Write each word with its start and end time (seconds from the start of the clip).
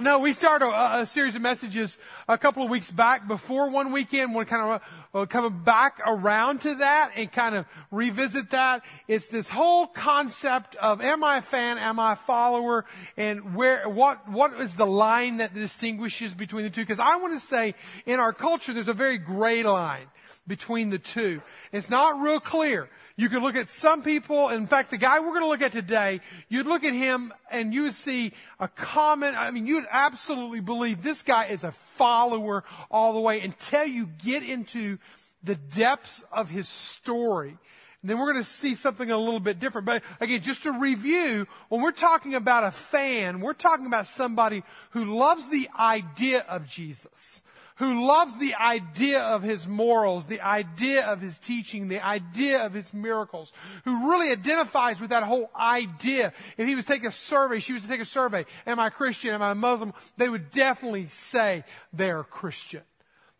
No, 0.00 0.20
we 0.20 0.32
started 0.32 0.66
a, 0.66 1.00
a, 1.00 1.06
series 1.06 1.34
of 1.34 1.42
messages 1.42 1.98
a 2.28 2.38
couple 2.38 2.62
of 2.62 2.70
weeks 2.70 2.88
back 2.88 3.26
before 3.26 3.68
one 3.68 3.90
weekend. 3.90 4.32
We're 4.32 4.44
kind 4.44 4.62
of 4.62 4.82
uh, 5.12 5.26
coming 5.26 5.58
back 5.64 6.00
around 6.06 6.60
to 6.60 6.76
that 6.76 7.10
and 7.16 7.32
kind 7.32 7.56
of 7.56 7.66
revisit 7.90 8.50
that. 8.50 8.84
It's 9.08 9.26
this 9.26 9.50
whole 9.50 9.88
concept 9.88 10.76
of 10.76 11.00
am 11.00 11.24
I 11.24 11.38
a 11.38 11.42
fan, 11.42 11.78
am 11.78 11.98
I 11.98 12.12
a 12.12 12.16
follower, 12.16 12.84
and 13.16 13.56
where, 13.56 13.88
what, 13.88 14.28
what 14.28 14.52
is 14.60 14.76
the 14.76 14.86
line 14.86 15.38
that 15.38 15.52
distinguishes 15.52 16.32
between 16.32 16.62
the 16.62 16.70
two? 16.70 16.82
Because 16.82 17.00
I 17.00 17.16
want 17.16 17.34
to 17.34 17.40
say 17.40 17.74
in 18.06 18.20
our 18.20 18.32
culture 18.32 18.72
there's 18.72 18.86
a 18.86 18.94
very 18.94 19.18
gray 19.18 19.64
line 19.64 20.06
between 20.46 20.90
the 20.90 21.00
two. 21.00 21.42
It's 21.72 21.90
not 21.90 22.20
real 22.20 22.38
clear. 22.38 22.88
You 23.18 23.28
could 23.28 23.42
look 23.42 23.56
at 23.56 23.68
some 23.68 24.02
people, 24.02 24.48
in 24.50 24.68
fact, 24.68 24.92
the 24.92 24.96
guy 24.96 25.18
we're 25.18 25.30
going 25.30 25.42
to 25.42 25.48
look 25.48 25.60
at 25.60 25.72
today, 25.72 26.20
you'd 26.48 26.68
look 26.68 26.84
at 26.84 26.92
him 26.92 27.34
and 27.50 27.74
you 27.74 27.82
would 27.82 27.94
see 27.94 28.32
a 28.60 28.68
common, 28.68 29.34
I 29.34 29.50
mean, 29.50 29.66
you'd 29.66 29.88
absolutely 29.90 30.60
believe 30.60 31.02
this 31.02 31.24
guy 31.24 31.46
is 31.46 31.64
a 31.64 31.72
follower 31.72 32.62
all 32.92 33.12
the 33.14 33.20
way 33.20 33.40
until 33.40 33.84
you 33.84 34.06
get 34.24 34.44
into 34.44 34.98
the 35.42 35.56
depths 35.56 36.24
of 36.30 36.48
his 36.48 36.68
story. 36.68 37.58
And 38.02 38.08
then 38.08 38.20
we're 38.20 38.32
going 38.32 38.44
to 38.44 38.48
see 38.48 38.76
something 38.76 39.10
a 39.10 39.18
little 39.18 39.40
bit 39.40 39.58
different. 39.58 39.84
But 39.84 40.04
again, 40.20 40.40
just 40.40 40.62
to 40.62 40.78
review, 40.78 41.48
when 41.70 41.82
we're 41.82 41.90
talking 41.90 42.36
about 42.36 42.62
a 42.62 42.70
fan, 42.70 43.40
we're 43.40 43.52
talking 43.52 43.86
about 43.86 44.06
somebody 44.06 44.62
who 44.90 45.04
loves 45.18 45.48
the 45.48 45.68
idea 45.76 46.44
of 46.48 46.68
Jesus 46.68 47.42
who 47.78 48.06
loves 48.06 48.36
the 48.36 48.54
idea 48.54 49.20
of 49.20 49.42
his 49.42 49.68
morals, 49.68 50.26
the 50.26 50.40
idea 50.40 51.06
of 51.06 51.20
his 51.20 51.38
teaching, 51.38 51.88
the 51.88 52.04
idea 52.04 52.64
of 52.64 52.72
his 52.72 52.92
miracles, 52.92 53.52
who 53.84 54.10
really 54.10 54.30
identifies 54.32 55.00
with 55.00 55.10
that 55.10 55.22
whole 55.22 55.50
idea. 55.58 56.32
If 56.56 56.66
he 56.66 56.74
was 56.74 56.84
taking 56.84 57.06
a 57.06 57.12
survey, 57.12 57.60
she 57.60 57.72
was 57.72 57.82
to 57.82 57.88
take 57.88 58.00
a 58.00 58.04
survey, 58.04 58.46
am 58.66 58.80
I 58.80 58.90
Christian, 58.90 59.32
am 59.32 59.42
I 59.42 59.54
Muslim? 59.54 59.92
They 60.16 60.28
would 60.28 60.50
definitely 60.50 61.06
say 61.08 61.64
they're 61.92 62.24
Christian. 62.24 62.82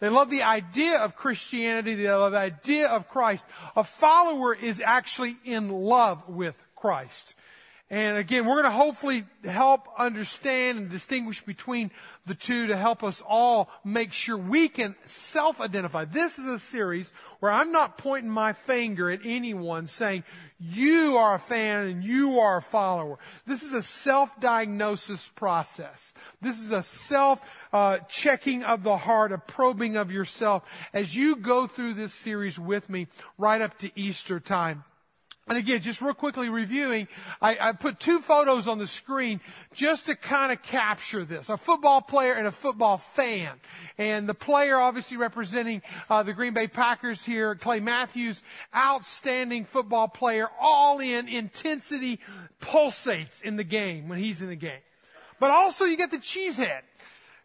They 0.00 0.08
love 0.08 0.30
the 0.30 0.44
idea 0.44 0.98
of 0.98 1.16
Christianity. 1.16 1.96
They 1.96 2.08
love 2.08 2.32
the 2.32 2.38
idea 2.38 2.88
of 2.88 3.08
Christ. 3.08 3.44
A 3.74 3.82
follower 3.82 4.54
is 4.54 4.80
actually 4.80 5.36
in 5.44 5.70
love 5.70 6.28
with 6.28 6.62
Christ. 6.76 7.34
And 7.90 8.18
again, 8.18 8.44
we're 8.44 8.60
going 8.60 8.72
to 8.72 8.78
hopefully 8.78 9.24
help 9.44 9.88
understand 9.96 10.76
and 10.76 10.90
distinguish 10.90 11.40
between 11.40 11.90
the 12.26 12.34
two 12.34 12.66
to 12.66 12.76
help 12.76 13.02
us 13.02 13.22
all 13.26 13.70
make 13.82 14.12
sure 14.12 14.36
we 14.36 14.68
can 14.68 14.94
self-identify. 15.06 16.04
This 16.04 16.38
is 16.38 16.46
a 16.46 16.58
series 16.58 17.12
where 17.40 17.50
I'm 17.50 17.72
not 17.72 17.96
pointing 17.96 18.30
my 18.30 18.52
finger 18.52 19.10
at 19.10 19.20
anyone 19.24 19.86
saying, 19.86 20.24
you 20.60 21.16
are 21.16 21.36
a 21.36 21.38
fan 21.38 21.86
and 21.86 22.04
you 22.04 22.40
are 22.40 22.58
a 22.58 22.62
follower. 22.62 23.18
This 23.46 23.62
is 23.62 23.72
a 23.72 23.82
self-diagnosis 23.82 25.28
process. 25.28 26.12
This 26.42 26.60
is 26.60 26.72
a 26.72 26.82
self-checking 26.82 28.64
uh, 28.64 28.66
of 28.66 28.82
the 28.82 28.98
heart, 28.98 29.32
a 29.32 29.38
probing 29.38 29.96
of 29.96 30.12
yourself 30.12 30.68
as 30.92 31.16
you 31.16 31.36
go 31.36 31.66
through 31.66 31.94
this 31.94 32.12
series 32.12 32.58
with 32.58 32.90
me 32.90 33.06
right 33.38 33.62
up 33.62 33.78
to 33.78 33.90
Easter 33.98 34.40
time. 34.40 34.84
And 35.48 35.56
again, 35.56 35.80
just 35.80 36.02
real 36.02 36.14
quickly 36.14 36.48
reviewing, 36.48 37.08
I, 37.40 37.56
I, 37.60 37.72
put 37.72 37.98
two 37.98 38.20
photos 38.20 38.68
on 38.68 38.78
the 38.78 38.86
screen 38.86 39.40
just 39.72 40.06
to 40.06 40.14
kind 40.14 40.52
of 40.52 40.62
capture 40.62 41.24
this. 41.24 41.48
A 41.48 41.56
football 41.56 42.02
player 42.02 42.34
and 42.34 42.46
a 42.46 42.52
football 42.52 42.98
fan. 42.98 43.52
And 43.96 44.28
the 44.28 44.34
player 44.34 44.76
obviously 44.76 45.16
representing 45.16 45.82
uh, 46.10 46.22
the 46.22 46.34
Green 46.34 46.52
Bay 46.52 46.68
Packers 46.68 47.24
here, 47.24 47.54
Clay 47.54 47.80
Matthews, 47.80 48.42
outstanding 48.76 49.64
football 49.64 50.08
player, 50.08 50.48
all 50.60 51.00
in 51.00 51.28
intensity, 51.28 52.20
pulsates 52.60 53.42
in 53.42 53.56
the 53.56 53.64
game 53.64 54.08
when 54.08 54.18
he's 54.18 54.42
in 54.42 54.48
the 54.48 54.56
game. 54.56 54.80
But 55.40 55.50
also 55.50 55.84
you 55.84 55.96
get 55.96 56.10
the 56.10 56.18
cheesehead, 56.18 56.82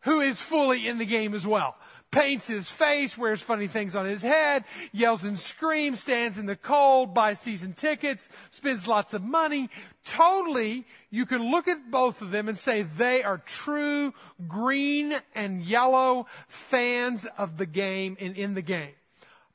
who 0.01 0.19
is 0.19 0.41
fully 0.41 0.87
in 0.87 0.97
the 0.97 1.05
game 1.05 1.33
as 1.33 1.47
well 1.47 1.77
paints 2.13 2.47
his 2.47 2.69
face, 2.69 3.17
wears 3.17 3.41
funny 3.41 3.67
things 3.67 3.95
on 3.95 4.05
his 4.05 4.21
head, 4.21 4.63
yells 4.91 5.23
and 5.23 5.37
screams, 5.37 5.99
stands 5.99 6.37
in 6.37 6.45
the 6.45 6.55
cold, 6.55 7.13
buys 7.13 7.39
season 7.39 7.73
tickets, 7.73 8.29
spends 8.51 8.87
lots 8.87 9.13
of 9.13 9.23
money. 9.23 9.69
Totally, 10.05 10.85
you 11.09 11.25
can 11.25 11.49
look 11.51 11.67
at 11.67 11.91
both 11.91 12.21
of 12.21 12.31
them 12.31 12.47
and 12.47 12.57
say 12.57 12.83
they 12.83 13.23
are 13.23 13.39
true 13.39 14.13
green 14.47 15.15
and 15.33 15.63
yellow 15.63 16.27
fans 16.47 17.25
of 17.37 17.57
the 17.57 17.65
game 17.65 18.15
and 18.19 18.37
in 18.37 18.53
the 18.53 18.61
game. 18.61 18.93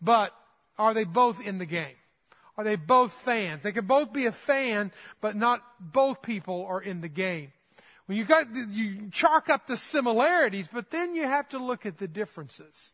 But 0.02 0.34
are 0.78 0.94
they 0.94 1.04
both 1.04 1.40
in 1.40 1.58
the 1.58 1.66
game? 1.66 1.94
Are 2.56 2.64
they 2.64 2.76
both 2.76 3.12
fans? 3.12 3.62
They 3.62 3.72
could 3.72 3.86
both 3.86 4.12
be 4.12 4.26
a 4.26 4.32
fan, 4.32 4.90
but 5.20 5.36
not 5.36 5.62
both 5.78 6.22
people 6.22 6.66
are 6.68 6.80
in 6.80 7.00
the 7.00 7.08
game. 7.08 7.52
You 8.08 8.24
got, 8.24 8.46
you 8.54 9.10
chalk 9.12 9.50
up 9.50 9.66
the 9.66 9.76
similarities, 9.76 10.68
but 10.72 10.90
then 10.90 11.14
you 11.14 11.24
have 11.24 11.48
to 11.50 11.58
look 11.58 11.84
at 11.84 11.98
the 11.98 12.08
differences. 12.08 12.92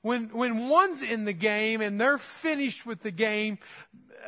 When, 0.00 0.30
when 0.30 0.68
one's 0.68 1.02
in 1.02 1.24
the 1.24 1.34
game 1.34 1.80
and 1.82 2.00
they're 2.00 2.18
finished 2.18 2.86
with 2.86 3.02
the 3.02 3.10
game, 3.10 3.58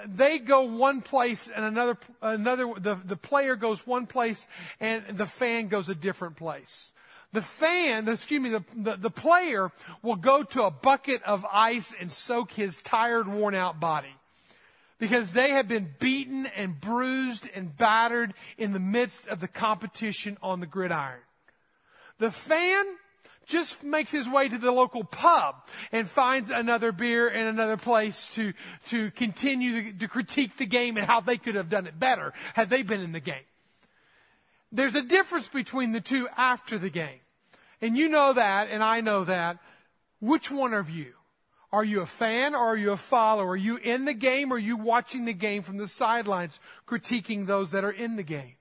they 0.07 0.39
go 0.39 0.63
one 0.63 1.01
place 1.01 1.49
and 1.55 1.65
another, 1.65 1.97
another, 2.21 2.75
the, 2.77 2.97
the 2.97 3.17
player 3.17 3.57
goes 3.57 3.87
one 3.87 4.07
place 4.07 4.47
and 4.81 5.05
the 5.07 5.27
fan 5.27 5.69
goes 5.69 5.89
a 5.89 5.95
different 5.95 6.37
place. 6.37 6.93
The 7.33 7.43
fan, 7.43 8.09
excuse 8.09 8.41
me, 8.41 8.51
the, 8.51 8.65
the, 8.77 8.97
the 8.97 9.11
player 9.11 9.71
will 10.03 10.17
go 10.17 10.43
to 10.43 10.65
a 10.65 10.71
bucket 10.71 11.23
of 11.23 11.47
ice 11.51 11.95
and 11.99 12.11
soak 12.13 12.53
his 12.53 12.83
tired, 12.83 13.29
worn 13.29 13.55
out 13.55 13.81
body 13.81 14.18
because 14.99 15.33
they 15.33 15.51
have 15.51 15.69
been 15.69 15.95
beaten 15.99 16.47
and 16.47 16.81
bruised 16.81 17.49
and 17.55 17.77
battered 17.77 18.35
in 18.57 18.73
the 18.73 18.81
midst 18.81 19.29
of 19.29 19.41
the 19.41 19.49
competition 19.49 20.37
on 20.43 20.61
the 20.61 20.67
gridiron. 20.67 21.21
The 22.19 22.31
fan 22.31 22.85
just 23.47 23.83
makes 23.83 24.11
his 24.11 24.29
way 24.29 24.49
to 24.49 24.59
the 24.59 24.71
local 24.71 25.05
pub 25.05 25.55
and 25.91 26.09
finds 26.09 26.51
another 26.51 26.93
beer 26.93 27.29
and 27.29 27.49
another 27.49 27.77
place 27.77 28.35
to, 28.35 28.53
to 28.87 29.11
continue 29.13 29.93
to 29.95 30.09
critique 30.09 30.57
the 30.57 30.67
game 30.67 30.97
and 30.97 31.07
how 31.07 31.21
they 31.21 31.39
could 31.39 31.55
have 31.55 31.71
done 31.71 31.87
it 31.87 31.99
better 31.99 32.35
had 32.55 32.69
they 32.69 32.83
been 32.83 33.01
in 33.01 33.13
the 33.13 33.21
game. 33.21 33.37
There's 34.71 34.95
a 34.95 35.03
difference 35.03 35.49
between 35.49 35.93
the 35.93 36.01
two 36.01 36.29
after 36.37 36.77
the 36.77 36.91
game. 36.91 37.21
And 37.81 37.97
you 37.97 38.09
know 38.09 38.35
that, 38.35 38.69
and 38.71 38.83
I 38.83 39.01
know 39.01 39.25
that. 39.25 39.59
Which 40.21 40.51
one 40.51 40.75
of 40.75 40.91
you 40.91 41.15
are 41.73 41.85
you 41.85 42.01
a 42.01 42.07
fan 42.07 42.55
or 42.55 42.59
are 42.59 42.77
you 42.77 42.93
a 42.93 42.97
follower? 42.97 43.51
Are 43.51 43.57
you 43.57 43.77
in 43.77 44.07
the 44.07 44.15
game 44.15 44.53
or 44.53 44.57
are 44.57 44.59
you 44.59 44.77
watching 44.77 45.27
the 45.27 45.35
game 45.35 45.63
from 45.63 45.77
the 45.77 45.89
sidelines, 45.89 46.61
critiquing 46.87 47.47
those 47.47 47.73
that 47.73 47.85
are 47.85 47.91
in 47.91 48.17
the 48.17 48.23
game? 48.23 48.55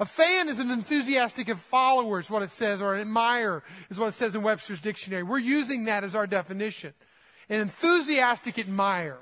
A 0.00 0.04
fan 0.04 0.48
is 0.48 0.58
an 0.58 0.70
enthusiastic 0.70 1.54
follower, 1.56 2.18
is 2.18 2.30
what 2.30 2.42
it 2.42 2.50
says, 2.50 2.80
or 2.80 2.94
an 2.94 3.00
admirer 3.00 3.62
is 3.90 3.98
what 3.98 4.08
it 4.08 4.12
says 4.12 4.34
in 4.34 4.42
Webster's 4.42 4.80
dictionary. 4.80 5.22
We're 5.22 5.38
using 5.38 5.84
that 5.84 6.04
as 6.04 6.14
our 6.14 6.26
definition. 6.26 6.94
An 7.48 7.60
enthusiastic 7.60 8.58
admirer. 8.58 9.20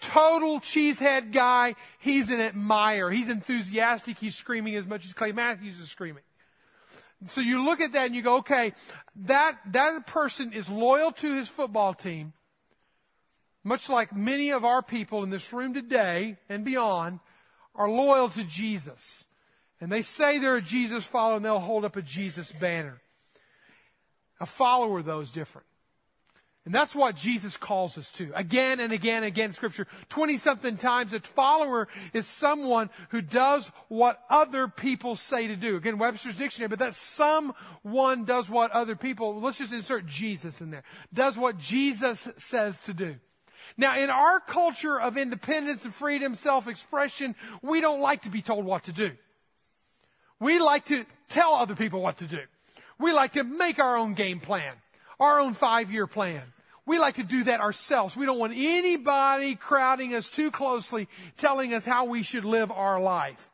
Total 0.00 0.58
cheesehead 0.60 1.32
guy, 1.32 1.74
he's 1.98 2.30
an 2.30 2.40
admirer. 2.40 3.10
He's 3.10 3.28
enthusiastic, 3.28 4.18
he's 4.18 4.34
screaming 4.34 4.74
as 4.76 4.86
much 4.86 5.04
as 5.04 5.12
Clay 5.12 5.32
Matthews 5.32 5.78
is 5.78 5.90
screaming. 5.90 6.22
So 7.26 7.42
you 7.42 7.62
look 7.62 7.82
at 7.82 7.92
that 7.92 8.06
and 8.06 8.14
you 8.14 8.22
go, 8.22 8.38
okay, 8.38 8.72
that, 9.14 9.58
that 9.72 10.06
person 10.06 10.54
is 10.54 10.70
loyal 10.70 11.12
to 11.12 11.34
his 11.34 11.48
football 11.48 11.92
team 11.92 12.32
much 13.62 13.88
like 13.88 14.14
many 14.14 14.50
of 14.50 14.64
our 14.64 14.82
people 14.82 15.22
in 15.22 15.30
this 15.30 15.52
room 15.52 15.74
today 15.74 16.36
and 16.48 16.64
beyond, 16.64 17.20
are 17.74 17.88
loyal 17.88 18.28
to 18.30 18.44
Jesus. 18.44 19.24
And 19.80 19.90
they 19.90 20.02
say 20.02 20.38
they're 20.38 20.56
a 20.56 20.62
Jesus 20.62 21.04
follower 21.04 21.36
and 21.36 21.44
they'll 21.44 21.58
hold 21.58 21.84
up 21.84 21.96
a 21.96 22.02
Jesus 22.02 22.52
banner. 22.52 23.00
A 24.40 24.46
follower, 24.46 25.02
though, 25.02 25.20
is 25.20 25.30
different. 25.30 25.66
And 26.66 26.74
that's 26.74 26.94
what 26.94 27.16
Jesus 27.16 27.56
calls 27.56 27.96
us 27.96 28.10
to. 28.12 28.30
Again 28.34 28.80
and 28.80 28.92
again 28.92 29.18
and 29.18 29.24
again 29.26 29.46
in 29.46 29.52
Scripture. 29.54 29.86
20 30.10 30.36
something 30.36 30.76
times, 30.76 31.12
a 31.14 31.20
follower 31.20 31.88
is 32.12 32.26
someone 32.26 32.90
who 33.08 33.22
does 33.22 33.72
what 33.88 34.22
other 34.28 34.68
people 34.68 35.16
say 35.16 35.46
to 35.46 35.56
do. 35.56 35.76
Again, 35.76 35.96
Webster's 35.96 36.36
dictionary, 36.36 36.68
but 36.68 36.78
that 36.80 36.94
someone 36.94 38.24
does 38.24 38.50
what 38.50 38.70
other 38.72 38.94
people, 38.94 39.40
let's 39.40 39.58
just 39.58 39.72
insert 39.72 40.04
Jesus 40.04 40.60
in 40.60 40.70
there, 40.70 40.82
does 41.14 41.38
what 41.38 41.56
Jesus 41.56 42.28
says 42.36 42.82
to 42.82 42.92
do. 42.92 43.16
Now, 43.76 43.98
in 43.98 44.10
our 44.10 44.40
culture 44.40 45.00
of 45.00 45.16
independence 45.16 45.84
and 45.84 45.94
freedom, 45.94 46.34
self-expression, 46.34 47.34
we 47.62 47.80
don't 47.80 48.00
like 48.00 48.22
to 48.22 48.30
be 48.30 48.42
told 48.42 48.64
what 48.64 48.84
to 48.84 48.92
do. 48.92 49.12
We 50.38 50.58
like 50.58 50.86
to 50.86 51.04
tell 51.28 51.54
other 51.54 51.74
people 51.74 52.00
what 52.00 52.18
to 52.18 52.26
do. 52.26 52.40
We 52.98 53.12
like 53.12 53.34
to 53.34 53.44
make 53.44 53.78
our 53.78 53.96
own 53.96 54.14
game 54.14 54.40
plan, 54.40 54.74
our 55.18 55.40
own 55.40 55.54
five-year 55.54 56.06
plan. 56.06 56.42
We 56.86 56.98
like 56.98 57.14
to 57.16 57.22
do 57.22 57.44
that 57.44 57.60
ourselves. 57.60 58.16
We 58.16 58.26
don't 58.26 58.38
want 58.38 58.54
anybody 58.56 59.54
crowding 59.54 60.14
us 60.14 60.28
too 60.28 60.50
closely, 60.50 61.08
telling 61.36 61.72
us 61.72 61.84
how 61.84 62.06
we 62.06 62.22
should 62.22 62.44
live 62.44 62.72
our 62.72 63.00
life. 63.00 63.48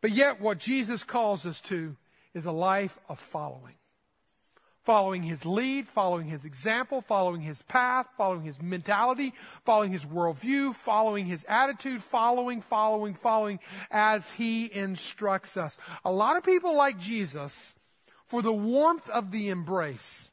But 0.00 0.10
yet, 0.10 0.40
what 0.40 0.58
Jesus 0.58 1.02
calls 1.02 1.46
us 1.46 1.60
to 1.62 1.96
is 2.34 2.44
a 2.44 2.52
life 2.52 2.98
of 3.08 3.18
following 3.18 3.77
following 4.88 5.22
his 5.22 5.44
lead, 5.44 5.86
following 5.86 6.28
his 6.28 6.46
example, 6.46 7.02
following 7.02 7.42
his 7.42 7.60
path, 7.60 8.06
following 8.16 8.40
his 8.40 8.62
mentality, 8.62 9.34
following 9.62 9.92
his 9.92 10.06
worldview, 10.06 10.74
following 10.74 11.26
his 11.26 11.44
attitude, 11.46 12.00
following, 12.00 12.62
following, 12.62 13.12
following 13.12 13.58
as 13.90 14.32
he 14.32 14.74
instructs 14.74 15.58
us. 15.58 15.76
A 16.06 16.10
lot 16.10 16.38
of 16.38 16.42
people 16.42 16.74
like 16.74 16.98
Jesus 16.98 17.74
for 18.24 18.40
the 18.40 18.50
warmth 18.50 19.10
of 19.10 19.30
the 19.30 19.50
embrace, 19.50 20.30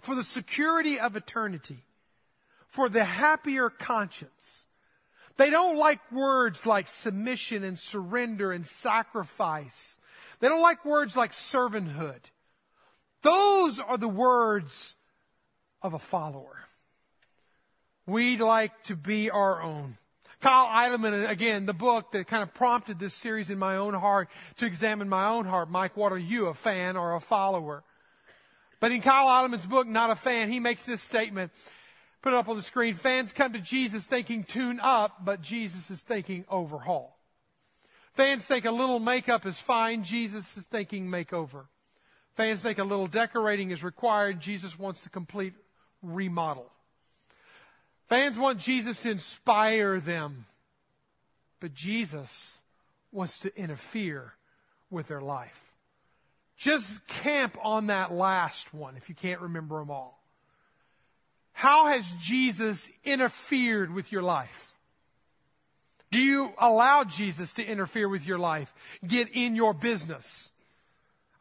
for 0.00 0.14
the 0.14 0.22
security 0.22 0.98
of 0.98 1.14
eternity, 1.14 1.84
for 2.66 2.88
the 2.88 3.04
happier 3.04 3.68
conscience. 3.68 4.64
They 5.36 5.50
don't 5.50 5.76
like 5.76 6.00
words 6.10 6.64
like 6.64 6.88
submission 6.88 7.62
and 7.62 7.78
surrender 7.78 8.52
and 8.52 8.66
sacrifice. 8.66 9.98
They 10.38 10.48
don't 10.48 10.62
like 10.62 10.82
words 10.86 11.14
like 11.14 11.32
servanthood. 11.32 12.20
Those 13.22 13.80
are 13.80 13.98
the 13.98 14.08
words 14.08 14.96
of 15.82 15.94
a 15.94 15.98
follower. 15.98 16.64
We'd 18.06 18.40
like 18.40 18.82
to 18.84 18.96
be 18.96 19.30
our 19.30 19.62
own. 19.62 19.96
Kyle 20.40 20.66
Idleman, 20.66 21.28
again, 21.28 21.66
the 21.66 21.74
book 21.74 22.12
that 22.12 22.26
kind 22.26 22.42
of 22.42 22.54
prompted 22.54 22.98
this 22.98 23.12
series 23.12 23.50
in 23.50 23.58
my 23.58 23.76
own 23.76 23.92
heart 23.92 24.30
to 24.56 24.66
examine 24.66 25.08
my 25.08 25.28
own 25.28 25.44
heart. 25.44 25.70
Mike, 25.70 25.96
what 25.96 26.12
are 26.12 26.18
you, 26.18 26.46
a 26.46 26.54
fan 26.54 26.96
or 26.96 27.14
a 27.14 27.20
follower? 27.20 27.84
But 28.80 28.92
in 28.92 29.02
Kyle 29.02 29.28
Idleman's 29.28 29.66
book, 29.66 29.86
Not 29.86 30.10
a 30.10 30.16
Fan, 30.16 30.48
he 30.48 30.58
makes 30.58 30.84
this 30.84 31.02
statement. 31.02 31.52
Put 32.22 32.32
it 32.32 32.36
up 32.36 32.48
on 32.48 32.56
the 32.56 32.62
screen. 32.62 32.94
Fans 32.94 33.32
come 33.32 33.52
to 33.52 33.60
Jesus 33.60 34.06
thinking 34.06 34.44
tune 34.44 34.80
up, 34.80 35.24
but 35.24 35.42
Jesus 35.42 35.90
is 35.90 36.00
thinking 36.00 36.46
overhaul. 36.48 37.18
Fans 38.14 38.44
think 38.44 38.64
a 38.64 38.70
little 38.70 38.98
makeup 38.98 39.46
is 39.46 39.58
fine. 39.58 40.02
Jesus 40.02 40.56
is 40.56 40.64
thinking 40.64 41.06
makeover. 41.06 41.66
Fans 42.40 42.60
think 42.60 42.78
a 42.78 42.84
little 42.84 43.06
decorating 43.06 43.70
is 43.70 43.84
required. 43.84 44.40
Jesus 44.40 44.78
wants 44.78 45.04
the 45.04 45.10
complete 45.10 45.52
remodel. 46.02 46.72
Fans 48.08 48.38
want 48.38 48.58
Jesus 48.58 49.02
to 49.02 49.10
inspire 49.10 50.00
them, 50.00 50.46
but 51.60 51.74
Jesus 51.74 52.56
wants 53.12 53.40
to 53.40 53.54
interfere 53.58 54.32
with 54.88 55.08
their 55.08 55.20
life. 55.20 55.74
Just 56.56 57.06
camp 57.06 57.58
on 57.62 57.88
that 57.88 58.10
last 58.10 58.72
one 58.72 58.96
if 58.96 59.10
you 59.10 59.14
can't 59.14 59.42
remember 59.42 59.78
them 59.78 59.90
all. 59.90 60.18
How 61.52 61.88
has 61.88 62.10
Jesus 62.12 62.88
interfered 63.04 63.92
with 63.92 64.12
your 64.12 64.22
life? 64.22 64.74
Do 66.10 66.18
you 66.18 66.54
allow 66.56 67.04
Jesus 67.04 67.52
to 67.52 67.62
interfere 67.62 68.08
with 68.08 68.26
your 68.26 68.38
life? 68.38 68.72
Get 69.06 69.28
in 69.28 69.54
your 69.56 69.74
business? 69.74 70.49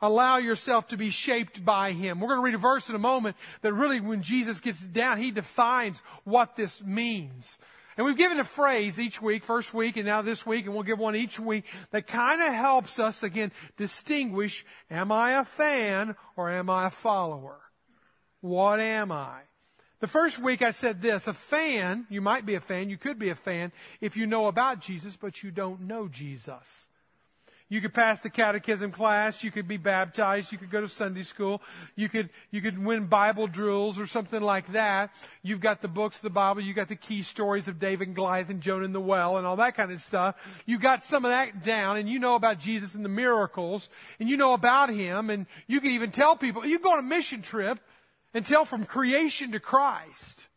Allow 0.01 0.37
yourself 0.37 0.87
to 0.87 0.97
be 0.97 1.09
shaped 1.09 1.63
by 1.65 1.91
Him. 1.91 2.19
We're 2.19 2.29
going 2.29 2.39
to 2.39 2.45
read 2.45 2.55
a 2.55 2.57
verse 2.57 2.89
in 2.89 2.95
a 2.95 2.99
moment 2.99 3.35
that 3.61 3.73
really, 3.73 3.99
when 3.99 4.21
Jesus 4.21 4.59
gets 4.59 4.81
down, 4.81 5.17
He 5.17 5.31
defines 5.31 6.01
what 6.23 6.55
this 6.55 6.83
means. 6.83 7.57
And 7.97 8.05
we've 8.05 8.15
given 8.15 8.39
a 8.39 8.45
phrase 8.45 8.97
each 8.97 9.21
week, 9.21 9.43
first 9.43 9.73
week 9.73 9.97
and 9.97 10.05
now 10.05 10.21
this 10.21 10.45
week, 10.45 10.65
and 10.65 10.73
we'll 10.73 10.83
give 10.83 10.99
one 10.99 11.17
each 11.17 11.37
week 11.37 11.65
that 11.91 12.07
kind 12.07 12.41
of 12.41 12.53
helps 12.53 12.97
us, 12.97 13.23
again, 13.23 13.51
distinguish, 13.75 14.65
am 14.89 15.11
I 15.11 15.31
a 15.31 15.43
fan 15.43 16.15
or 16.37 16.49
am 16.49 16.69
I 16.69 16.87
a 16.87 16.91
follower? 16.91 17.57
What 18.39 18.79
am 18.79 19.11
I? 19.11 19.41
The 19.99 20.07
first 20.07 20.39
week 20.39 20.61
I 20.61 20.71
said 20.71 21.01
this, 21.01 21.27
a 21.27 21.33
fan, 21.33 22.07
you 22.09 22.21
might 22.21 22.45
be 22.45 22.55
a 22.55 22.61
fan, 22.61 22.89
you 22.89 22.95
could 22.95 23.19
be 23.19 23.31
a 23.31 23.35
fan 23.35 23.73
if 23.99 24.15
you 24.15 24.27
know 24.27 24.47
about 24.47 24.79
Jesus, 24.79 25.17
but 25.17 25.43
you 25.43 25.51
don't 25.51 25.81
know 25.81 26.07
Jesus. 26.07 26.85
You 27.71 27.81
could 27.81 27.93
pass 27.93 28.19
the 28.19 28.31
catechism 28.31 28.91
class. 28.91 29.43
You 29.43 29.51
could 29.51 29.67
be 29.67 29.77
baptized. 29.77 30.51
You 30.51 30.57
could 30.57 30.71
go 30.71 30.81
to 30.81 30.89
Sunday 30.89 31.21
school. 31.21 31.61
You 31.95 32.09
could, 32.09 32.31
you 32.49 32.61
could 32.61 32.83
win 32.83 33.05
Bible 33.05 33.45
drills 33.45 33.99
or 33.99 34.07
something 34.07 34.41
like 34.41 34.71
that. 34.73 35.11
You've 35.43 35.59
got 35.59 35.81
the 35.81 35.87
books 35.87 36.19
the 36.19 36.31
Bible. 36.31 36.61
You 36.61 36.73
got 36.73 36.87
the 36.87 36.95
key 36.95 37.21
stories 37.21 37.67
of 37.67 37.77
David 37.77 38.07
and 38.07 38.15
Goliath 38.15 38.49
and 38.49 38.59
Jonah 38.59 38.85
in 38.85 38.91
the 38.91 38.99
well 38.99 39.37
and 39.37 39.45
all 39.45 39.55
that 39.57 39.75
kind 39.75 39.91
of 39.91 40.01
stuff. 40.01 40.63
You 40.65 40.79
got 40.79 41.03
some 41.03 41.25
of 41.25 41.29
that 41.29 41.63
down 41.63 41.97
and 41.97 42.09
you 42.09 42.17
know 42.17 42.33
about 42.33 42.57
Jesus 42.57 42.95
and 42.95 43.05
the 43.05 43.09
miracles 43.09 43.91
and 44.19 44.27
you 44.27 44.35
know 44.35 44.53
about 44.53 44.89
him 44.89 45.29
and 45.29 45.45
you 45.67 45.79
can 45.79 45.91
even 45.91 46.09
tell 46.09 46.35
people, 46.35 46.65
you 46.65 46.79
go 46.79 46.93
on 46.93 46.99
a 46.99 47.03
mission 47.03 47.43
trip 47.43 47.79
and 48.33 48.43
tell 48.45 48.65
from 48.65 48.85
creation 48.85 49.51
to 49.51 49.59
Christ. 49.59 50.47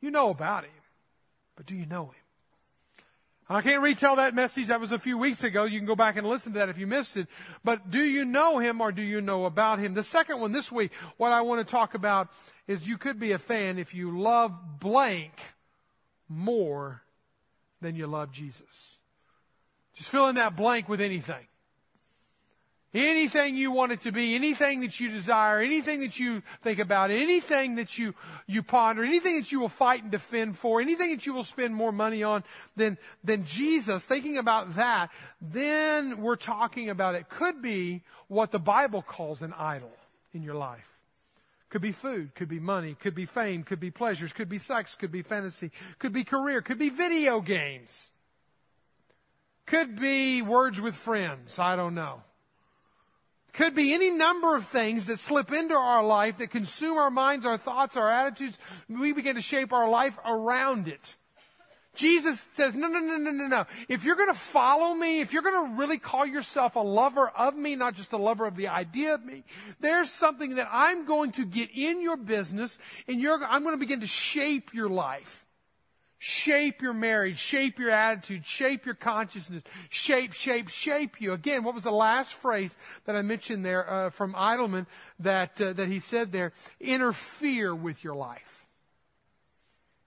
You 0.00 0.10
know 0.10 0.30
about 0.30 0.64
him, 0.64 0.70
but 1.54 1.66
do 1.66 1.76
you 1.76 1.86
know 1.86 2.06
him? 2.06 2.15
I 3.48 3.62
can't 3.62 3.82
retell 3.82 4.16
that 4.16 4.34
message. 4.34 4.66
That 4.66 4.80
was 4.80 4.90
a 4.90 4.98
few 4.98 5.16
weeks 5.16 5.44
ago. 5.44 5.64
You 5.64 5.78
can 5.78 5.86
go 5.86 5.94
back 5.94 6.16
and 6.16 6.26
listen 6.26 6.52
to 6.54 6.58
that 6.58 6.68
if 6.68 6.78
you 6.78 6.86
missed 6.86 7.16
it. 7.16 7.28
But 7.62 7.90
do 7.90 8.02
you 8.02 8.24
know 8.24 8.58
him 8.58 8.80
or 8.80 8.90
do 8.90 9.02
you 9.02 9.20
know 9.20 9.44
about 9.44 9.78
him? 9.78 9.94
The 9.94 10.02
second 10.02 10.40
one 10.40 10.50
this 10.50 10.72
week, 10.72 10.92
what 11.16 11.32
I 11.32 11.42
want 11.42 11.64
to 11.64 11.70
talk 11.70 11.94
about 11.94 12.28
is 12.66 12.88
you 12.88 12.98
could 12.98 13.20
be 13.20 13.32
a 13.32 13.38
fan 13.38 13.78
if 13.78 13.94
you 13.94 14.18
love 14.18 14.80
blank 14.80 15.40
more 16.28 17.02
than 17.80 17.94
you 17.94 18.08
love 18.08 18.32
Jesus. 18.32 18.96
Just 19.94 20.10
fill 20.10 20.26
in 20.26 20.34
that 20.34 20.56
blank 20.56 20.88
with 20.88 21.00
anything. 21.00 21.46
Anything 22.96 23.58
you 23.58 23.72
want 23.72 23.92
it 23.92 24.00
to 24.02 24.10
be, 24.10 24.34
anything 24.34 24.80
that 24.80 24.98
you 24.98 25.10
desire, 25.10 25.60
anything 25.60 26.00
that 26.00 26.18
you 26.18 26.42
think 26.62 26.78
about, 26.78 27.10
anything 27.10 27.74
that 27.74 27.98
you, 27.98 28.14
you 28.46 28.62
ponder, 28.62 29.04
anything 29.04 29.36
that 29.36 29.52
you 29.52 29.60
will 29.60 29.68
fight 29.68 30.02
and 30.02 30.10
defend 30.10 30.56
for, 30.56 30.80
anything 30.80 31.10
that 31.10 31.26
you 31.26 31.34
will 31.34 31.44
spend 31.44 31.74
more 31.74 31.92
money 31.92 32.22
on 32.22 32.42
than, 32.74 32.96
than 33.22 33.44
Jesus, 33.44 34.06
thinking 34.06 34.38
about 34.38 34.76
that, 34.76 35.10
then 35.42 36.22
we're 36.22 36.36
talking 36.36 36.88
about 36.88 37.14
it 37.14 37.28
could 37.28 37.60
be 37.60 38.02
what 38.28 38.50
the 38.50 38.58
Bible 38.58 39.02
calls 39.02 39.42
an 39.42 39.52
idol 39.52 39.92
in 40.32 40.42
your 40.42 40.54
life. 40.54 40.98
Could 41.68 41.82
be 41.82 41.92
food, 41.92 42.34
could 42.34 42.48
be 42.48 42.60
money, 42.60 42.96
could 42.98 43.14
be 43.14 43.26
fame, 43.26 43.62
could 43.62 43.80
be 43.80 43.90
pleasures, 43.90 44.32
could 44.32 44.48
be 44.48 44.56
sex, 44.56 44.94
could 44.94 45.12
be 45.12 45.20
fantasy, 45.20 45.70
could 45.98 46.14
be 46.14 46.24
career, 46.24 46.62
could 46.62 46.78
be 46.78 46.88
video 46.88 47.42
games, 47.42 48.10
could 49.66 50.00
be 50.00 50.40
words 50.40 50.80
with 50.80 50.96
friends. 50.96 51.58
I 51.58 51.76
don't 51.76 51.94
know. 51.94 52.22
Could 53.56 53.74
be 53.74 53.94
any 53.94 54.10
number 54.10 54.54
of 54.54 54.66
things 54.66 55.06
that 55.06 55.18
slip 55.18 55.50
into 55.50 55.74
our 55.74 56.04
life 56.04 56.36
that 56.38 56.50
consume 56.50 56.98
our 56.98 57.10
minds, 57.10 57.46
our 57.46 57.56
thoughts, 57.56 57.96
our 57.96 58.10
attitudes. 58.10 58.58
We 58.86 59.14
begin 59.14 59.36
to 59.36 59.40
shape 59.40 59.72
our 59.72 59.88
life 59.88 60.18
around 60.26 60.88
it. 60.88 61.16
Jesus 61.94 62.38
says, 62.38 62.76
no, 62.76 62.88
no, 62.88 62.98
no, 62.98 63.16
no, 63.16 63.30
no, 63.30 63.46
no. 63.46 63.66
If 63.88 64.04
you're 64.04 64.16
going 64.16 64.28
to 64.28 64.38
follow 64.38 64.92
me, 64.92 65.20
if 65.20 65.32
you're 65.32 65.40
going 65.40 65.70
to 65.70 65.76
really 65.76 65.96
call 65.96 66.26
yourself 66.26 66.76
a 66.76 66.80
lover 66.80 67.28
of 67.30 67.56
me, 67.56 67.74
not 67.76 67.94
just 67.94 68.12
a 68.12 68.18
lover 68.18 68.44
of 68.46 68.56
the 68.56 68.68
idea 68.68 69.14
of 69.14 69.24
me, 69.24 69.42
there's 69.80 70.10
something 70.10 70.56
that 70.56 70.68
I'm 70.70 71.06
going 71.06 71.32
to 71.32 71.46
get 71.46 71.70
in 71.74 72.02
your 72.02 72.18
business 72.18 72.78
and 73.08 73.26
I'm 73.26 73.62
going 73.62 73.74
to 73.74 73.80
begin 73.80 74.00
to 74.00 74.06
shape 74.06 74.74
your 74.74 74.90
life 74.90 75.45
shape 76.18 76.82
your 76.82 76.92
marriage, 76.92 77.38
shape 77.38 77.78
your 77.78 77.90
attitude, 77.90 78.46
shape 78.46 78.86
your 78.86 78.94
consciousness, 78.94 79.62
shape, 79.90 80.32
shape, 80.32 80.68
shape 80.68 81.20
you. 81.20 81.32
Again, 81.32 81.64
what 81.64 81.74
was 81.74 81.84
the 81.84 81.90
last 81.90 82.34
phrase 82.34 82.76
that 83.04 83.16
I 83.16 83.22
mentioned 83.22 83.64
there 83.64 83.88
uh, 83.88 84.10
from 84.10 84.34
Idleman 84.34 84.86
that 85.20 85.60
uh, 85.60 85.72
that 85.74 85.88
he 85.88 85.98
said 85.98 86.32
there? 86.32 86.52
Interfere 86.80 87.74
with 87.74 88.02
your 88.04 88.14
life. 88.14 88.66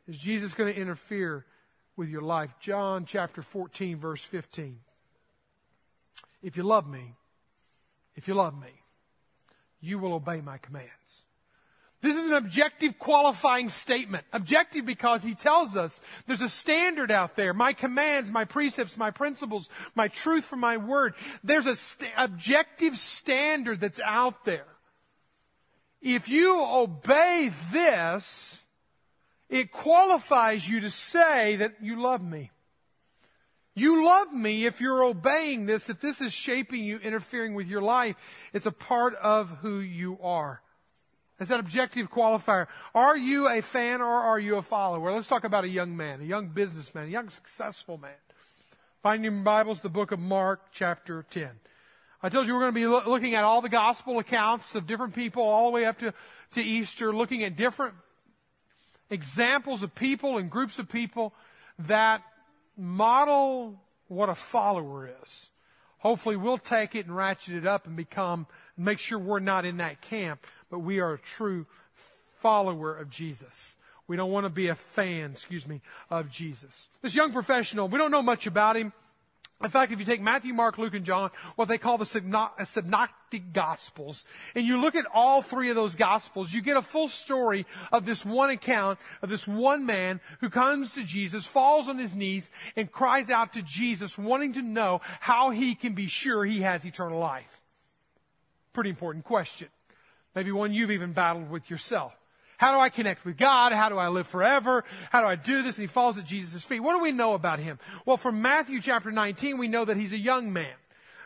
Is 0.08 0.18
Jesus 0.18 0.54
going 0.54 0.74
to 0.74 0.80
interfere 0.80 1.46
with 1.96 2.10
your 2.10 2.22
life? 2.22 2.56
John 2.60 3.06
chapter 3.06 3.42
14 3.42 3.98
verse 3.98 4.24
15. 4.24 4.80
If 6.42 6.58
you 6.58 6.64
love 6.64 6.88
me, 6.88 7.16
if 8.16 8.28
you 8.28 8.34
love 8.34 8.60
me, 8.60 8.82
you 9.82 10.00
will 10.00 10.14
obey 10.14 10.42
my 10.42 10.58
commands. 10.58 11.26
This 12.02 12.16
is 12.16 12.28
an 12.28 12.34
objective 12.34 12.98
qualifying 12.98 13.70
statement. 13.70 14.24
Objective 14.32 14.86
because 14.86 15.22
he 15.22 15.36
tells 15.36 15.76
us 15.76 16.00
there's 16.28 16.42
a 16.42 16.48
standard 16.48 17.12
out 17.12 17.36
there. 17.36 17.54
My 17.54 17.74
commands, 17.74 18.32
my 18.32 18.46
precepts, 18.46 18.96
my 18.96 19.12
principles, 19.12 19.70
my 19.96 20.08
truth 20.08 20.46
from 20.46 20.62
my 20.62 20.78
word. 20.78 21.14
There's 21.44 21.68
an 21.68 21.76
st- 21.76 22.12
objective 22.18 22.98
standard 22.98 23.82
that's 23.82 24.00
out 24.00 24.46
there. 24.46 24.68
If 26.02 26.30
you 26.30 26.64
obey 26.64 27.50
this, 27.72 28.64
it 29.50 29.74
qualifies 29.74 30.70
you 30.70 30.80
to 30.80 30.90
say 30.90 31.58
that 31.58 31.76
you 31.82 32.02
love 32.02 32.24
me. 32.24 32.52
You 33.76 34.06
love 34.06 34.34
me 34.34 34.66
if 34.66 34.80
you're 34.80 35.04
obeying 35.04 35.66
this, 35.66 35.90
if 35.90 36.00
this 36.00 36.22
is 36.22 36.34
shaping 36.34 36.84
you, 36.84 36.98
interfering 37.00 37.56
with 37.56 37.68
your 37.68 37.82
life. 37.82 38.16
It's 38.54 38.66
a 38.66 38.72
part 38.72 39.16
of 39.16 39.50
who 39.62 39.80
you 39.80 40.18
are. 40.22 40.62
That's 41.40 41.50
that 41.50 41.62
objective 41.62 42.12
qualifier. 42.12 42.68
Are 42.94 43.18
you 43.18 43.48
a 43.48 43.62
fan 43.62 44.02
or 44.02 44.08
are 44.08 44.38
you 44.38 44.58
a 44.58 44.62
follower? 44.62 45.14
Let's 45.14 45.30
talk 45.30 45.46
about 45.46 45.64
a 45.64 45.70
young 45.70 45.96
man, 45.96 46.20
a 46.20 46.26
young 46.26 46.50
businessman, 46.50 47.08
a 47.08 47.10
young 47.10 47.30
successful 47.30 47.98
man. 47.98 48.12
Find 49.02 49.26
in 49.26 49.34
your 49.34 49.44
Bibles 49.44 49.82
the 49.82 49.88
book 49.88 50.12
of 50.12 50.20
Mark, 50.20 50.60
chapter 50.74 51.26
10. 51.30 51.50
I 52.22 52.28
told 52.28 52.46
you 52.46 52.54
we're 52.54 52.60
going 52.60 52.74
to 52.74 52.80
be 52.80 52.86
lo- 52.86 53.04
looking 53.08 53.36
at 53.36 53.46
all 53.46 53.62
the 53.62 53.70
gospel 53.70 54.20
accounts 54.20 54.76
of 54.76 54.86
different 54.86 55.16
people 55.16 55.42
all 55.42 55.68
the 55.68 55.76
way 55.76 55.86
up 55.86 56.00
to, 56.00 56.14
to 56.52 56.62
Easter, 56.62 57.16
looking 57.16 57.46
at 57.46 57.56
different 57.56 57.94
examples 59.10 59.82
of 59.82 59.96
people 59.96 60.38
and 60.38 60.50
groups 60.50 60.78
of 60.78 60.90
people 60.90 61.34
that 61.80 62.22
model 62.76 63.82
what 64.10 64.28
a 64.28 64.36
follower 64.36 65.10
is. 65.24 65.50
Hopefully 66.00 66.36
we'll 66.36 66.58
take 66.58 66.96
it 66.96 67.06
and 67.06 67.16
ratchet 67.16 67.56
it 67.56 67.68
up 67.68 67.88
and 67.88 67.96
become, 67.96 68.48
and 68.76 68.86
make 68.86 69.00
sure 69.00 69.20
we're 69.20 69.40
not 69.40 69.66
in 69.66 69.78
that 69.78 70.02
camp, 70.02 70.46
but 70.70 70.80
we 70.80 71.00
are 71.00 71.14
a 71.14 71.20
true 71.20 71.66
follower 72.40 72.96
of 72.96 73.10
Jesus. 73.10 73.78
We 74.08 74.16
don't 74.16 74.32
want 74.32 74.46
to 74.46 74.50
be 74.50 74.68
a 74.68 74.76
fan, 74.76 75.32
excuse 75.32 75.68
me, 75.68 75.82
of 76.10 76.32
Jesus. 76.32 76.90
This 77.02 77.14
young 77.14 77.32
professional, 77.32 77.88
we 77.88 78.00
don't 78.00 78.12
know 78.12 78.24
much 78.24 78.48
about 78.48 78.76
him. 78.76 78.92
In 79.62 79.70
fact, 79.70 79.92
if 79.92 80.00
you 80.00 80.06
take 80.06 80.22
Matthew, 80.22 80.54
Mark, 80.54 80.78
Luke, 80.78 80.94
and 80.94 81.04
John, 81.04 81.32
what 81.58 81.68
they 81.68 81.78
call 81.78 81.98
the 81.98 82.06
uh, 82.34 82.64
synoptic 82.64 83.52
gospels, 83.52 84.24
and 84.56 84.66
you 84.66 84.80
look 84.80 84.96
at 84.96 85.06
all 85.14 85.42
three 85.42 85.70
of 85.70 85.76
those 85.76 85.96
gospels, 85.96 86.54
you 86.54 86.62
get 86.62 86.78
a 86.78 86.82
full 86.82 87.10
story 87.10 87.66
of 87.92 88.06
this 88.06 88.26
one 88.26 88.52
account 88.52 89.00
of 89.22 89.30
this 89.30 89.46
one 89.46 89.86
man 89.86 90.22
who 90.40 90.50
comes 90.50 90.94
to 90.94 91.04
Jesus, 91.04 91.46
falls 91.46 91.90
on 91.90 91.98
his 91.98 92.16
knees, 92.16 92.50
and 92.78 92.90
cries 92.90 93.30
out 93.30 93.52
to 93.54 93.62
Jesus, 93.62 94.18
wanting 94.18 94.54
to 94.54 94.62
know 94.62 95.02
how 95.20 95.50
he 95.50 95.76
can 95.76 95.94
be 95.94 96.08
sure 96.08 96.46
he 96.46 96.62
has 96.62 96.86
eternal 96.86 97.20
life. 97.20 97.62
Pretty 98.72 98.90
important 98.90 99.26
question. 99.26 99.68
Maybe 100.36 100.52
one 100.52 100.74
you've 100.74 100.92
even 100.92 101.14
battled 101.14 101.50
with 101.50 101.70
yourself. 101.70 102.14
How 102.58 102.74
do 102.74 102.80
I 102.80 102.90
connect 102.90 103.24
with 103.24 103.38
God? 103.38 103.72
How 103.72 103.88
do 103.88 103.98
I 103.98 104.10
live 104.10 104.28
forever? 104.28 104.84
How 105.12 105.22
do 105.22 105.28
I 105.28 105.36
do 105.36 105.62
this? 105.62 105.78
And 105.78 105.84
he 105.84 105.88
falls 105.88 106.18
at 106.18 106.26
Jesus' 106.26 106.64
feet. 106.64 106.82
What 106.82 106.94
do 106.94 107.02
we 107.02 107.14
know 107.14 107.34
about 107.34 107.60
him? 107.60 107.80
Well, 108.06 108.18
from 108.18 108.42
Matthew 108.42 108.82
chapter 108.82 109.12
19, 109.12 109.58
we 109.58 109.70
know 109.70 109.86
that 109.86 109.96
he's 109.96 110.12
a 110.12 110.18
young 110.18 110.52
man. 110.52 110.76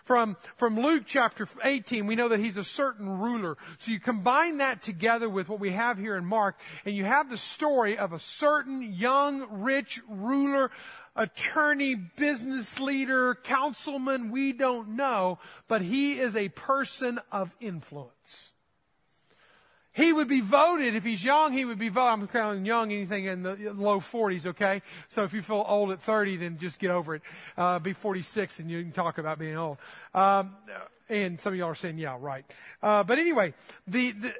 From, 0.03 0.37
from 0.57 0.79
Luke 0.79 1.03
chapter 1.07 1.47
18, 1.63 2.05
we 2.05 2.15
know 2.15 2.27
that 2.27 2.39
he's 2.39 2.57
a 2.57 2.63
certain 2.63 3.19
ruler. 3.19 3.57
So 3.79 3.91
you 3.91 3.99
combine 3.99 4.57
that 4.57 4.83
together 4.83 5.27
with 5.29 5.49
what 5.49 5.59
we 5.59 5.71
have 5.71 5.97
here 5.97 6.17
in 6.17 6.25
Mark, 6.25 6.59
and 6.85 6.95
you 6.95 7.05
have 7.05 7.29
the 7.29 7.37
story 7.37 7.97
of 7.97 8.13
a 8.13 8.19
certain 8.19 8.83
young, 8.93 9.47
rich 9.61 10.01
ruler, 10.07 10.71
attorney, 11.15 11.95
business 11.95 12.79
leader, 12.79 13.33
councilman, 13.33 14.29
we 14.29 14.53
don't 14.53 14.89
know, 14.89 15.39
but 15.67 15.81
he 15.81 16.19
is 16.19 16.35
a 16.35 16.49
person 16.49 17.19
of 17.31 17.55
influence. 17.59 18.52
He 19.93 20.11
would 20.11 20.27
be 20.27 20.41
voted, 20.41 20.95
if 20.95 21.03
he's 21.03 21.23
young, 21.23 21.53
he 21.53 21.65
would 21.65 21.77
be 21.77 21.89
voted. 21.89 22.21
I'm 22.21 22.27
counting 22.27 22.65
young, 22.65 22.91
anything 22.91 23.25
in 23.25 23.43
the 23.43 23.55
low 23.75 23.99
40s, 23.99 24.47
okay? 24.47 24.81
So 25.07 25.23
if 25.23 25.33
you 25.33 25.43
feel 25.43 25.63
old 25.67 25.91
at 25.91 25.99
30, 25.99 26.37
then 26.37 26.57
just 26.57 26.79
get 26.79 26.89
over 26.89 27.15
it. 27.15 27.21
Uh, 27.55 27.77
be 27.77 27.93
46 27.93 28.59
and 28.59 28.71
you 28.71 28.81
can 28.81 28.91
talk 28.91 29.19
about 29.19 29.37
being 29.37 29.55
old. 29.55 29.77
Um, 30.15 30.55
and 31.09 31.39
some 31.39 31.53
of 31.53 31.59
y'all 31.59 31.69
are 31.69 31.75
saying, 31.75 31.97
yeah, 31.97 32.17
right. 32.19 32.45
Uh, 32.81 33.03
but 33.03 33.19
anyway, 33.19 33.53
the, 33.85 34.11
the, 34.11 34.33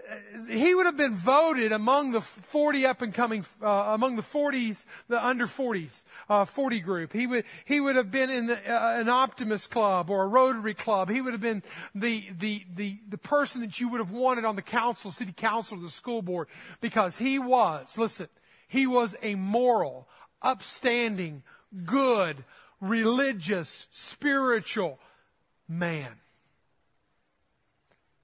he 0.48 0.74
would 0.74 0.86
have 0.86 0.98
been 0.98 1.14
voted 1.14 1.72
among 1.72 2.12
the 2.12 2.22
40 2.22 2.86
up 2.86 3.02
and 3.02 3.14
coming, 3.14 3.46
uh, 3.62 3.92
among 3.94 4.16
the 4.16 4.22
40s, 4.22 4.86
the 5.08 5.24
under 5.24 5.46
40s, 5.46 6.04
uh, 6.30 6.46
40 6.46 6.80
group. 6.80 7.14
He 7.14 7.28
would, 7.28 7.44
he 7.66 7.80
would 7.80 7.96
have 7.96 8.12
been 8.12 8.30
in 8.30 8.48
the, 8.48 8.56
uh, 8.56 9.00
an 9.00 9.10
Optimist 9.10 9.72
club 9.72 10.10
or 10.10 10.24
a 10.24 10.28
Rotary 10.28 10.74
club. 10.74 11.10
He 11.10 11.22
would 11.22 11.34
have 11.34 11.42
been 11.42 11.64
the, 11.94 12.24
the, 12.38 12.66
the, 12.74 13.00
the 13.10 13.18
person 13.18 13.62
that 13.62 13.80
you 13.80 13.90
would 13.90 14.00
have 14.00 14.12
wanted 14.12 14.46
on 14.46 14.56
the 14.56 14.62
council, 14.62 15.12
city 15.12 15.34
council, 15.36 15.78
the 15.78 15.90
school 15.90 16.22
board, 16.22 16.48
because 16.82 17.18
he 17.18 17.40
was, 17.40 17.98
listen, 17.98 18.28
he 18.68 18.88
was 18.88 19.16
a 19.22 19.36
moral, 19.36 20.08
upstanding, 20.42 21.44
good, 21.86 22.44
religious, 22.80 23.88
spiritual 23.92 25.00
man. 25.68 26.20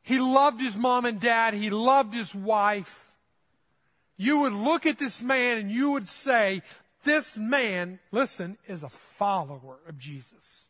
He 0.02 0.20
loved 0.20 0.62
his 0.62 0.78
mom 0.78 1.06
and 1.06 1.20
dad. 1.20 1.54
He 1.54 1.70
loved 1.70 2.14
his 2.14 2.34
wife. 2.34 3.14
You 4.18 4.40
would 4.40 4.54
look 4.54 4.86
at 4.86 5.00
this 5.00 5.22
man 5.22 5.58
and 5.58 5.72
you 5.72 5.92
would 5.92 6.08
say, 6.08 6.62
this 7.04 7.38
man, 7.38 8.00
listen, 8.12 8.58
is 8.68 8.84
a 8.84 8.90
follower 8.90 9.80
of 9.88 9.98
Jesus. 9.98 10.66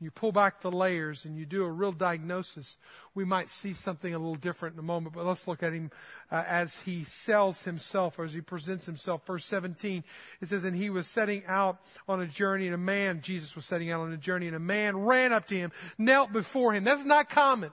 You 0.00 0.10
pull 0.10 0.32
back 0.32 0.60
the 0.60 0.70
layers 0.70 1.24
and 1.24 1.36
you 1.36 1.46
do 1.46 1.64
a 1.64 1.70
real 1.70 1.92
diagnosis, 1.92 2.78
we 3.14 3.24
might 3.24 3.48
see 3.48 3.72
something 3.72 4.12
a 4.12 4.18
little 4.18 4.34
different 4.34 4.74
in 4.74 4.80
a 4.80 4.82
moment, 4.82 5.14
but 5.14 5.24
let's 5.24 5.48
look 5.48 5.62
at 5.62 5.72
him 5.72 5.90
uh, 6.30 6.44
as 6.46 6.80
he 6.80 7.04
sells 7.04 7.64
himself 7.64 8.18
or 8.18 8.24
as 8.24 8.34
he 8.34 8.40
presents 8.40 8.86
himself. 8.86 9.24
Verse 9.26 9.46
17, 9.46 10.04
it 10.40 10.48
says, 10.48 10.64
And 10.64 10.76
he 10.76 10.90
was 10.90 11.06
setting 11.06 11.42
out 11.46 11.78
on 12.08 12.20
a 12.20 12.26
journey, 12.26 12.66
and 12.66 12.74
a 12.74 12.78
man, 12.78 13.22
Jesus 13.22 13.56
was 13.56 13.64
setting 13.64 13.90
out 13.90 14.00
on 14.00 14.12
a 14.12 14.16
journey, 14.16 14.46
and 14.46 14.56
a 14.56 14.60
man 14.60 14.96
ran 14.96 15.32
up 15.32 15.46
to 15.46 15.56
him, 15.56 15.72
knelt 15.96 16.32
before 16.32 16.74
him. 16.74 16.84
That's 16.84 17.04
not 17.04 17.30
common. 17.30 17.70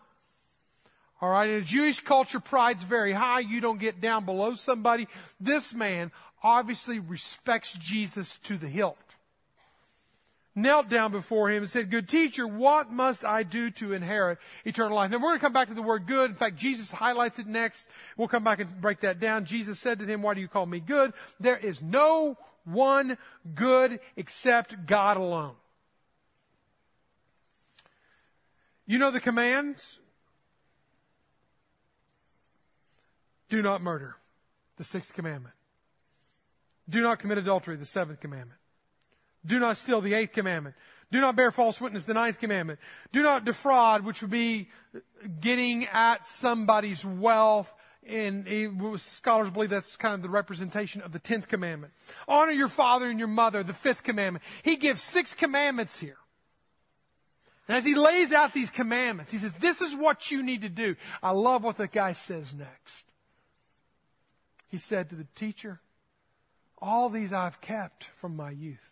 All 1.21 1.29
right, 1.29 1.49
in 1.49 1.57
a 1.57 1.61
Jewish 1.61 1.99
culture, 1.99 2.39
pride's 2.39 2.83
very 2.83 3.13
high. 3.13 3.41
You 3.41 3.61
don't 3.61 3.79
get 3.79 4.01
down 4.01 4.25
below 4.25 4.55
somebody. 4.55 5.07
This 5.39 5.71
man 5.73 6.11
obviously 6.41 6.97
respects 6.97 7.73
Jesus 7.75 8.37
to 8.39 8.57
the 8.57 8.67
hilt. 8.67 8.97
Knelt 10.55 10.89
down 10.89 11.11
before 11.11 11.49
him 11.49 11.63
and 11.63 11.69
said, 11.69 11.91
Good 11.91 12.09
teacher, 12.09 12.45
what 12.45 12.91
must 12.91 13.23
I 13.23 13.43
do 13.43 13.69
to 13.71 13.93
inherit 13.93 14.39
eternal 14.65 14.97
life? 14.97 15.11
Now 15.11 15.17
we're 15.17 15.29
going 15.29 15.39
to 15.39 15.45
come 15.45 15.53
back 15.53 15.69
to 15.69 15.73
the 15.73 15.81
word 15.81 16.07
good. 16.07 16.31
In 16.31 16.35
fact, 16.35 16.57
Jesus 16.57 16.91
highlights 16.91 17.39
it 17.39 17.47
next. 17.47 17.87
We'll 18.17 18.27
come 18.27 18.43
back 18.43 18.59
and 18.59 18.81
break 18.81 19.01
that 19.01 19.19
down. 19.19 19.45
Jesus 19.45 19.79
said 19.79 19.99
to 19.99 20.05
him, 20.05 20.21
Why 20.21 20.33
do 20.33 20.41
you 20.41 20.49
call 20.49 20.65
me 20.65 20.81
good? 20.81 21.13
There 21.39 21.55
is 21.55 21.81
no 21.81 22.37
one 22.65 23.17
good 23.55 23.99
except 24.17 24.87
God 24.87 25.17
alone. 25.17 25.55
You 28.85 28.97
know 28.97 29.11
the 29.11 29.21
commands? 29.21 29.99
Do 33.51 33.61
not 33.61 33.81
murder, 33.81 34.15
the 34.77 34.85
sixth 34.85 35.13
commandment. 35.13 35.53
Do 36.89 37.01
not 37.01 37.19
commit 37.19 37.37
adultery, 37.37 37.75
the 37.75 37.85
seventh 37.85 38.21
commandment. 38.21 38.57
Do 39.45 39.59
not 39.59 39.75
steal, 39.75 39.99
the 39.99 40.13
eighth 40.13 40.31
commandment. 40.31 40.77
Do 41.11 41.19
not 41.19 41.35
bear 41.35 41.51
false 41.51 41.81
witness, 41.81 42.05
the 42.05 42.13
ninth 42.13 42.39
commandment. 42.39 42.79
Do 43.11 43.21
not 43.21 43.43
defraud, 43.43 44.05
which 44.05 44.21
would 44.21 44.31
be 44.31 44.69
getting 45.41 45.85
at 45.87 46.25
somebody's 46.25 47.03
wealth. 47.03 47.75
And 48.07 48.47
eh, 48.47 48.69
scholars 48.95 49.51
believe 49.51 49.69
that's 49.69 49.97
kind 49.97 50.15
of 50.15 50.21
the 50.21 50.29
representation 50.29 51.01
of 51.01 51.11
the 51.11 51.19
tenth 51.19 51.49
commandment. 51.49 51.91
Honor 52.29 52.53
your 52.53 52.69
father 52.69 53.09
and 53.09 53.19
your 53.19 53.27
mother, 53.27 53.63
the 53.63 53.73
fifth 53.73 54.03
commandment. 54.03 54.45
He 54.63 54.77
gives 54.77 55.01
six 55.01 55.35
commandments 55.35 55.99
here. 55.99 56.17
And 57.67 57.77
as 57.77 57.83
he 57.83 57.95
lays 57.95 58.31
out 58.31 58.53
these 58.53 58.69
commandments, 58.69 59.29
he 59.29 59.39
says, 59.39 59.51
this 59.59 59.81
is 59.81 59.93
what 59.93 60.31
you 60.31 60.41
need 60.41 60.61
to 60.61 60.69
do. 60.69 60.95
I 61.21 61.31
love 61.31 61.65
what 61.65 61.75
the 61.75 61.89
guy 61.89 62.13
says 62.13 62.55
next. 62.55 63.10
He 64.71 64.77
said 64.77 65.09
to 65.09 65.15
the 65.15 65.27
teacher, 65.35 65.81
All 66.81 67.09
these 67.09 67.33
I've 67.33 67.59
kept 67.59 68.05
from 68.05 68.37
my 68.37 68.51
youth. 68.51 68.91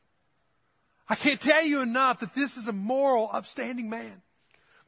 I 1.08 1.16
can't 1.16 1.40
tell 1.40 1.64
you 1.64 1.82
enough 1.82 2.20
that 2.20 2.36
this 2.36 2.58
is 2.58 2.68
a 2.68 2.74
moral, 2.74 3.30
upstanding 3.32 3.90
man. 3.90 4.22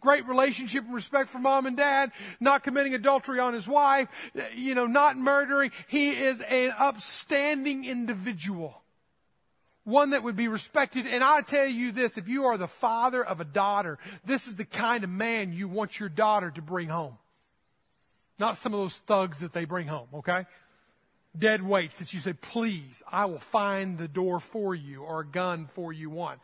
Great 0.02 0.28
relationship 0.28 0.84
and 0.84 0.94
respect 0.94 1.30
for 1.30 1.40
mom 1.40 1.66
and 1.66 1.78
dad, 1.78 2.12
not 2.40 2.64
committing 2.64 2.94
adultery 2.94 3.40
on 3.40 3.54
his 3.54 3.68
wife, 3.68 4.10
you 4.54 4.76
know, 4.76 4.86
not 4.86 5.18
murdering. 5.18 5.72
He 5.88 6.10
is 6.10 6.42
an 6.42 6.74
upstanding 6.78 7.86
individual. 7.86 8.82
One 9.84 10.10
that 10.10 10.24
would 10.24 10.36
be 10.36 10.48
respected. 10.48 11.08
And 11.08 11.24
I 11.24 11.42
tell 11.42 11.68
you 11.68 11.92
this, 11.92 12.18
if 12.18 12.28
you 12.28 12.46
are 12.46 12.58
the 12.58 12.68
father 12.68 13.24
of 13.24 13.40
a 13.40 13.46
daughter, 13.46 13.98
this 14.26 14.46
is 14.46 14.58
the 14.58 14.66
kind 14.66 15.04
of 15.04 15.10
man 15.10 15.54
you 15.54 15.68
want 15.68 16.00
your 16.00 16.10
daughter 16.10 16.52
to 16.52 16.62
bring 16.62 16.90
home. 16.90 17.18
Not 18.38 18.58
some 18.58 18.74
of 18.74 18.80
those 18.80 18.98
thugs 18.98 19.40
that 19.40 19.54
they 19.54 19.66
bring 19.66 19.88
home, 19.88 20.08
okay? 20.16 20.46
Dead 21.38 21.62
weights 21.64 22.00
that 22.00 22.14
you 22.14 22.20
say, 22.20 22.34
please, 22.34 23.04
I 23.10 23.26
will 23.26 23.40
find 23.40 23.98
the 23.98 24.08
door 24.08 24.40
for 24.40 24.76
you 24.76 25.04
or 25.04 25.22
a 25.22 25.26
gun 25.26 25.68
for 25.68 25.94
you 25.94 26.10
want. 26.10 26.40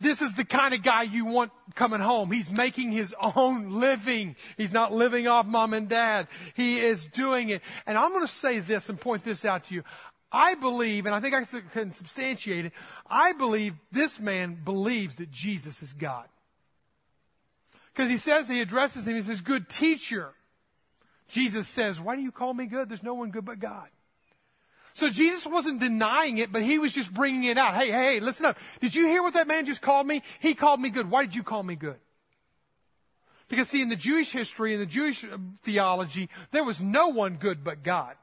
This 0.00 0.20
is 0.20 0.34
the 0.34 0.44
kind 0.44 0.74
of 0.74 0.82
guy 0.82 1.02
you 1.02 1.24
want 1.24 1.52
coming 1.76 2.00
home. 2.00 2.32
He's 2.32 2.50
making 2.50 2.90
his 2.90 3.14
own 3.36 3.70
living. 3.70 4.34
He's 4.56 4.72
not 4.72 4.92
living 4.92 5.28
off 5.28 5.46
mom 5.46 5.74
and 5.74 5.88
dad. 5.88 6.26
He 6.54 6.80
is 6.80 7.04
doing 7.04 7.50
it. 7.50 7.62
And 7.86 7.96
I'm 7.96 8.10
going 8.10 8.22
to 8.22 8.28
say 8.28 8.58
this 8.58 8.88
and 8.88 9.00
point 9.00 9.22
this 9.22 9.44
out 9.44 9.64
to 9.64 9.74
you. 9.74 9.84
I 10.32 10.54
believe, 10.54 11.06
and 11.06 11.14
I 11.14 11.20
think 11.20 11.34
I 11.34 11.44
can 11.72 11.92
substantiate 11.92 12.66
it, 12.66 12.72
I 13.08 13.32
believe 13.32 13.74
this 13.92 14.18
man 14.18 14.58
believes 14.64 15.16
that 15.16 15.30
Jesus 15.30 15.82
is 15.82 15.92
God. 15.92 16.26
Because 17.94 18.10
he 18.10 18.16
says, 18.16 18.48
he 18.48 18.60
addresses 18.60 19.06
him, 19.06 19.14
he 19.14 19.22
says, 19.22 19.40
good 19.40 19.68
teacher. 19.68 20.32
Jesus 21.28 21.68
says, 21.68 22.00
Why 22.00 22.16
do 22.16 22.22
you 22.22 22.32
call 22.32 22.52
me 22.52 22.66
good? 22.66 22.88
There's 22.88 23.02
no 23.02 23.14
one 23.14 23.30
good 23.30 23.44
but 23.44 23.58
God. 23.58 23.88
So 24.94 25.08
Jesus 25.08 25.46
wasn't 25.46 25.80
denying 25.80 26.38
it, 26.38 26.52
but 26.52 26.62
he 26.62 26.78
was 26.78 26.92
just 26.92 27.12
bringing 27.12 27.44
it 27.44 27.56
out. 27.56 27.74
Hey, 27.74 27.90
hey, 27.90 28.20
listen 28.20 28.44
up. 28.44 28.58
Did 28.80 28.94
you 28.94 29.06
hear 29.06 29.22
what 29.22 29.34
that 29.34 29.48
man 29.48 29.64
just 29.64 29.80
called 29.80 30.06
me? 30.06 30.22
He 30.40 30.54
called 30.54 30.80
me 30.80 30.90
good. 30.90 31.10
Why 31.10 31.24
did 31.24 31.34
you 31.34 31.42
call 31.42 31.62
me 31.62 31.76
good? 31.76 31.96
Because 33.48 33.68
see, 33.68 33.82
in 33.82 33.88
the 33.88 33.96
Jewish 33.96 34.30
history, 34.30 34.74
in 34.74 34.80
the 34.80 34.86
Jewish 34.86 35.24
uh, 35.24 35.38
theology, 35.62 36.28
there 36.50 36.64
was 36.64 36.80
no 36.80 37.08
one 37.08 37.36
good 37.36 37.64
but 37.64 37.82
God. 37.82 38.16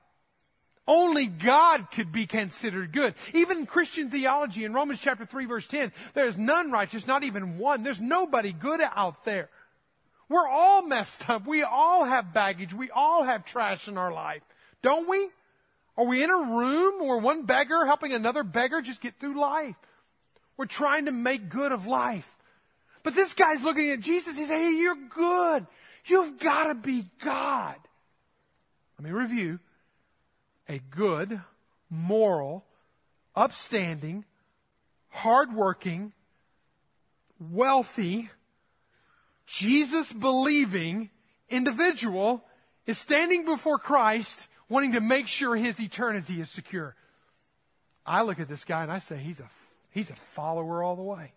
Only 0.88 1.28
God 1.28 1.92
could 1.92 2.12
be 2.12 2.26
considered 2.26 2.92
good. 2.92 3.14
Even 3.36 3.60
in 3.60 3.66
Christian 3.68 4.10
theology, 4.10 4.66
in 4.66 4.74
Romans 4.74 5.00
chapter 5.00 5.26
3 5.26 5.46
verse 5.46 5.68
10, 5.68 5.92
there 6.16 6.26
is 6.26 6.36
none 6.36 6.72
righteous, 6.72 7.06
not 7.06 7.24
even 7.24 7.60
one. 7.60 7.84
There's 7.84 8.02
nobody 8.02 8.52
good 8.52 8.82
out 8.96 9.24
there. 9.24 9.50
We're 10.30 10.48
all 10.48 10.84
messed 10.84 11.30
up. 11.30 11.48
We 11.48 11.64
all 11.64 12.06
have 12.06 12.34
baggage. 12.34 12.74
We 12.74 12.92
all 12.92 13.24
have 13.24 13.46
trash 13.46 13.88
in 13.88 13.98
our 13.98 14.14
life. 14.14 14.44
Don't 14.82 15.10
we? 15.10 15.30
Are 15.98 16.06
we 16.06 16.24
in 16.24 16.30
a 16.30 16.56
room 16.58 17.06
where 17.06 17.18
one 17.18 17.44
beggar 17.44 17.86
helping 17.86 18.14
another 18.14 18.44
beggar 18.44 18.82
just 18.82 19.02
get 19.02 19.16
through 19.20 19.40
life? 19.40 19.76
We're 20.56 20.66
trying 20.66 21.06
to 21.06 21.12
make 21.12 21.50
good 21.50 21.72
of 21.72 21.88
life. 21.88 22.36
But 23.04 23.16
this 23.16 23.34
guy's 23.34 23.64
looking 23.64 23.90
at 23.92 24.00
Jesus. 24.00 24.38
He's 24.38 24.48
saying, 24.48 24.76
hey, 24.76 24.80
you're 24.80 24.96
good. 25.10 25.66
You've 26.06 26.40
got 26.40 26.68
to 26.68 26.76
be 26.76 27.06
God. 27.24 27.76
Let 28.98 29.06
me 29.06 29.12
review. 29.12 29.60
A 30.68 30.80
good, 30.92 31.42
moral, 31.90 32.66
upstanding, 33.36 34.26
hardworking, 35.10 36.14
wealthy, 37.40 38.30
Jesus 39.50 40.14
believing 40.14 41.10
individual 41.50 42.44
is 42.86 43.00
standing 43.00 43.46
before 43.46 43.80
Christ 43.80 44.48
wanting 44.70 44.92
to 44.92 45.02
make 45.02 45.26
sure 45.26 45.56
his 45.56 45.80
eternity 45.80 46.40
is 46.40 46.52
secure. 46.52 46.96
I 48.06 48.22
look 48.22 48.40
at 48.40 48.48
this 48.48 48.64
guy 48.64 48.84
and 48.84 48.92
I 48.92 49.00
say, 49.00 49.18
he's 49.18 49.40
a, 49.40 49.50
he's 49.90 50.12
a 50.12 50.16
follower 50.16 50.84
all 50.84 50.96
the 50.96 51.02
way. 51.02 51.34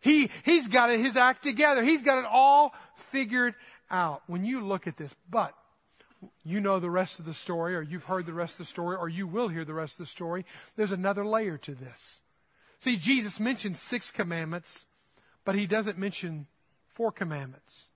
He, 0.00 0.28
he's 0.44 0.68
got 0.68 0.90
his 0.90 1.16
act 1.16 1.42
together. 1.42 1.82
He's 1.82 2.02
got 2.02 2.18
it 2.18 2.26
all 2.30 2.74
figured 2.94 3.54
out. 3.90 4.22
When 4.26 4.44
you 4.44 4.60
look 4.60 4.86
at 4.86 4.98
this, 4.98 5.14
but 5.30 5.54
you 6.44 6.60
know 6.60 6.78
the 6.78 6.90
rest 6.90 7.20
of 7.20 7.24
the 7.24 7.32
story, 7.32 7.74
or 7.74 7.80
you've 7.80 8.04
heard 8.04 8.26
the 8.26 8.34
rest 8.34 8.54
of 8.54 8.66
the 8.66 8.70
story, 8.70 8.96
or 8.96 9.08
you 9.08 9.26
will 9.26 9.48
hear 9.48 9.64
the 9.64 9.72
rest 9.72 9.94
of 9.94 10.04
the 10.04 10.10
story, 10.10 10.44
there's 10.76 10.92
another 10.92 11.24
layer 11.24 11.56
to 11.58 11.74
this. 11.74 12.20
See, 12.78 12.96
Jesus 12.96 13.40
mentions 13.40 13.80
six 13.80 14.10
commandments, 14.10 14.84
but 15.46 15.54
he 15.54 15.66
doesn't 15.66 15.96
mention 15.96 16.46
four 16.98 17.12
commandments. 17.12 17.86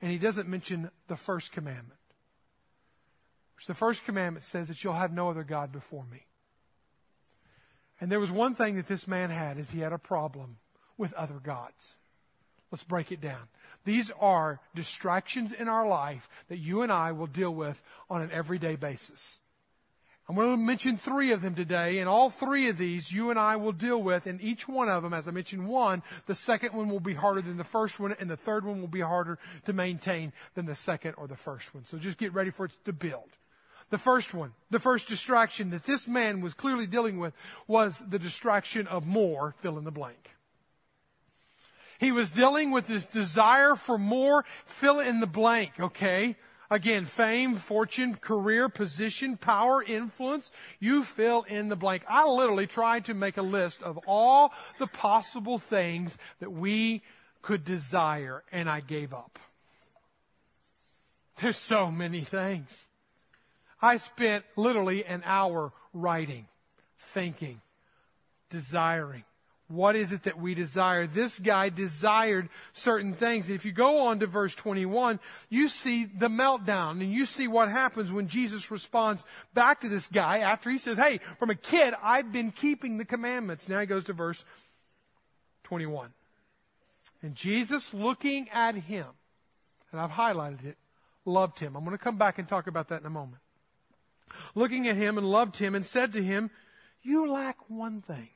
And 0.00 0.10
he 0.10 0.16
doesn't 0.16 0.48
mention 0.48 0.90
the 1.06 1.16
first 1.16 1.52
commandment. 1.52 2.00
Which 3.56 3.66
the 3.66 3.74
first 3.74 4.06
commandment 4.06 4.42
says 4.42 4.68
that 4.68 4.82
you'll 4.82 4.94
have 4.94 5.12
no 5.12 5.28
other 5.28 5.44
God 5.44 5.70
before 5.70 6.06
me. 6.10 6.24
And 8.00 8.10
there 8.10 8.20
was 8.20 8.30
one 8.30 8.54
thing 8.54 8.76
that 8.76 8.86
this 8.86 9.06
man 9.06 9.28
had 9.28 9.58
is 9.58 9.70
he 9.70 9.80
had 9.80 9.92
a 9.92 9.98
problem 9.98 10.56
with 10.96 11.12
other 11.12 11.40
gods. 11.42 11.94
Let's 12.70 12.84
break 12.84 13.12
it 13.12 13.20
down. 13.20 13.48
These 13.84 14.10
are 14.12 14.60
distractions 14.74 15.52
in 15.52 15.68
our 15.68 15.86
life 15.86 16.26
that 16.48 16.58
you 16.58 16.80
and 16.80 16.90
I 16.90 17.12
will 17.12 17.26
deal 17.26 17.54
with 17.54 17.82
on 18.08 18.22
an 18.22 18.30
everyday 18.32 18.76
basis. 18.76 19.40
I'm 20.28 20.34
going 20.34 20.50
to 20.50 20.62
mention 20.62 20.98
three 20.98 21.32
of 21.32 21.40
them 21.40 21.54
today, 21.54 22.00
and 22.00 22.08
all 22.08 22.28
three 22.28 22.68
of 22.68 22.76
these 22.76 23.10
you 23.10 23.30
and 23.30 23.38
I 23.38 23.56
will 23.56 23.72
deal 23.72 24.02
with, 24.02 24.26
and 24.26 24.42
each 24.42 24.68
one 24.68 24.90
of 24.90 25.02
them, 25.02 25.14
as 25.14 25.26
I 25.26 25.30
mentioned 25.30 25.66
one, 25.66 26.02
the 26.26 26.34
second 26.34 26.74
one 26.74 26.90
will 26.90 27.00
be 27.00 27.14
harder 27.14 27.40
than 27.40 27.56
the 27.56 27.64
first 27.64 27.98
one, 27.98 28.14
and 28.20 28.28
the 28.28 28.36
third 28.36 28.66
one 28.66 28.82
will 28.82 28.88
be 28.88 29.00
harder 29.00 29.38
to 29.64 29.72
maintain 29.72 30.34
than 30.54 30.66
the 30.66 30.74
second 30.74 31.14
or 31.16 31.28
the 31.28 31.36
first 31.36 31.74
one. 31.74 31.86
So 31.86 31.96
just 31.96 32.18
get 32.18 32.34
ready 32.34 32.50
for 32.50 32.66
it 32.66 32.72
to 32.84 32.92
build. 32.92 33.30
The 33.88 33.96
first 33.96 34.34
one, 34.34 34.52
the 34.68 34.78
first 34.78 35.08
distraction 35.08 35.70
that 35.70 35.84
this 35.84 36.06
man 36.06 36.42
was 36.42 36.52
clearly 36.52 36.86
dealing 36.86 37.18
with 37.18 37.32
was 37.66 38.04
the 38.06 38.18
distraction 38.18 38.86
of 38.86 39.06
more, 39.06 39.54
fill 39.60 39.78
in 39.78 39.84
the 39.84 39.90
blank. 39.90 40.32
He 41.98 42.12
was 42.12 42.30
dealing 42.30 42.70
with 42.70 42.86
this 42.86 43.06
desire 43.06 43.74
for 43.76 43.96
more, 43.96 44.44
fill 44.66 45.00
in 45.00 45.20
the 45.20 45.26
blank, 45.26 45.80
okay? 45.80 46.36
Again, 46.70 47.06
fame, 47.06 47.54
fortune, 47.54 48.14
career, 48.14 48.68
position, 48.68 49.38
power, 49.38 49.82
influence. 49.82 50.52
You 50.80 51.02
fill 51.02 51.44
in 51.44 51.68
the 51.70 51.76
blank. 51.76 52.04
I 52.08 52.28
literally 52.28 52.66
tried 52.66 53.06
to 53.06 53.14
make 53.14 53.38
a 53.38 53.42
list 53.42 53.82
of 53.82 53.98
all 54.06 54.52
the 54.78 54.86
possible 54.86 55.58
things 55.58 56.18
that 56.40 56.52
we 56.52 57.02
could 57.40 57.64
desire, 57.64 58.42
and 58.52 58.68
I 58.68 58.80
gave 58.80 59.14
up. 59.14 59.38
There's 61.40 61.56
so 61.56 61.90
many 61.90 62.20
things. 62.20 62.84
I 63.80 63.96
spent 63.96 64.44
literally 64.56 65.04
an 65.04 65.22
hour 65.24 65.72
writing, 65.94 66.46
thinking, 66.98 67.60
desiring. 68.50 69.24
What 69.68 69.96
is 69.96 70.12
it 70.12 70.22
that 70.22 70.40
we 70.40 70.54
desire? 70.54 71.06
This 71.06 71.38
guy 71.38 71.68
desired 71.68 72.48
certain 72.72 73.12
things. 73.12 73.50
If 73.50 73.66
you 73.66 73.72
go 73.72 74.06
on 74.06 74.18
to 74.20 74.26
verse 74.26 74.54
21, 74.54 75.20
you 75.50 75.68
see 75.68 76.06
the 76.06 76.28
meltdown 76.28 76.92
and 77.02 77.12
you 77.12 77.26
see 77.26 77.46
what 77.48 77.70
happens 77.70 78.10
when 78.10 78.28
Jesus 78.28 78.70
responds 78.70 79.26
back 79.52 79.80
to 79.82 79.88
this 79.90 80.06
guy 80.06 80.38
after 80.38 80.70
he 80.70 80.78
says, 80.78 80.96
Hey, 80.96 81.20
from 81.38 81.50
a 81.50 81.54
kid, 81.54 81.92
I've 82.02 82.32
been 82.32 82.50
keeping 82.50 82.96
the 82.96 83.04
commandments. 83.04 83.68
Now 83.68 83.80
he 83.80 83.86
goes 83.86 84.04
to 84.04 84.14
verse 84.14 84.46
21. 85.64 86.14
And 87.22 87.34
Jesus 87.34 87.92
looking 87.92 88.48
at 88.48 88.74
him, 88.74 89.06
and 89.92 90.00
I've 90.00 90.12
highlighted 90.12 90.64
it, 90.64 90.78
loved 91.26 91.58
him. 91.58 91.76
I'm 91.76 91.84
going 91.84 91.96
to 91.96 92.02
come 92.02 92.16
back 92.16 92.38
and 92.38 92.48
talk 92.48 92.68
about 92.68 92.88
that 92.88 93.00
in 93.00 93.06
a 93.06 93.10
moment. 93.10 93.42
Looking 94.54 94.88
at 94.88 94.96
him 94.96 95.18
and 95.18 95.30
loved 95.30 95.58
him 95.58 95.74
and 95.74 95.84
said 95.84 96.14
to 96.14 96.22
him, 96.22 96.50
You 97.02 97.30
lack 97.30 97.68
one 97.68 98.00
thing 98.00 98.30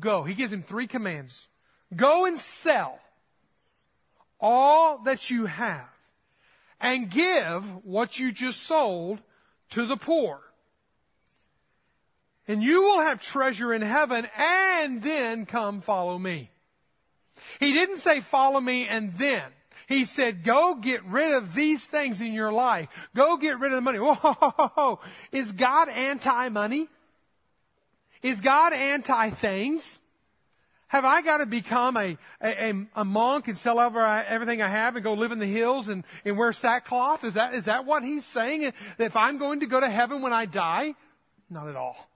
Go. 0.00 0.24
He 0.24 0.34
gives 0.34 0.52
him 0.52 0.62
three 0.62 0.86
commands. 0.86 1.48
Go 1.94 2.24
and 2.24 2.38
sell 2.38 2.98
all 4.40 4.98
that 5.04 5.30
you 5.30 5.46
have 5.46 5.88
and 6.80 7.10
give 7.10 7.84
what 7.84 8.18
you 8.18 8.32
just 8.32 8.62
sold 8.62 9.20
to 9.70 9.86
the 9.86 9.96
poor. 9.96 10.40
And 12.46 12.62
you 12.62 12.82
will 12.82 13.00
have 13.00 13.22
treasure 13.22 13.72
in 13.72 13.82
heaven 13.82 14.26
and 14.36 15.00
then 15.02 15.46
come 15.46 15.80
follow 15.80 16.18
me. 16.18 16.50
He 17.58 17.72
didn't 17.72 17.96
say 17.96 18.20
follow 18.20 18.60
me 18.60 18.86
and 18.86 19.14
then. 19.14 19.42
He 19.86 20.04
said, 20.04 20.44
go 20.44 20.74
get 20.74 21.04
rid 21.04 21.34
of 21.34 21.54
these 21.54 21.84
things 21.84 22.20
in 22.20 22.32
your 22.32 22.52
life. 22.52 22.88
Go 23.14 23.36
get 23.36 23.60
rid 23.60 23.72
of 23.72 23.76
the 23.76 23.82
money. 23.82 23.98
Whoa, 24.00 25.00
is 25.30 25.52
God 25.52 25.88
anti-money? 25.88 26.88
Is 28.24 28.40
God 28.40 28.72
anti 28.72 29.28
things? 29.28 30.00
Have 30.88 31.04
I 31.04 31.20
got 31.20 31.38
to 31.38 31.46
become 31.46 31.96
a, 31.98 32.16
a, 32.42 32.86
a, 32.96 33.04
monk 33.04 33.48
and 33.48 33.58
sell 33.58 33.78
over 33.78 34.00
uh, 34.00 34.24
everything 34.26 34.62
I 34.62 34.68
have 34.68 34.96
and 34.96 35.04
go 35.04 35.12
live 35.12 35.30
in 35.30 35.40
the 35.40 35.46
hills 35.46 35.88
and, 35.88 36.04
and 36.24 36.38
wear 36.38 36.52
sackcloth? 36.54 37.22
Is 37.22 37.34
that, 37.34 37.52
is 37.52 37.66
that 37.66 37.84
what 37.84 38.02
he's 38.02 38.24
saying? 38.24 38.72
That 38.96 39.04
if 39.04 39.14
I'm 39.14 39.36
going 39.36 39.60
to 39.60 39.66
go 39.66 39.78
to 39.78 39.90
heaven 39.90 40.22
when 40.22 40.32
I 40.32 40.46
die? 40.46 40.94
Not 41.50 41.68
at 41.68 41.76
all. 41.76 42.08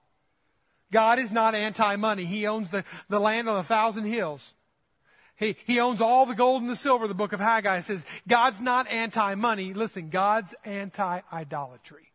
God 0.91 1.19
is 1.19 1.31
not 1.31 1.53
anti-money. 1.53 2.25
He 2.25 2.47
owns 2.47 2.71
the, 2.71 2.83
the 3.07 3.19
land 3.19 3.47
on 3.47 3.57
a 3.57 3.63
thousand 3.63 4.05
hills. 4.05 4.55
He, 5.35 5.57
he 5.65 5.79
owns 5.79 6.01
all 6.01 6.25
the 6.25 6.33
gold 6.33 6.61
and 6.61 6.71
the 6.71 6.75
silver, 6.75 7.07
the 7.07 7.13
book 7.13 7.33
of 7.33 7.39
Haggai 7.39 7.81
says. 7.81 8.03
God's 8.27 8.61
not 8.61 8.87
anti-money. 8.87 9.75
Listen, 9.75 10.09
God's 10.09 10.55
anti-idolatry. 10.65 12.08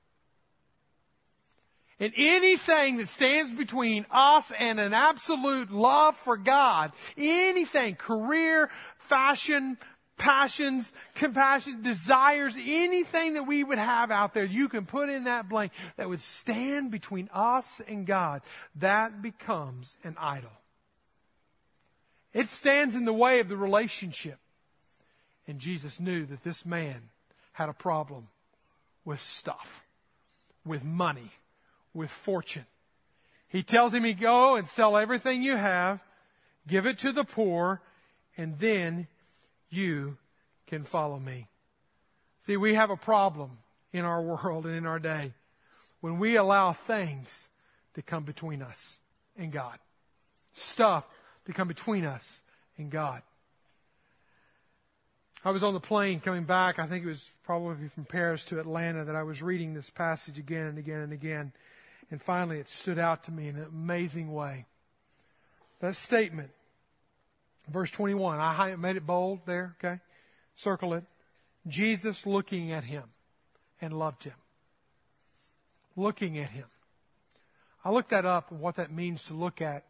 And 2.00 2.12
anything 2.16 2.96
that 2.96 3.08
stands 3.08 3.52
between 3.52 4.04
us 4.10 4.50
and 4.58 4.80
an 4.80 4.92
absolute 4.92 5.70
love 5.70 6.16
for 6.16 6.36
God, 6.36 6.92
anything, 7.16 7.94
career, 7.94 8.68
fashion, 8.98 9.78
passions, 10.16 10.92
compassion, 11.14 11.82
desires, 11.82 12.56
anything 12.60 13.34
that 13.34 13.46
we 13.46 13.62
would 13.62 13.78
have 13.78 14.10
out 14.10 14.34
there, 14.34 14.44
you 14.44 14.68
can 14.68 14.86
put 14.86 15.08
in 15.08 15.24
that 15.24 15.48
blank 15.48 15.72
that 15.96 16.08
would 16.08 16.20
stand 16.20 16.90
between 16.90 17.28
us 17.32 17.80
and 17.86 18.06
God. 18.06 18.42
That 18.74 19.22
becomes 19.22 19.96
an 20.02 20.16
idol. 20.18 20.52
It 22.32 22.48
stands 22.48 22.96
in 22.96 23.04
the 23.04 23.12
way 23.12 23.38
of 23.38 23.48
the 23.48 23.56
relationship. 23.56 24.38
And 25.46 25.60
Jesus 25.60 26.00
knew 26.00 26.26
that 26.26 26.42
this 26.42 26.66
man 26.66 27.10
had 27.52 27.68
a 27.68 27.74
problem 27.74 28.28
with 29.04 29.20
stuff, 29.20 29.84
with 30.64 30.82
money 30.82 31.30
with 31.94 32.10
fortune. 32.10 32.66
He 33.48 33.62
tells 33.62 33.94
him 33.94 34.10
go 34.18 34.56
and 34.56 34.66
sell 34.66 34.96
everything 34.96 35.42
you 35.42 35.56
have, 35.56 36.00
give 36.66 36.86
it 36.86 36.98
to 36.98 37.12
the 37.12 37.24
poor, 37.24 37.80
and 38.36 38.58
then 38.58 39.06
you 39.70 40.18
can 40.66 40.82
follow 40.82 41.18
me. 41.18 41.48
See, 42.40 42.56
we 42.56 42.74
have 42.74 42.90
a 42.90 42.96
problem 42.96 43.58
in 43.92 44.04
our 44.04 44.20
world 44.20 44.66
and 44.66 44.74
in 44.74 44.86
our 44.86 44.98
day 44.98 45.32
when 46.00 46.18
we 46.18 46.36
allow 46.36 46.72
things 46.72 47.48
to 47.94 48.02
come 48.02 48.24
between 48.24 48.60
us 48.60 48.98
and 49.36 49.52
God. 49.52 49.78
Stuff 50.52 51.06
to 51.46 51.52
come 51.52 51.68
between 51.68 52.04
us 52.04 52.40
and 52.76 52.90
God. 52.90 53.22
I 55.44 55.50
was 55.50 55.62
on 55.62 55.74
the 55.74 55.80
plane 55.80 56.20
coming 56.20 56.44
back. 56.44 56.78
I 56.78 56.86
think 56.86 57.04
it 57.04 57.08
was 57.08 57.32
probably 57.44 57.88
from 57.88 58.04
Paris 58.06 58.44
to 58.46 58.58
Atlanta 58.58 59.04
that 59.04 59.14
I 59.14 59.22
was 59.22 59.42
reading 59.42 59.74
this 59.74 59.90
passage 59.90 60.38
again 60.38 60.66
and 60.66 60.78
again 60.78 61.00
and 61.00 61.12
again. 61.12 61.52
And 62.10 62.22
finally, 62.22 62.58
it 62.58 62.68
stood 62.68 62.98
out 62.98 63.24
to 63.24 63.32
me 63.32 63.48
in 63.48 63.56
an 63.56 63.64
amazing 63.64 64.32
way. 64.32 64.66
That 65.80 65.96
statement, 65.96 66.50
verse 67.68 67.90
21, 67.90 68.38
I 68.38 68.76
made 68.76 68.96
it 68.96 69.06
bold 69.06 69.40
there, 69.46 69.76
okay? 69.78 70.00
Circle 70.54 70.94
it. 70.94 71.04
Jesus 71.66 72.26
looking 72.26 72.72
at 72.72 72.84
him 72.84 73.04
and 73.80 73.92
loved 73.92 74.24
him. 74.24 74.34
Looking 75.96 76.38
at 76.38 76.50
him. 76.50 76.66
I 77.84 77.90
looked 77.90 78.10
that 78.10 78.24
up 78.24 78.50
and 78.50 78.60
what 78.60 78.76
that 78.76 78.92
means 78.92 79.24
to 79.24 79.34
look 79.34 79.60
at. 79.60 79.84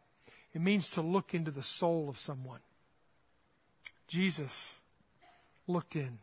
It 0.53 0.61
means 0.61 0.89
to 0.91 1.03
look 1.03 1.35
into 1.35 1.51
the 1.51 1.63
soul 1.63 2.09
of 2.09 2.19
someone. 2.19 2.61
Jesus 4.07 4.79
looked 5.67 5.97
in 5.97 6.19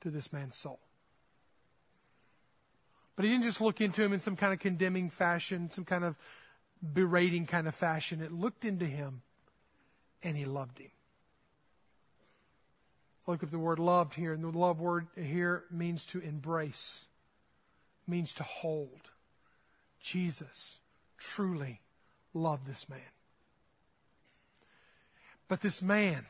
to 0.00 0.10
this 0.10 0.32
man's 0.32 0.56
soul. 0.56 0.80
But 3.14 3.24
he 3.24 3.30
didn't 3.30 3.44
just 3.44 3.60
look 3.60 3.80
into 3.80 4.02
him 4.02 4.12
in 4.12 4.20
some 4.20 4.36
kind 4.36 4.52
of 4.52 4.58
condemning 4.58 5.10
fashion, 5.10 5.70
some 5.70 5.84
kind 5.84 6.04
of 6.04 6.16
berating 6.92 7.46
kind 7.46 7.68
of 7.68 7.74
fashion. 7.74 8.20
It 8.20 8.32
looked 8.32 8.64
into 8.64 8.86
him 8.86 9.22
and 10.22 10.36
he 10.36 10.44
loved 10.44 10.78
him. 10.78 10.90
Look 13.26 13.42
at 13.42 13.50
the 13.50 13.58
word 13.58 13.78
loved 13.78 14.14
here, 14.14 14.32
and 14.32 14.42
the 14.42 14.48
love 14.48 14.80
word 14.80 15.06
here 15.16 15.64
means 15.70 16.04
to 16.06 16.18
embrace, 16.20 17.04
means 18.06 18.32
to 18.34 18.42
hold. 18.42 19.10
Jesus 20.00 20.80
truly 21.18 21.80
loved 22.34 22.66
this 22.66 22.88
man. 22.88 22.98
But 25.46 25.60
this 25.60 25.82
man, 25.82 26.26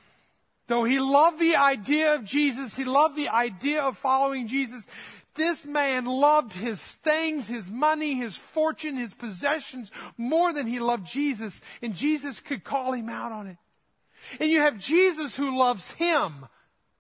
though 0.67 0.85
he 0.85 1.01
loved 1.01 1.39
the 1.39 1.57
idea 1.57 2.15
of 2.15 2.25
Jesus, 2.25 2.77
he 2.77 2.85
loved 2.85 3.17
the 3.17 3.31
idea 3.31 3.81
of 3.81 3.97
following 3.97 4.47
Jesus, 4.47 4.87
this 5.35 5.65
man 5.65 6.05
loved 6.05 6.53
his 6.53 6.81
things, 6.83 7.49
his 7.49 7.71
money, 7.71 8.15
his 8.15 8.37
fortune, 8.37 8.97
his 8.97 9.15
possessions 9.15 9.91
more 10.19 10.53
than 10.53 10.67
he 10.67 10.79
loved 10.79 11.07
Jesus, 11.07 11.61
and 11.81 11.95
Jesus 11.95 12.41
could 12.41 12.65
call 12.65 12.93
him 12.93 13.09
out 13.09 13.33
on 13.33 13.47
it. 13.47 13.57
And 14.41 14.51
you 14.51 14.61
have 14.61 14.79
Jesus 14.79 15.35
who 15.37 15.59
loves 15.59 15.93
him. 15.93 16.47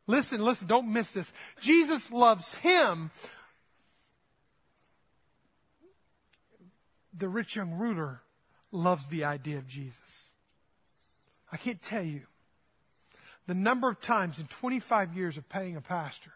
Listen, 0.07 0.45
listen, 0.45 0.67
don't 0.67 0.93
miss 0.93 1.13
this. 1.13 1.33
Jesus 1.61 2.11
loves 2.11 2.57
him. 2.57 3.11
The 7.15 7.29
rich 7.29 7.57
young 7.57 7.73
ruler 7.73 8.23
loves 8.73 9.09
the 9.09 9.25
idea 9.25 9.59
of 9.59 9.69
Jesus. 9.69 10.31
I 11.53 11.59
can't 11.59 11.83
tell 11.83 12.03
you 12.03 12.23
the 13.47 13.55
number 13.55 13.89
of 13.89 14.01
times 14.01 14.39
in 14.39 14.47
25 14.47 15.15
years 15.15 15.37
of 15.37 15.49
paying 15.49 15.77
a 15.77 15.83
pastor 15.83 16.33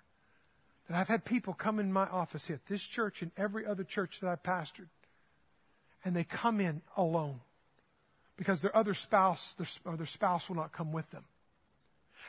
that 0.88 0.96
I've 0.96 1.09
had 1.09 1.25
people 1.25 1.55
come 1.55 1.79
in 1.79 1.92
my 1.92 2.07
office 2.07 2.46
here 2.46 2.61
this 2.68 2.85
church 2.85 3.22
and 3.22 3.31
every 3.37 3.66
other 3.66 3.85
church 3.85 4.20
that 4.20 4.29
I've 4.29 4.42
pastored, 4.42 4.88
and 6.05 6.14
they 6.14 6.25
come 6.25 6.61
in 6.61 6.83
alone 6.96 7.40
because 8.37 8.62
their 8.62 8.77
other 8.77 8.94
spouse 8.94 9.55
their, 9.55 9.66
or 9.85 9.96
their 9.96 10.07
spouse 10.07 10.49
will 10.49 10.57
not 10.57 10.72
come 10.72 10.92
with 10.92 11.11
them. 11.11 11.25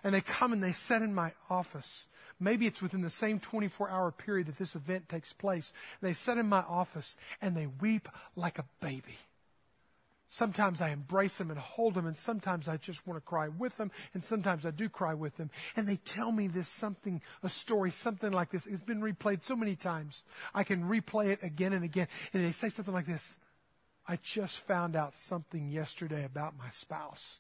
And 0.04 0.14
they 0.14 0.22
come 0.22 0.54
and 0.54 0.62
they 0.62 0.74
sit 0.74 1.02
in 1.02 1.14
my 1.14 1.32
office. 1.50 2.08
Maybe 2.40 2.68
it's 2.68 2.82
within 2.82 3.02
the 3.02 3.10
same 3.10 3.40
24 3.40 3.90
hour 3.90 4.12
period 4.12 4.48
that 4.48 4.58
this 4.58 4.76
event 4.76 5.10
takes 5.10 5.34
place. 5.34 5.74
They 6.02 6.14
sit 6.14 6.38
in 6.38 6.48
my 6.48 6.62
office 6.62 7.18
and 7.42 7.56
they 7.56 7.68
weep 7.68 8.08
like 8.36 8.60
a 8.60 8.66
baby. 8.80 9.18
Sometimes 10.30 10.82
I 10.82 10.90
embrace 10.90 11.38
them 11.38 11.52
and 11.52 11.60
hold 11.60 11.94
them, 11.94 12.06
and 12.06 12.18
sometimes 12.18 12.68
I 12.68 12.76
just 12.78 13.08
want 13.08 13.18
to 13.18 13.26
cry 13.26 13.48
with 13.48 13.78
them, 13.78 13.92
and 14.14 14.22
sometimes 14.22 14.66
I 14.66 14.72
do 14.72 14.90
cry 14.90 15.14
with 15.14 15.38
them. 15.38 15.50
And 15.76 15.88
they 15.88 15.96
tell 15.98 16.32
me 16.32 16.48
this 16.48 16.68
something, 16.68 17.22
a 17.44 17.50
story, 17.50 17.92
something 17.92 18.32
like 18.32 18.52
this. 18.52 18.68
It's 18.68 18.82
been 18.82 19.02
replayed 19.02 19.44
so 19.44 19.56
many 19.56 19.76
times. 19.76 20.26
I 20.54 20.64
can 20.64 20.84
replay 20.84 21.28
it 21.28 21.44
again 21.44 21.72
and 21.72 21.86
again. 21.86 22.08
And 22.34 22.44
they 22.44 22.52
say 22.52 22.70
something 22.70 22.94
like 22.94 23.06
this 23.06 23.38
I 24.08 24.18
just 24.22 24.60
found 24.60 24.96
out 24.96 25.16
something 25.16 25.70
yesterday 25.70 26.24
about 26.24 26.58
my 26.58 26.70
spouse 26.72 27.40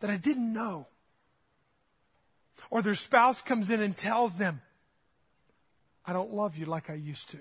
that 0.00 0.10
I 0.10 0.16
didn't 0.16 0.52
know. 0.52 0.86
Or 2.70 2.82
their 2.82 2.94
spouse 2.94 3.42
comes 3.42 3.70
in 3.70 3.80
and 3.80 3.96
tells 3.96 4.36
them, 4.36 4.60
I 6.04 6.12
don't 6.12 6.32
love 6.32 6.56
you 6.56 6.66
like 6.66 6.90
I 6.90 6.94
used 6.94 7.30
to. 7.30 7.38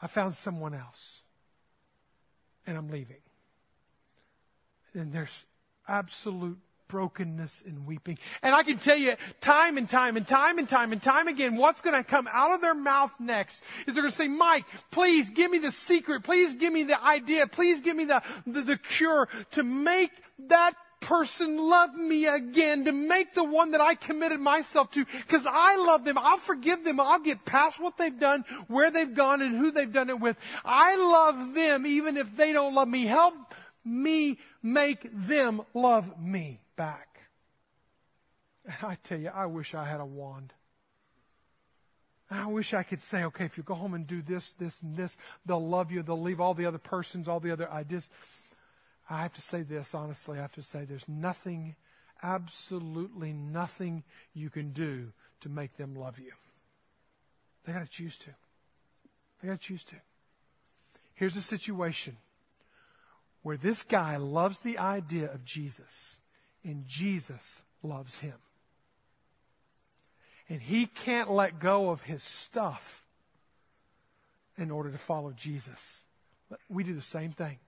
I 0.00 0.06
found 0.06 0.34
someone 0.34 0.74
else. 0.74 1.21
And 2.66 2.76
I'm 2.76 2.88
leaving. 2.88 3.16
And 4.94 5.12
there's 5.12 5.44
absolute 5.88 6.58
brokenness 6.92 7.64
and 7.66 7.86
weeping. 7.86 8.18
And 8.42 8.54
I 8.54 8.62
can 8.62 8.76
tell 8.76 8.98
you 8.98 9.14
time 9.40 9.78
and 9.78 9.88
time 9.88 10.18
and 10.18 10.28
time 10.28 10.58
and 10.58 10.68
time 10.68 10.92
and 10.92 11.02
time 11.02 11.26
again, 11.26 11.56
what's 11.56 11.80
going 11.80 11.96
to 11.96 12.04
come 12.08 12.28
out 12.30 12.52
of 12.52 12.60
their 12.60 12.74
mouth 12.74 13.12
next 13.18 13.62
is 13.86 13.94
they're 13.94 14.02
going 14.02 14.10
to 14.10 14.16
say, 14.16 14.28
Mike, 14.28 14.66
please 14.90 15.30
give 15.30 15.50
me 15.50 15.56
the 15.56 15.72
secret. 15.72 16.22
Please 16.22 16.54
give 16.54 16.70
me 16.70 16.82
the 16.82 17.02
idea. 17.02 17.46
Please 17.46 17.80
give 17.80 17.96
me 17.96 18.04
the, 18.04 18.22
the, 18.46 18.60
the 18.60 18.76
cure 18.76 19.26
to 19.52 19.62
make 19.62 20.10
that 20.48 20.74
person 21.02 21.58
love 21.58 21.94
me 21.94 22.26
again, 22.26 22.86
to 22.86 22.92
make 22.92 23.34
the 23.34 23.44
one 23.44 23.72
that 23.72 23.80
I 23.80 23.94
committed 23.94 24.40
myself 24.40 24.90
to, 24.92 25.04
because 25.04 25.46
I 25.46 25.76
love 25.76 26.04
them. 26.04 26.16
I'll 26.16 26.38
forgive 26.38 26.84
them. 26.84 26.98
I'll 26.98 27.20
get 27.20 27.44
past 27.44 27.80
what 27.80 27.98
they've 27.98 28.18
done, 28.18 28.44
where 28.68 28.90
they've 28.90 29.14
gone, 29.14 29.42
and 29.42 29.54
who 29.54 29.70
they've 29.70 29.92
done 29.92 30.08
it 30.08 30.20
with. 30.20 30.36
I 30.64 30.96
love 30.96 31.54
them 31.54 31.86
even 31.86 32.16
if 32.16 32.34
they 32.36 32.52
don't 32.52 32.74
love 32.74 32.88
me. 32.88 33.04
Help 33.04 33.34
me 33.84 34.38
make 34.62 35.08
them 35.12 35.62
love 35.74 36.18
me 36.18 36.60
back. 36.76 37.12
And 38.64 38.74
I 38.82 38.96
tell 39.02 39.18
you, 39.18 39.30
I 39.34 39.46
wish 39.46 39.74
I 39.74 39.84
had 39.84 40.00
a 40.00 40.06
wand. 40.06 40.52
I 42.30 42.46
wish 42.46 42.72
I 42.72 42.82
could 42.82 43.00
say, 43.00 43.24
okay, 43.24 43.44
if 43.44 43.58
you 43.58 43.62
go 43.62 43.74
home 43.74 43.92
and 43.92 44.06
do 44.06 44.22
this, 44.22 44.54
this, 44.54 44.82
and 44.82 44.96
this, 44.96 45.18
they'll 45.44 45.66
love 45.66 45.92
you. 45.92 46.02
They'll 46.02 46.20
leave 46.20 46.40
all 46.40 46.54
the 46.54 46.64
other 46.64 46.78
persons, 46.78 47.28
all 47.28 47.40
the 47.40 47.50
other 47.50 47.70
ideas. 47.70 48.08
I 49.08 49.22
have 49.22 49.34
to 49.34 49.42
say 49.42 49.62
this 49.62 49.94
honestly. 49.94 50.38
I 50.38 50.42
have 50.42 50.54
to 50.54 50.62
say 50.62 50.84
there's 50.84 51.08
nothing, 51.08 51.76
absolutely 52.22 53.32
nothing 53.32 54.04
you 54.34 54.50
can 54.50 54.70
do 54.70 55.12
to 55.40 55.48
make 55.48 55.76
them 55.76 55.94
love 55.94 56.18
you. 56.18 56.32
They 57.64 57.72
got 57.72 57.84
to 57.84 57.90
choose 57.90 58.16
to. 58.18 58.30
They 59.40 59.48
got 59.48 59.60
to 59.60 59.66
choose 59.66 59.84
to. 59.84 59.96
Here's 61.14 61.36
a 61.36 61.42
situation 61.42 62.16
where 63.42 63.56
this 63.56 63.82
guy 63.82 64.16
loves 64.16 64.60
the 64.60 64.78
idea 64.78 65.30
of 65.30 65.44
Jesus, 65.44 66.18
and 66.64 66.86
Jesus 66.86 67.62
loves 67.82 68.20
him. 68.20 68.34
And 70.48 70.60
he 70.60 70.86
can't 70.86 71.30
let 71.30 71.58
go 71.58 71.90
of 71.90 72.02
his 72.02 72.22
stuff 72.22 73.04
in 74.56 74.70
order 74.70 74.90
to 74.90 74.98
follow 74.98 75.32
Jesus. 75.32 76.02
We 76.68 76.84
do 76.84 76.94
the 76.94 77.00
same 77.00 77.32
thing. 77.32 77.58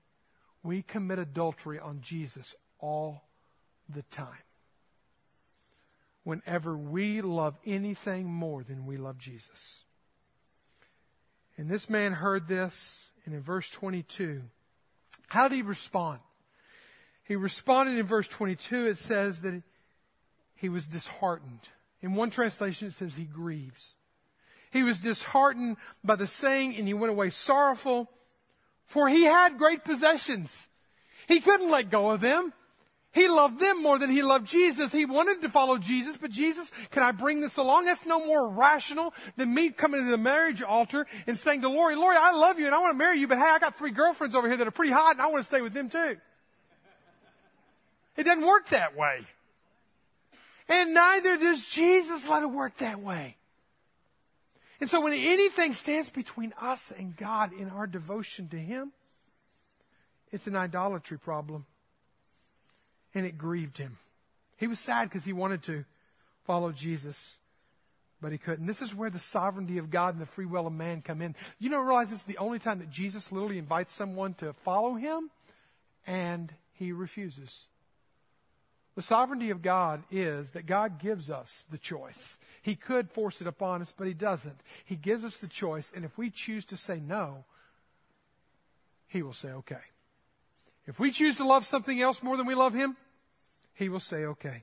We 0.65 0.83
commit 0.83 1.21
adultery 1.21 1.79
on 1.79 2.01
Jesus 2.01 2.57
all 2.81 3.23
the 3.89 4.03
time. 4.05 4.43
Whenever 6.25 6.75
we 6.75 7.21
love 7.21 7.57
anything 7.67 8.27
more 8.27 8.65
than 8.65 8.87
we 8.87 8.97
love 8.97 9.19
Jesus. 9.19 9.85
And 11.59 11.69
this 11.69 11.91
man 11.91 12.13
heard 12.13 12.49
this, 12.49 13.11
and 13.27 13.35
in 13.35 13.43
verse 13.43 13.69
22, 13.69 14.43
how 15.29 15.49
did 15.49 15.57
he 15.57 15.63
respond? 15.63 16.19
He 17.25 17.37
responded 17.37 17.99
in 17.99 18.07
verse 18.07 18.27
22, 18.27 18.87
it 18.87 18.99
says 18.99 19.43
that 19.43 19.63
he 20.55 20.71
was 20.71 20.87
disheartened. 20.87 21.61
In 22.01 22.15
one 22.15 22.31
translation, 22.31 22.89
it 22.89 22.95
says 22.95 23.17
he 23.17 23.25
grieves. 23.25 23.97
He 24.71 24.83
was 24.83 24.99
disheartened 24.99 25.77
by 26.03 26.17
the 26.17 26.27
saying, 26.27 26.77
and 26.77 26.89
he 26.89 26.95
went 26.95 27.11
away 27.11 27.31
sorrowful 27.31 28.11
for 28.87 29.09
he 29.09 29.25
had 29.25 29.59
great 29.59 29.85
possessions. 29.85 30.69
He 31.27 31.41
couldn't 31.41 31.71
let 31.71 31.91
go 31.91 32.11
of 32.11 32.21
them. 32.21 32.53
He 33.13 33.29
loved 33.29 33.61
them 33.61 33.81
more 33.81 33.97
than 33.97 34.11
he 34.11 34.23
loved 34.23 34.45
Jesus. 34.49 34.91
He 34.91 35.05
wanted 35.05 35.41
to 35.43 35.49
follow 35.49 35.79
Jesus, 35.79 36.17
but 36.17 36.33
Jesus, 36.33 36.73
can 36.91 37.05
I 37.05 37.13
bring 37.13 37.41
this 37.41 37.59
along? 37.59 37.85
That's 37.85 38.07
no 38.07 38.27
more 38.27 38.49
rational 38.49 39.15
than 39.37 39.55
me 39.55 39.71
coming 39.71 40.05
to 40.05 40.11
the 40.11 40.19
marriage 40.19 40.63
altar 40.63 41.07
and 41.29 41.39
saying 41.39 41.61
to 41.61 41.69
Lori, 41.69 41.95
Lori, 41.95 42.17
I 42.19 42.33
love 42.33 42.59
you 42.59 42.67
and 42.67 42.75
I 42.75 42.81
want 42.81 42.93
to 42.93 42.99
marry 42.99 43.19
you, 43.19 43.29
but 43.29 43.39
hey, 43.39 43.45
I 43.45 43.61
got 43.61 43.77
three 43.77 43.93
girlfriends 43.93 44.35
over 44.35 44.49
here 44.49 44.57
that 44.57 44.67
are 44.67 44.73
pretty 44.73 44.93
hot 44.93 45.13
and 45.13 45.21
I 45.21 45.27
want 45.27 45.39
to 45.39 45.45
stay 45.45 45.63
with 45.63 45.73
them 45.73 45.89
too. 45.89 46.17
It 48.17 48.25
doesn't 48.25 48.45
work 48.45 48.69
that 48.71 48.97
way. 48.97 49.21
And 50.69 50.93
neither 50.95 51.37
does 51.37 51.65
Jesus 51.67 52.29
let 52.29 52.43
it 52.43 52.51
work 52.51 52.79
that 52.79 53.01
way. 53.01 53.37
And 54.81 54.89
so 54.89 55.01
when 55.01 55.13
anything 55.13 55.73
stands 55.73 56.11
between 56.11 56.53
us 56.61 56.93
and 56.97 57.17
God 57.17 57.53
in 57.53 57.71
our 57.71 57.87
devotion 57.87 58.49
to 58.49 58.59
Him, 58.59 58.93
it's 60.35 60.49
an 60.49 60.57
idolatry 60.57 61.17
problem. 61.17 61.65
And 63.15 63.25
it 63.25 63.39
grieved 63.39 63.79
him. 63.79 63.99
He 64.57 64.67
was 64.67 64.81
sad 64.81 65.09
because 65.09 65.25
he 65.25 65.33
wanted 65.33 65.63
to 65.63 65.85
follow 66.43 66.73
Jesus, 66.73 67.39
but 68.21 68.33
he 68.33 68.39
couldn't. 68.39 68.67
This 68.67 68.83
is 68.83 68.93
where 68.93 69.11
the 69.11 69.21
sovereignty 69.21 69.79
of 69.79 69.91
God 69.91 70.15
and 70.15 70.21
the 70.21 70.27
free 70.27 70.47
will 70.47 70.67
of 70.67 70.73
man 70.73 71.03
come 71.03 71.23
in. 71.23 71.37
You 71.61 71.71
don't 71.71 71.87
realize 71.87 72.11
it's 72.11 72.25
the 72.25 72.39
only 72.39 72.59
time 72.59 72.81
that 72.81 72.91
Jesus 72.91 73.31
literally 73.31 73.59
invites 73.59 73.93
someone 73.93 74.35
to 74.35 74.53
follow 74.53 74.95
him, 74.95 75.31
and 76.09 76.53
he 76.73 76.91
refuses. 76.91 77.67
The 78.95 79.03
sovereignty 79.03 79.51
of 79.51 79.63
God 79.63 80.05
is 80.11 80.53
that 80.53 80.67
God 80.67 80.99
gives 81.01 81.29
us 81.29 81.67
the 81.69 81.79
choice. 81.79 82.39
He 82.63 82.77
could 82.77 83.11
force 83.11 83.41
it 83.41 83.47
upon 83.47 83.83
us, 83.83 83.93
but 83.97 84.07
He 84.07 84.15
doesn't. 84.15 84.61
He 84.85 84.95
gives 84.95 85.25
us 85.25 85.41
the 85.41 85.49
choice, 85.49 85.93
and 85.95 86.05
if 86.05 86.17
we 86.17 86.31
choose 86.31 86.65
to 86.67 86.77
say 86.77 87.01
no, 87.01 87.45
He 89.09 89.23
will 89.23 89.33
say, 89.33 89.51
okay. 89.51 89.81
If 90.87 91.01
we 91.01 91.11
choose 91.11 91.37
to 91.37 91.47
love 91.47 91.67
something 91.67 92.01
else 92.01 92.23
more 92.23 92.37
than 92.37 92.47
we 92.47 92.55
love 92.55 92.75
Him, 92.75 92.97
He 93.75 93.89
will 93.89 94.01
say, 94.01 94.25
okay. 94.25 94.63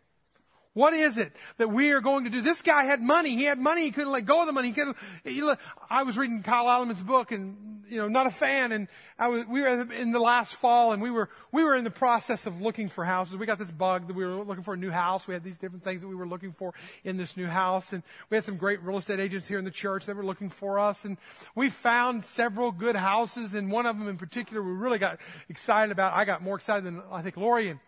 What 0.74 0.94
is 0.94 1.18
it 1.18 1.34
that 1.58 1.70
we 1.70 1.92
are 1.92 2.00
going 2.00 2.24
to 2.24 2.30
do? 2.30 2.40
This 2.40 2.62
guy 2.62 2.86
had 2.86 3.02
money. 3.02 3.32
He 3.32 3.44
had 3.44 3.60
money. 3.60 3.84
He 3.84 3.92
couldn't 3.92 4.14
let 4.14 4.26
go 4.26 4.40
of 4.40 4.48
the 4.48 4.54
money. 4.54 4.70
He 4.70 4.74
couldn't, 4.74 4.96
he, 5.26 5.44
I 5.90 6.04
was 6.04 6.18
reading 6.18 6.44
Kyle 6.44 6.66
Idleman's 6.66 7.02
book 7.02 7.34
and, 7.34 7.84
you 7.90 7.98
know, 7.98 8.08
not 8.08 8.26
a 8.26 8.32
fan. 8.32 8.72
And 8.72 8.88
I 9.20 9.28
was, 9.28 9.46
we 9.48 9.60
were 9.60 9.68
in 9.68 10.12
the 10.12 10.20
last 10.20 10.56
fall 10.56 10.94
and 10.94 11.02
we 11.02 11.12
were, 11.12 11.30
we 11.52 11.66
were 11.66 11.76
in 11.76 11.84
the 11.84 11.92
process 11.92 12.46
of 12.46 12.62
looking 12.62 12.88
for 12.88 13.04
houses. 13.04 13.36
We 13.36 13.46
got 13.46 13.60
this 13.60 13.70
bug 13.70 14.08
that 14.08 14.16
we 14.16 14.24
were 14.24 14.46
looking 14.46 14.64
for 14.64 14.76
a 14.76 14.78
new 14.78 14.92
house. 14.92 15.28
We 15.28 15.34
had 15.34 15.44
these 15.44 15.58
different 15.58 15.84
things 15.84 16.04
that 16.04 16.08
we 16.08 16.16
were 16.16 16.28
looking 16.28 16.54
for 16.54 16.74
in 17.04 17.18
this 17.18 17.36
new 17.36 17.48
house. 17.48 17.92
And 17.92 18.02
we 18.30 18.38
had 18.38 18.46
some 18.46 18.56
great 18.56 18.82
real 18.82 18.98
estate 18.98 19.20
agents 19.20 19.50
here 19.50 19.60
in 19.60 19.66
the 19.66 19.72
church 19.72 20.06
that 20.06 20.16
were 20.16 20.26
looking 20.26 20.50
for 20.50 20.80
us. 20.80 21.04
And 21.04 21.18
we 21.54 21.70
found 21.70 22.24
several 22.24 22.72
good 22.72 22.96
houses. 22.96 23.56
And 23.56 23.70
one 23.70 23.86
of 23.86 24.00
them 24.00 24.08
in 24.08 24.18
particular, 24.18 24.64
we 24.64 24.72
really 24.72 25.00
got 25.00 25.20
excited 25.50 25.92
about. 25.92 26.14
I 26.14 26.24
got 26.24 26.42
more 26.42 26.56
excited 26.56 26.86
than 26.86 27.02
I 27.12 27.22
think 27.22 27.36
Lori 27.36 27.68
and 27.68 27.80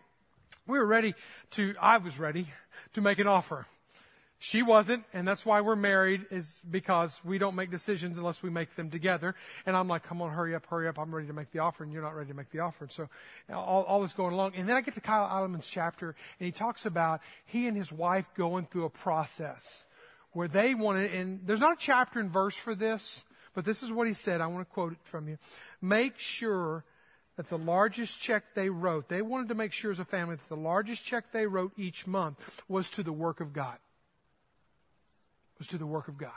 we 0.66 0.78
were 0.78 0.86
ready 0.86 1.14
to, 1.52 1.74
I 1.80 1.98
was 1.98 2.18
ready 2.18 2.46
to 2.94 3.00
make 3.00 3.18
an 3.18 3.26
offer. 3.26 3.66
She 4.38 4.62
wasn't, 4.62 5.04
and 5.14 5.26
that's 5.26 5.46
why 5.46 5.62
we're 5.62 5.74
married, 5.74 6.26
is 6.30 6.60
because 6.70 7.18
we 7.24 7.38
don't 7.38 7.54
make 7.54 7.70
decisions 7.70 8.18
unless 8.18 8.42
we 8.42 8.50
make 8.50 8.74
them 8.74 8.90
together. 8.90 9.34
And 9.64 9.74
I'm 9.74 9.88
like, 9.88 10.02
come 10.02 10.20
on, 10.20 10.32
hurry 10.32 10.54
up, 10.54 10.66
hurry 10.66 10.86
up. 10.86 10.98
I'm 10.98 11.14
ready 11.14 11.28
to 11.28 11.32
make 11.32 11.50
the 11.50 11.60
offer, 11.60 11.82
and 11.82 11.90
you're 11.90 12.02
not 12.02 12.14
ready 12.14 12.28
to 12.28 12.34
make 12.34 12.50
the 12.50 12.58
offer. 12.58 12.84
And 12.84 12.92
so 12.92 13.08
all, 13.50 13.84
all 13.84 14.02
this 14.02 14.12
going 14.12 14.34
along. 14.34 14.52
And 14.54 14.68
then 14.68 14.76
I 14.76 14.82
get 14.82 14.94
to 14.94 15.00
Kyle 15.00 15.24
Idleman's 15.24 15.66
chapter, 15.66 16.14
and 16.38 16.44
he 16.44 16.52
talks 16.52 16.84
about 16.84 17.22
he 17.46 17.66
and 17.68 17.76
his 17.76 17.90
wife 17.90 18.28
going 18.34 18.66
through 18.66 18.84
a 18.84 18.90
process 18.90 19.86
where 20.32 20.48
they 20.48 20.74
wanted, 20.74 21.14
and 21.14 21.40
there's 21.46 21.60
not 21.60 21.74
a 21.74 21.80
chapter 21.80 22.20
and 22.20 22.30
verse 22.30 22.56
for 22.56 22.74
this, 22.74 23.24
but 23.54 23.64
this 23.64 23.82
is 23.82 23.92
what 23.92 24.06
he 24.06 24.12
said. 24.12 24.42
I 24.42 24.46
want 24.48 24.68
to 24.68 24.74
quote 24.74 24.92
it 24.92 24.98
from 25.04 25.26
you. 25.26 25.38
Make 25.80 26.18
sure 26.18 26.84
that 27.36 27.48
the 27.48 27.58
largest 27.58 28.20
check 28.20 28.44
they 28.54 28.70
wrote, 28.70 29.08
they 29.08 29.22
wanted 29.22 29.48
to 29.48 29.54
make 29.54 29.72
sure 29.72 29.90
as 29.90 29.98
a 29.98 30.04
family 30.04 30.36
that 30.36 30.48
the 30.48 30.56
largest 30.56 31.04
check 31.04 31.32
they 31.32 31.46
wrote 31.46 31.72
each 31.76 32.06
month 32.06 32.62
was 32.68 32.90
to 32.90 33.02
the 33.02 33.12
work 33.12 33.40
of 33.40 33.52
God. 33.52 33.78
Was 35.58 35.66
to 35.68 35.78
the 35.78 35.86
work 35.86 36.08
of 36.08 36.16
God. 36.16 36.32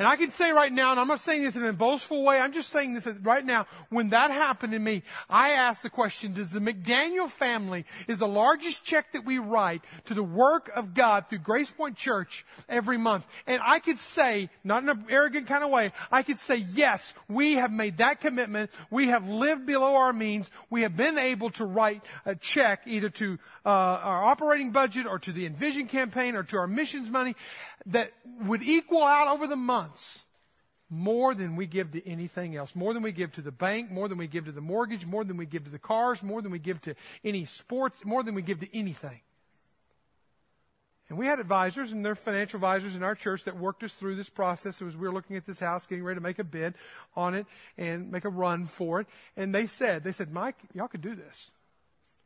And 0.00 0.08
I 0.08 0.16
can 0.16 0.30
say 0.30 0.50
right 0.50 0.72
now, 0.72 0.92
and 0.92 0.98
I'm 0.98 1.08
not 1.08 1.20
saying 1.20 1.42
this 1.42 1.56
in 1.56 1.62
a 1.62 1.74
boastful 1.74 2.24
way, 2.24 2.40
I'm 2.40 2.54
just 2.54 2.70
saying 2.70 2.94
this 2.94 3.06
right 3.20 3.44
now, 3.44 3.66
when 3.90 4.08
that 4.08 4.30
happened 4.30 4.72
to 4.72 4.78
me, 4.78 5.02
I 5.28 5.50
asked 5.50 5.82
the 5.82 5.90
question, 5.90 6.32
does 6.32 6.52
the 6.52 6.58
McDaniel 6.58 7.28
family 7.28 7.84
is 8.08 8.16
the 8.16 8.26
largest 8.26 8.82
check 8.82 9.12
that 9.12 9.26
we 9.26 9.36
write 9.36 9.82
to 10.06 10.14
the 10.14 10.22
work 10.22 10.70
of 10.74 10.94
God 10.94 11.28
through 11.28 11.40
Grace 11.40 11.70
Point 11.70 11.96
Church 11.96 12.46
every 12.66 12.96
month? 12.96 13.26
And 13.46 13.60
I 13.62 13.78
could 13.78 13.98
say, 13.98 14.48
not 14.64 14.82
in 14.82 14.88
an 14.88 15.04
arrogant 15.10 15.46
kind 15.46 15.62
of 15.62 15.68
way, 15.68 15.92
I 16.10 16.22
could 16.22 16.38
say, 16.38 16.56
yes, 16.56 17.12
we 17.28 17.56
have 17.56 17.70
made 17.70 17.98
that 17.98 18.22
commitment. 18.22 18.70
We 18.90 19.08
have 19.08 19.28
lived 19.28 19.66
below 19.66 19.96
our 19.96 20.14
means. 20.14 20.50
We 20.70 20.80
have 20.80 20.96
been 20.96 21.18
able 21.18 21.50
to 21.50 21.66
write 21.66 22.02
a 22.24 22.34
check 22.34 22.84
either 22.86 23.10
to 23.10 23.38
uh, 23.66 23.68
our 23.68 24.22
operating 24.22 24.70
budget 24.70 25.06
or 25.06 25.18
to 25.18 25.30
the 25.30 25.44
Envision 25.44 25.88
campaign 25.88 26.36
or 26.36 26.42
to 26.44 26.56
our 26.56 26.66
missions 26.66 27.10
money 27.10 27.36
that 27.86 28.12
would 28.42 28.62
equal 28.62 29.02
out 29.02 29.28
over 29.28 29.46
the 29.46 29.56
months 29.56 30.24
more 30.90 31.34
than 31.34 31.54
we 31.54 31.66
give 31.66 31.92
to 31.92 32.06
anything 32.06 32.56
else, 32.56 32.74
more 32.74 32.92
than 32.92 33.02
we 33.02 33.12
give 33.12 33.30
to 33.32 33.40
the 33.40 33.52
bank, 33.52 33.90
more 33.90 34.08
than 34.08 34.18
we 34.18 34.26
give 34.26 34.46
to 34.46 34.52
the 34.52 34.60
mortgage, 34.60 35.06
more 35.06 35.24
than 35.24 35.36
we 35.36 35.46
give 35.46 35.64
to 35.64 35.70
the 35.70 35.78
cars, 35.78 36.22
more 36.22 36.42
than 36.42 36.50
we 36.50 36.58
give 36.58 36.80
to 36.82 36.94
any 37.24 37.44
sports, 37.44 38.04
more 38.04 38.22
than 38.22 38.34
we 38.34 38.42
give 38.42 38.60
to 38.60 38.76
anything. 38.76 39.20
And 41.08 41.18
we 41.18 41.26
had 41.26 41.40
advisors 41.40 41.90
and 41.90 42.04
their 42.04 42.14
financial 42.14 42.58
advisors 42.58 42.94
in 42.94 43.02
our 43.02 43.16
church 43.16 43.44
that 43.44 43.56
worked 43.56 43.82
us 43.82 43.94
through 43.94 44.14
this 44.14 44.30
process 44.30 44.80
as 44.80 44.96
we 44.96 45.08
were 45.08 45.14
looking 45.14 45.36
at 45.36 45.46
this 45.46 45.58
house, 45.58 45.86
getting 45.86 46.04
ready 46.04 46.18
to 46.18 46.22
make 46.22 46.38
a 46.38 46.44
bid 46.44 46.74
on 47.16 47.34
it 47.34 47.46
and 47.76 48.12
make 48.12 48.24
a 48.24 48.28
run 48.28 48.64
for 48.64 49.00
it. 49.00 49.08
And 49.36 49.52
they 49.52 49.66
said, 49.66 50.04
they 50.04 50.12
said, 50.12 50.32
Mike, 50.32 50.56
y'all 50.72 50.88
could 50.88 51.02
do 51.02 51.16
this 51.16 51.50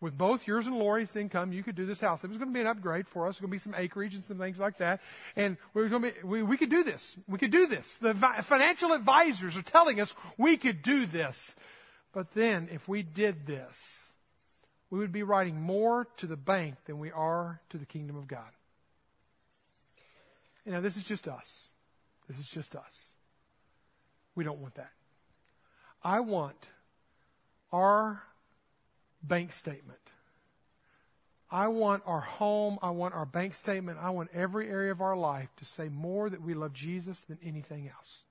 with 0.00 0.18
both 0.18 0.46
yours 0.46 0.66
and 0.66 0.76
Lori's 0.78 1.16
income, 1.16 1.52
you 1.52 1.62
could 1.62 1.74
do 1.74 1.86
this 1.86 2.00
house. 2.00 2.24
It 2.24 2.28
was 2.28 2.36
going 2.36 2.50
to 2.50 2.54
be 2.54 2.60
an 2.60 2.66
upgrade 2.66 3.08
for 3.08 3.26
us. 3.26 3.36
It 3.36 3.42
was 3.42 3.50
going 3.50 3.50
to 3.50 3.54
be 3.54 3.58
some 3.58 3.74
acreage 3.76 4.14
and 4.14 4.24
some 4.24 4.38
things 4.38 4.58
like 4.58 4.78
that. 4.78 5.00
And 5.36 5.56
we, 5.72 5.82
were 5.82 5.88
going 5.88 6.02
to 6.02 6.12
be, 6.12 6.26
we, 6.26 6.42
we 6.42 6.56
could 6.56 6.68
do 6.68 6.84
this. 6.84 7.16
We 7.26 7.38
could 7.38 7.50
do 7.50 7.66
this. 7.66 7.98
The 7.98 8.14
financial 8.14 8.92
advisors 8.92 9.56
are 9.56 9.62
telling 9.62 10.00
us 10.00 10.14
we 10.36 10.56
could 10.56 10.82
do 10.82 11.06
this. 11.06 11.54
But 12.12 12.32
then, 12.34 12.68
if 12.70 12.86
we 12.86 13.02
did 13.02 13.46
this, 13.46 14.12
we 14.90 14.98
would 14.98 15.10
be 15.10 15.24
writing 15.24 15.60
more 15.60 16.06
to 16.18 16.26
the 16.26 16.36
bank 16.36 16.76
than 16.84 16.98
we 16.98 17.10
are 17.10 17.60
to 17.70 17.78
the 17.78 17.86
kingdom 17.86 18.16
of 18.16 18.28
God. 18.28 18.50
You 20.64 20.72
know, 20.72 20.80
this 20.80 20.96
is 20.96 21.02
just 21.02 21.26
us. 21.28 21.68
This 22.28 22.38
is 22.38 22.46
just 22.46 22.76
us. 22.76 23.08
We 24.34 24.44
don't 24.44 24.60
want 24.60 24.76
that. 24.76 24.92
I 26.02 26.20
want 26.20 26.56
our 27.72 28.22
bank 29.26 29.52
statement. 29.52 29.98
I 31.50 31.68
want 31.68 32.02
our 32.06 32.20
home, 32.20 32.78
I 32.82 32.90
want 32.90 33.14
our 33.14 33.26
bank 33.26 33.54
statement, 33.54 33.98
I 34.00 34.10
want 34.10 34.30
every 34.34 34.68
area 34.68 34.90
of 34.90 35.00
our 35.00 35.16
life 35.16 35.50
to 35.56 35.64
say 35.64 35.88
more 35.88 36.28
that 36.28 36.42
we 36.42 36.54
love 36.54 36.72
Jesus 36.72 37.22
than 37.22 37.38
anything 37.44 37.88
else. 37.88 38.24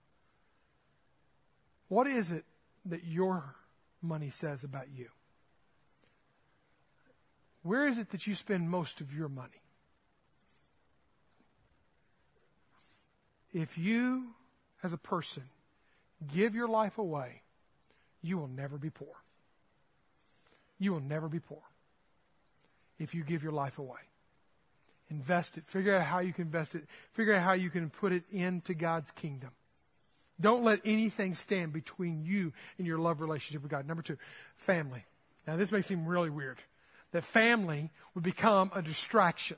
What 1.88 2.08
is 2.08 2.32
it 2.32 2.44
that 2.86 3.06
your 3.06 3.56
money 4.02 4.30
says 4.30 4.64
about 4.64 4.88
you? 4.94 5.08
Where 7.62 7.88
is 7.88 7.98
it 7.98 8.10
that 8.10 8.28
you 8.28 8.36
spend 8.36 8.70
most 8.70 9.00
of 9.00 9.16
your 9.16 9.30
money? 9.30 9.62
If 13.54 13.78
you, 13.78 14.34
as 14.82 14.92
a 14.92 14.98
person, 14.98 15.44
give 16.34 16.56
your 16.56 16.68
life 16.68 16.98
away, 16.98 17.44
you 18.22 18.38
will 18.38 18.48
never 18.48 18.78
be 18.78 18.90
poor 18.90 19.23
you 20.80 20.92
will 20.92 21.02
never 21.02 21.28
be 21.28 21.40
poor 21.40 21.62
if 23.00 23.16
you 23.16 23.24
give 23.24 23.44
your 23.44 23.52
life 23.52 23.80
away. 23.80 24.00
Invest 25.10 25.58
it. 25.58 25.68
Figure 25.68 25.96
out 25.96 26.04
how 26.04 26.20
you 26.20 26.34
can 26.34 26.46
invest 26.46 26.76
it. 26.76 26.86
Figure 27.12 27.34
out 27.34 27.42
how 27.42 27.54
you 27.54 27.70
can 27.70 27.90
put 27.90 28.12
it 28.12 28.24
into 28.32 28.74
God's 28.74 29.12
kingdom. 29.12 29.52
Don't 30.40 30.64
let 30.64 30.82
anything 30.84 31.36
stand 31.36 31.74
between 31.74 32.24
you 32.26 32.54
and 32.78 32.88
your 32.88 32.98
love 32.98 33.22
relationship 33.22 33.62
with 33.62 33.72
God. 33.72 33.88
Number 33.88 34.02
two, 34.02 34.18
family. 34.58 35.06
Now, 35.46 35.58
this 35.58 35.72
may 35.72 35.82
seem 35.82 36.06
really 36.06 36.30
weird 36.30 36.58
that 37.12 37.24
family 37.24 37.92
would 38.16 38.24
become 38.24 38.72
a 38.74 38.82
distraction. 38.82 39.58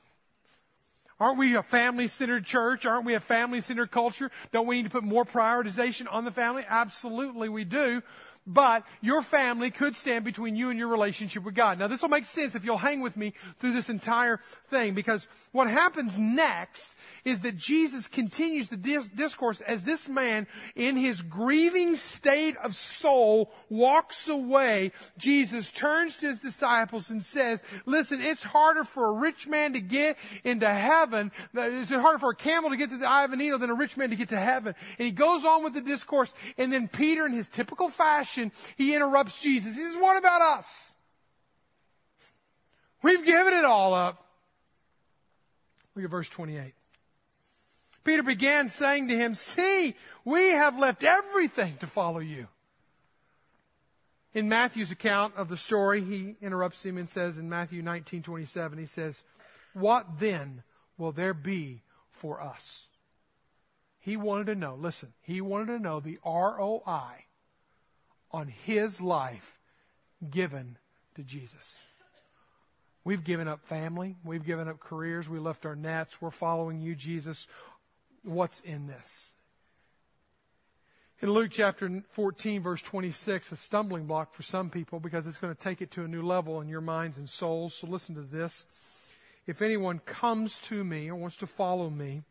Aren't 1.20 1.40
we 1.40 1.56
a 1.56 1.64
family 1.64 2.08
centered 2.08 2.46
church? 2.46 2.86
Aren't 2.86 3.06
we 3.06 3.14
a 3.14 3.22
family 3.22 3.62
centered 3.62 3.90
culture? 3.90 4.30
Don't 4.52 4.68
we 4.68 4.76
need 4.76 4.84
to 4.84 4.90
put 4.90 5.04
more 5.04 5.24
prioritization 5.24 6.12
on 6.12 6.26
the 6.26 6.32
family? 6.32 6.66
Absolutely, 6.68 7.48
we 7.48 7.64
do 7.64 8.04
but 8.48 8.84
your 9.02 9.22
family 9.22 9.72
could 9.72 9.96
stand 9.96 10.24
between 10.24 10.56
you 10.56 10.70
and 10.70 10.78
your 10.78 10.88
relationship 10.88 11.44
with 11.44 11.56
God. 11.56 11.80
Now, 11.80 11.88
this 11.88 12.02
will 12.02 12.10
make 12.10 12.26
sense 12.26 12.56
if 12.56 12.64
you'll 12.64 12.78
hang 12.78 13.02
with 13.02 13.18
me 13.18 13.34
through 13.60 13.74
this 13.74 13.90
entire 13.90 14.40
thing, 14.70 14.94
because 14.94 15.28
what 15.52 15.68
happens 15.68 16.20
next 16.20 16.96
is 17.24 17.42
that 17.42 17.58
Jesus 17.58 18.08
continues 18.08 18.70
the 18.70 18.78
dis- 18.78 19.10
discourse 19.10 19.62
as 19.62 19.84
this 19.84 20.08
man, 20.08 20.48
in 20.76 20.96
his 20.96 21.22
grieving 21.22 21.96
state 21.96 22.56
of 22.58 22.76
soul, 22.76 23.52
walks 23.70 24.28
away. 24.28 24.92
Jesus 25.18 25.72
turns 25.72 26.16
to 26.18 26.28
his 26.28 26.40
disciples 26.40 27.10
and 27.10 27.24
says, 27.24 27.64
Listen, 27.86 28.22
it's 28.22 28.44
harder 28.44 28.84
for 28.84 29.10
a 29.10 29.14
rich 29.14 29.48
man 29.48 29.74
to 29.74 29.82
get 29.82 30.18
into 30.44 30.68
heaven. 30.68 31.32
Is 31.56 31.92
it 31.92 32.00
harder 32.00 32.20
for 32.20 32.30
a 32.30 32.36
camel 32.36 32.70
to 32.70 32.78
get 32.78 32.90
to 32.90 32.98
the 32.98 33.10
eye 33.10 33.24
of 33.24 33.34
a 33.34 33.36
needle 33.36 33.58
than 33.58 33.70
a 33.70 33.76
rich 33.76 33.98
man 33.98 34.12
to 34.12 34.16
get 34.16 34.30
to 34.30 34.38
heaven. 34.38 34.76
And 35.00 35.06
he 35.06 35.12
goes 35.12 35.46
on 35.46 35.64
with 35.64 35.74
the 35.74 35.82
discourse, 35.82 36.34
and 36.58 36.72
then 36.72 36.88
Peter, 36.88 37.26
in 37.26 37.34
his 37.34 37.50
typical 37.50 37.90
fashion, 37.90 38.35
he 38.76 38.96
interrupts 38.96 39.42
Jesus. 39.42 39.76
He 39.76 39.84
says, 39.84 39.98
What 39.98 40.18
about 40.18 40.42
us? 40.42 40.92
We've 43.02 43.26
given 43.26 43.54
it 43.54 43.66
all 43.66 43.94
up. 43.94 44.26
Look 45.96 46.06
at 46.06 46.12
verse 46.12 46.30
28. 46.30 46.74
Peter 48.04 48.24
began 48.24 48.70
saying 48.70 49.08
to 49.08 49.16
him, 49.16 49.36
See, 49.36 49.96
we 50.24 50.50
have 50.50 50.80
left 50.80 51.04
everything 51.04 51.78
to 51.78 51.88
follow 51.88 52.20
you. 52.20 52.48
In 54.34 54.50
Matthew's 54.50 54.92
account 54.92 55.36
of 55.38 55.50
the 55.50 55.58
story, 55.58 56.02
he 56.02 56.36
interrupts 56.42 56.86
him 56.86 56.98
and 56.98 57.08
says 57.08 57.38
in 57.38 57.50
Matthew 57.50 57.82
19 57.82 58.22
27, 58.22 58.78
he 58.78 58.86
says, 58.86 59.24
What 59.74 60.20
then 60.20 60.64
will 60.98 61.12
there 61.12 61.34
be 61.34 61.84
for 62.12 62.42
us? 62.42 62.88
He 64.00 64.18
wanted 64.18 64.48
to 64.48 64.56
know, 64.56 64.76
listen, 64.76 65.14
he 65.22 65.42
wanted 65.42 65.68
to 65.68 65.80
know 65.80 66.00
the 66.00 66.20
ROI 66.24 67.25
on 68.36 68.50
his 68.50 69.00
life 69.00 69.58
given 70.30 70.78
to 71.16 71.24
Jesus. 71.24 71.80
We've 73.06 73.24
given 73.24 73.48
up 73.48 73.66
family. 73.66 74.18
We've 74.26 74.46
given 74.46 74.68
up 74.68 74.82
careers. 74.82 75.30
We 75.30 75.40
left 75.40 75.66
our 75.66 75.76
nets. 75.76 76.22
We're 76.22 76.32
following 76.32 76.82
you, 76.82 76.96
Jesus. 76.96 77.48
What's 78.24 78.60
in 78.60 78.88
this? 78.88 79.32
In 81.22 81.32
Luke 81.32 81.52
chapter 81.52 82.04
14, 82.10 82.62
verse 82.62 82.82
26, 82.82 83.54
a 83.54 83.56
stumbling 83.56 84.06
block 84.06 84.34
for 84.34 84.44
some 84.44 84.70
people 84.70 85.00
because 85.00 85.26
it's 85.28 85.38
going 85.38 85.56
to 85.56 85.60
take 85.60 85.82
it 85.82 85.92
to 85.92 86.04
a 86.04 86.08
new 86.10 86.22
level 86.22 86.60
in 86.60 86.68
your 86.68 86.82
minds 86.82 87.18
and 87.18 87.30
souls. 87.30 87.74
So 87.74 87.88
listen 87.88 88.16
to 88.16 88.22
this. 88.22 88.68
If 89.48 89.62
anyone 89.62 90.00
comes 90.00 90.60
to 90.62 90.84
me 90.84 91.08
or 91.08 91.16
wants 91.16 91.38
to 91.38 91.48
follow 91.48 91.90
me, 91.90 92.24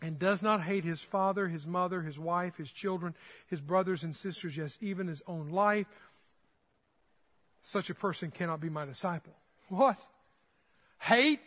and 0.00 0.18
does 0.18 0.42
not 0.42 0.62
hate 0.62 0.84
his 0.84 1.00
father, 1.00 1.48
his 1.48 1.66
mother, 1.66 2.02
his 2.02 2.18
wife, 2.18 2.56
his 2.56 2.70
children, 2.70 3.14
his 3.48 3.60
brothers 3.60 4.04
and 4.04 4.14
sisters, 4.14 4.56
yes, 4.56 4.78
even 4.80 5.06
his 5.06 5.22
own 5.26 5.48
life, 5.50 5.86
such 7.62 7.90
a 7.90 7.94
person 7.94 8.30
cannot 8.30 8.60
be 8.60 8.70
my 8.70 8.84
disciple. 8.84 9.34
What? 9.68 9.98
hate, 11.00 11.40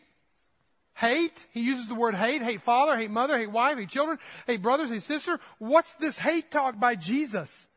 hate. 0.96 1.46
He 1.52 1.62
uses 1.62 1.88
the 1.88 1.96
word 1.96 2.16
hate, 2.16 2.42
hate 2.42 2.62
father, 2.62 2.98
hate 2.98 3.12
mother, 3.12 3.38
hate 3.38 3.52
wife, 3.52 3.78
hate 3.78 3.90
children, 3.90 4.18
hate 4.48 4.62
brothers, 4.62 4.90
hate 4.90 5.04
sister. 5.04 5.40
What's 5.60 5.96
this 5.96 6.18
hate 6.18 6.52
talk 6.52 6.80
by 6.80 6.96
Jesus? 6.96 7.68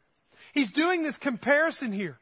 He's 0.52 0.72
doing 0.72 1.02
this 1.02 1.16
comparison 1.16 1.92
here. 1.92 2.18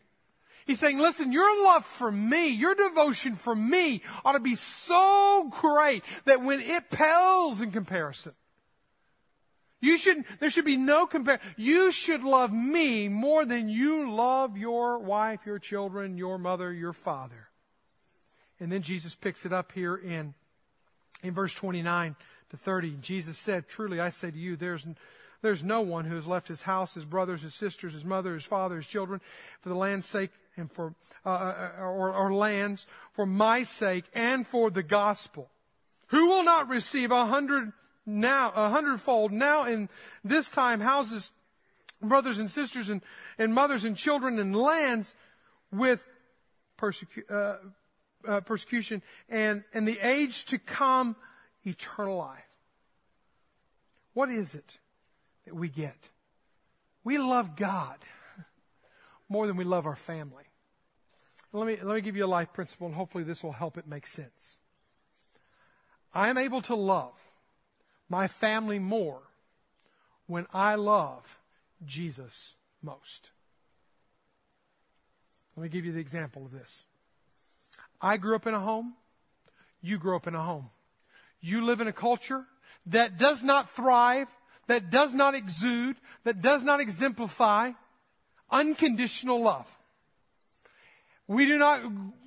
He's 0.65 0.79
saying, 0.79 0.99
listen, 0.99 1.33
your 1.33 1.65
love 1.65 1.85
for 1.85 2.11
me, 2.11 2.49
your 2.49 2.75
devotion 2.75 3.35
for 3.35 3.55
me 3.55 4.01
ought 4.25 4.33
to 4.33 4.41
be 4.41 4.55
so 4.55 5.51
great 5.51 6.05
that 6.25 6.41
when 6.41 6.61
it 6.61 6.88
pales 6.88 7.61
in 7.61 7.73
comparison, 7.73 8.33
you 9.83 9.99
should, 9.99 10.25
there 10.38 10.49
should 10.49 10.64
be 10.64 10.77
no 10.77 11.07
compare. 11.07 11.40
You 11.57 11.90
should 11.90 12.23
love 12.23 12.53
me 12.53 13.09
more 13.09 13.45
than 13.45 13.68
you 13.68 14.09
love 14.12 14.57
your 14.57 15.01
wife, 15.01 15.45
your 15.45 15.59
children, 15.59 16.16
your 16.16 16.38
mother, 16.38 16.73
your 16.73 16.92
father. 16.92 17.49
And 18.61 18.71
then 18.71 18.83
Jesus 18.83 19.16
picks 19.16 19.45
it 19.45 19.53
up 19.53 19.73
here 19.73 19.97
in, 19.97 20.35
in 21.25 21.35
verse 21.35 21.53
29 21.53 22.14
to 22.51 22.57
30. 22.57 22.99
Jesus 23.01 23.37
said, 23.37 23.66
Truly 23.66 23.99
I 23.99 24.11
say 24.11 24.31
to 24.31 24.38
you, 24.38 24.55
there's, 24.55 24.87
there's 25.42 25.64
no 25.64 25.81
one 25.81 26.05
who 26.05 26.14
has 26.14 26.29
left 26.29 26.47
his 26.47 26.62
house, 26.62 26.95
his 26.95 27.05
brothers, 27.05 27.42
his 27.42 27.55
sisters, 27.55 27.92
his 27.92 28.05
mother, 28.05 28.35
his 28.35 28.45
father, 28.45 28.77
his 28.77 28.87
children, 28.87 29.21
for 29.62 29.68
the 29.68 29.75
land's 29.75 30.07
sake 30.07 30.31
and 30.57 30.71
for, 30.71 30.95
uh, 31.27 31.29
uh, 31.29 31.71
uh, 31.77 31.83
or, 31.83 32.14
or 32.14 32.33
lands 32.33 32.87
for 33.14 33.27
my 33.27 33.64
sake 33.64 34.05
and 34.14 34.47
for 34.47 34.71
the 34.71 34.85
gospel. 34.85 35.51
Who 36.09 36.29
will 36.29 36.45
not 36.45 36.68
receive 36.68 37.11
a 37.11 37.27
hundred 37.27 37.73
now, 38.05 38.53
a 38.55 38.69
hundredfold 38.69 39.33
now 39.33 39.65
in 39.65 39.88
this 40.25 40.51
time 40.51 40.81
houses, 40.81 41.31
brothers 42.01 42.38
and 42.38 42.51
sisters 42.51 42.88
and, 42.88 43.01
and 43.38 43.55
mothers 43.55 43.85
and 43.85 43.97
children 43.97 44.38
and 44.38 44.57
lands 44.57 45.15
with 45.71 46.05
persecu- 46.79 47.31
uh, 47.31 47.59
uh, 48.27 48.41
persecution 48.41 49.03
and, 49.29 49.65
and 49.73 49.87
the 49.87 49.99
age 50.01 50.45
to 50.47 50.59
come 50.59 51.17
eternal 51.65 52.17
life. 52.17 52.49
What 54.15 54.31
is 54.31 54.55
it 54.55 54.79
that 55.45 55.55
we 55.55 55.69
get? 55.69 56.11
We 57.05 57.19
love 57.19 57.57
God 57.57 57.99
more 59.29 59.47
than 59.47 59.57
we 59.57 59.65
love 59.65 59.87
our 59.87 59.97
family. 59.97 60.45
Let 61.53 61.67
me, 61.67 61.77
let 61.83 61.95
me 61.95 62.01
give 62.01 62.17
you 62.17 62.25
a 62.25 62.27
life 62.27 62.53
principle, 62.53 62.87
and 62.87 62.97
hopefully 62.97 63.25
this 63.25 63.43
will 63.43 63.53
help 63.53 63.77
it 63.77 63.87
make 63.87 64.07
sense. 64.07 64.59
I 66.15 66.29
am 66.31 66.38
able 66.38 66.62
to 66.62 66.75
love 66.75 67.12
my 68.12 68.29
family 68.29 68.79
more 68.79 69.22
when 70.27 70.46
I 70.53 70.75
love 70.75 71.38
Jesus 71.87 72.57
most. 72.83 73.31
Let 75.57 75.62
me 75.62 75.68
give 75.70 75.87
you 75.87 75.92
the 75.92 76.01
example 76.01 76.44
of 76.44 76.53
this. 76.53 76.85
I 78.03 78.18
grew 78.18 78.37
up 78.37 78.46
in 78.46 78.53
a 78.53 78.61
home. 78.61 78.92
You 79.81 79.96
grew 79.96 80.14
up 80.14 80.27
in 80.27 80.35
a 80.35 80.42
home. 80.42 80.68
You 81.40 81.64
live 81.64 81.81
in 81.81 81.87
a 81.88 81.92
culture 81.92 82.44
that 82.85 83.16
does 83.16 83.42
not 83.42 83.70
thrive, 83.70 84.29
that 84.66 84.90
does 84.90 85.14
not 85.14 85.35
exude, 85.35 85.96
that 86.25 86.42
does 86.42 86.62
not 86.62 86.81
exemplify 86.81 87.72
unconditional 88.51 89.40
love. 89.40 89.75
We 91.27 91.46
do 91.46 91.57
not, 91.57 91.81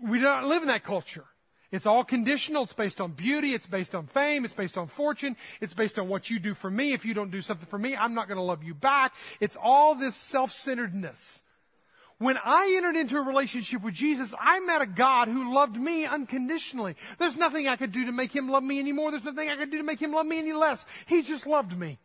we 0.03 0.17
do 0.17 0.23
not 0.23 0.47
live 0.47 0.63
in 0.63 0.69
that 0.69 0.83
culture. 0.83 1.25
It's 1.71 1.85
all 1.85 2.03
conditional. 2.03 2.63
It's 2.63 2.73
based 2.73 3.01
on 3.01 3.11
beauty. 3.11 3.53
It's 3.53 3.65
based 3.65 3.95
on 3.95 4.07
fame. 4.07 4.45
It's 4.45 4.53
based 4.53 4.77
on 4.77 4.87
fortune. 4.87 5.35
It's 5.61 5.73
based 5.73 5.99
on 5.99 6.07
what 6.07 6.29
you 6.29 6.39
do 6.39 6.53
for 6.53 6.69
me. 6.69 6.93
If 6.93 7.05
you 7.05 7.13
don't 7.13 7.31
do 7.31 7.41
something 7.41 7.67
for 7.67 7.79
me, 7.79 7.95
I'm 7.95 8.13
not 8.13 8.27
going 8.27 8.37
to 8.37 8.43
love 8.43 8.63
you 8.63 8.73
back. 8.73 9.15
It's 9.39 9.57
all 9.61 9.95
this 9.95 10.15
self-centeredness. 10.15 11.43
When 12.17 12.37
I 12.37 12.73
entered 12.77 12.95
into 12.95 13.17
a 13.17 13.21
relationship 13.21 13.83
with 13.83 13.93
Jesus, 13.93 14.33
I 14.39 14.61
met 14.61 14.81
a 14.81 14.85
God 14.85 15.27
who 15.27 15.53
loved 15.53 15.75
me 15.75 16.05
unconditionally. 16.05 16.95
There's 17.17 17.35
nothing 17.35 17.67
I 17.67 17.75
could 17.75 17.91
do 17.91 18.05
to 18.05 18.13
make 18.13 18.33
him 18.33 18.49
love 18.49 18.63
me 18.63 18.79
anymore. 18.79 19.11
There's 19.11 19.25
nothing 19.25 19.49
I 19.49 19.57
could 19.57 19.69
do 19.69 19.79
to 19.79 19.83
make 19.83 19.99
him 19.99 20.13
love 20.13 20.25
me 20.25 20.39
any 20.39 20.53
less. 20.53 20.85
He 21.07 21.23
just 21.23 21.45
loved 21.45 21.77
me 21.77 21.99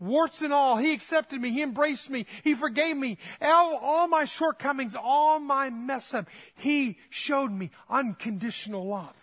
warts 0.00 0.42
and 0.42 0.52
all. 0.52 0.76
He 0.76 0.92
accepted 0.92 1.40
me. 1.40 1.50
He 1.50 1.62
embraced 1.62 2.10
me. 2.10 2.26
He 2.44 2.54
forgave 2.54 2.96
me. 2.96 3.18
All, 3.40 3.78
all 3.80 4.08
my 4.08 4.24
shortcomings, 4.24 4.96
all 4.96 5.38
my 5.40 5.70
mess 5.70 6.14
up. 6.14 6.28
He 6.54 6.98
showed 7.10 7.52
me 7.52 7.70
unconditional 7.88 8.86
love. 8.86 9.14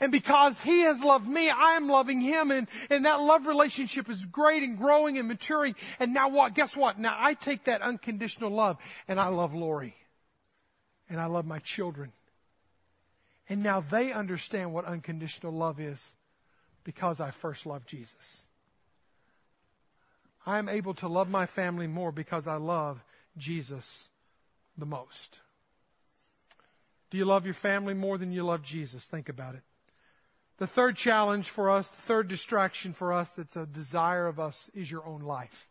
And 0.00 0.12
because 0.12 0.60
he 0.60 0.80
has 0.80 1.02
loved 1.02 1.26
me, 1.26 1.48
I 1.48 1.72
am 1.72 1.88
loving 1.88 2.20
him. 2.20 2.50
And, 2.50 2.68
and 2.90 3.06
that 3.06 3.20
love 3.20 3.46
relationship 3.46 4.08
is 4.08 4.24
great 4.26 4.62
and 4.62 4.76
growing 4.76 5.18
and 5.18 5.26
maturing. 5.26 5.74
And 5.98 6.12
now 6.12 6.28
what? 6.28 6.54
Guess 6.54 6.76
what? 6.76 6.98
Now 6.98 7.16
I 7.18 7.34
take 7.34 7.64
that 7.64 7.80
unconditional 7.80 8.50
love 8.50 8.76
and 9.06 9.18
I 9.18 9.28
love 9.28 9.54
Lori. 9.54 9.94
And 11.08 11.18
I 11.18 11.26
love 11.26 11.46
my 11.46 11.58
children. 11.58 12.12
And 13.48 13.62
now 13.62 13.80
they 13.80 14.12
understand 14.12 14.74
what 14.74 14.84
unconditional 14.84 15.52
love 15.52 15.80
is 15.80 16.14
because 16.84 17.18
I 17.18 17.30
first 17.30 17.64
loved 17.64 17.88
Jesus. 17.88 18.42
I 20.48 20.56
am 20.58 20.70
able 20.70 20.94
to 20.94 21.08
love 21.08 21.28
my 21.28 21.44
family 21.44 21.86
more 21.86 22.10
because 22.10 22.46
I 22.46 22.56
love 22.56 23.04
Jesus 23.36 24.08
the 24.78 24.86
most. 24.86 25.40
Do 27.10 27.18
you 27.18 27.26
love 27.26 27.44
your 27.44 27.52
family 27.52 27.92
more 27.92 28.16
than 28.16 28.32
you 28.32 28.42
love 28.42 28.62
Jesus? 28.62 29.04
Think 29.04 29.28
about 29.28 29.56
it. 29.56 29.62
The 30.56 30.66
third 30.66 30.96
challenge 30.96 31.50
for 31.50 31.68
us, 31.68 31.90
the 31.90 32.00
third 32.00 32.28
distraction 32.28 32.94
for 32.94 33.12
us 33.12 33.34
that's 33.34 33.56
a 33.56 33.66
desire 33.66 34.26
of 34.26 34.40
us 34.40 34.70
is 34.74 34.90
your 34.90 35.06
own 35.06 35.20
life. 35.20 35.68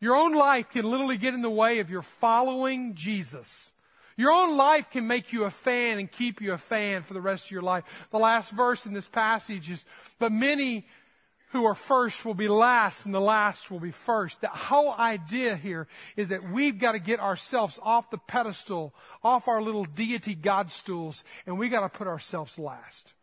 Your 0.00 0.16
own 0.16 0.34
life 0.34 0.68
can 0.70 0.90
literally 0.90 1.16
get 1.16 1.32
in 1.32 1.42
the 1.42 1.48
way 1.48 1.78
of 1.78 1.90
your 1.90 2.02
following 2.02 2.96
Jesus. 2.96 3.70
Your 4.16 4.32
own 4.32 4.56
life 4.56 4.90
can 4.90 5.06
make 5.06 5.32
you 5.32 5.44
a 5.44 5.50
fan 5.50 6.00
and 6.00 6.10
keep 6.10 6.40
you 6.40 6.54
a 6.54 6.58
fan 6.58 7.02
for 7.02 7.14
the 7.14 7.20
rest 7.20 7.46
of 7.46 7.50
your 7.52 7.62
life. 7.62 8.08
The 8.10 8.18
last 8.18 8.50
verse 8.50 8.84
in 8.84 8.94
this 8.94 9.08
passage 9.08 9.70
is, 9.70 9.84
but 10.18 10.32
many 10.32 10.86
who 11.54 11.66
are 11.66 11.76
first 11.76 12.24
will 12.24 12.34
be 12.34 12.48
last 12.48 13.06
and 13.06 13.14
the 13.14 13.20
last 13.20 13.70
will 13.70 13.78
be 13.78 13.92
first. 13.92 14.40
The 14.40 14.48
whole 14.48 14.92
idea 14.92 15.54
here 15.54 15.86
is 16.16 16.28
that 16.28 16.50
we've 16.50 16.80
got 16.80 16.92
to 16.92 16.98
get 16.98 17.20
ourselves 17.20 17.78
off 17.80 18.10
the 18.10 18.18
pedestal, 18.18 18.92
off 19.22 19.46
our 19.46 19.62
little 19.62 19.84
deity 19.84 20.34
God 20.34 20.72
stools, 20.72 21.22
and 21.46 21.56
we 21.56 21.68
got 21.68 21.82
to 21.82 21.88
put 21.88 22.08
ourselves 22.08 22.58
last. 22.58 23.14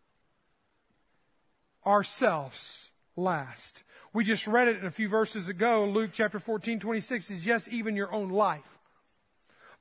Ourselves 1.86 2.92
last. 3.18 3.84
We 4.14 4.24
just 4.24 4.48
read 4.48 4.70
it 4.70 4.86
a 4.86 4.92
few 4.92 5.10
verses 5.10 5.50
ago. 5.50 5.84
Luke 5.84 6.12
chapter 6.14 6.40
14, 6.40 6.80
26 6.80 7.32
is 7.32 7.46
yes, 7.46 7.68
even 7.70 7.98
your 7.98 8.14
own 8.14 8.30
life. 8.30 8.80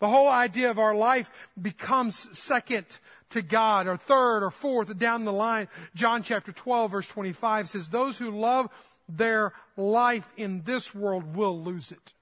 The 0.01 0.09
whole 0.09 0.29
idea 0.29 0.71
of 0.71 0.79
our 0.79 0.95
life 0.95 1.31
becomes 1.61 2.17
second 2.37 2.87
to 3.31 3.43
God 3.43 3.87
or 3.87 3.97
third 3.97 4.43
or 4.43 4.51
fourth 4.51 4.99
down 4.99 5.25
the 5.25 5.33
line. 5.33 5.69
John 5.95 6.23
chapter 6.23 6.53
12 6.53 6.91
verse 6.91 7.07
25 7.07 7.69
says, 7.69 7.89
those 7.91 8.19
who 8.19 8.31
love 8.31 8.69
their 9.09 9.53
life 9.77 10.33
in 10.37 10.63
this 10.63 10.95
world 10.95 11.37
will 11.37 11.63
lose 11.63 11.93
it. 11.93 12.15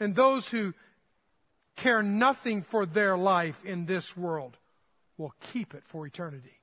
And 0.00 0.14
those 0.14 0.48
who 0.48 0.74
care 1.76 2.02
nothing 2.02 2.62
for 2.62 2.84
their 2.84 3.16
life 3.16 3.64
in 3.64 3.86
this 3.86 4.16
world 4.16 4.58
will 5.16 5.34
keep 5.40 5.74
it 5.74 5.84
for 5.84 6.06
eternity. 6.06 6.61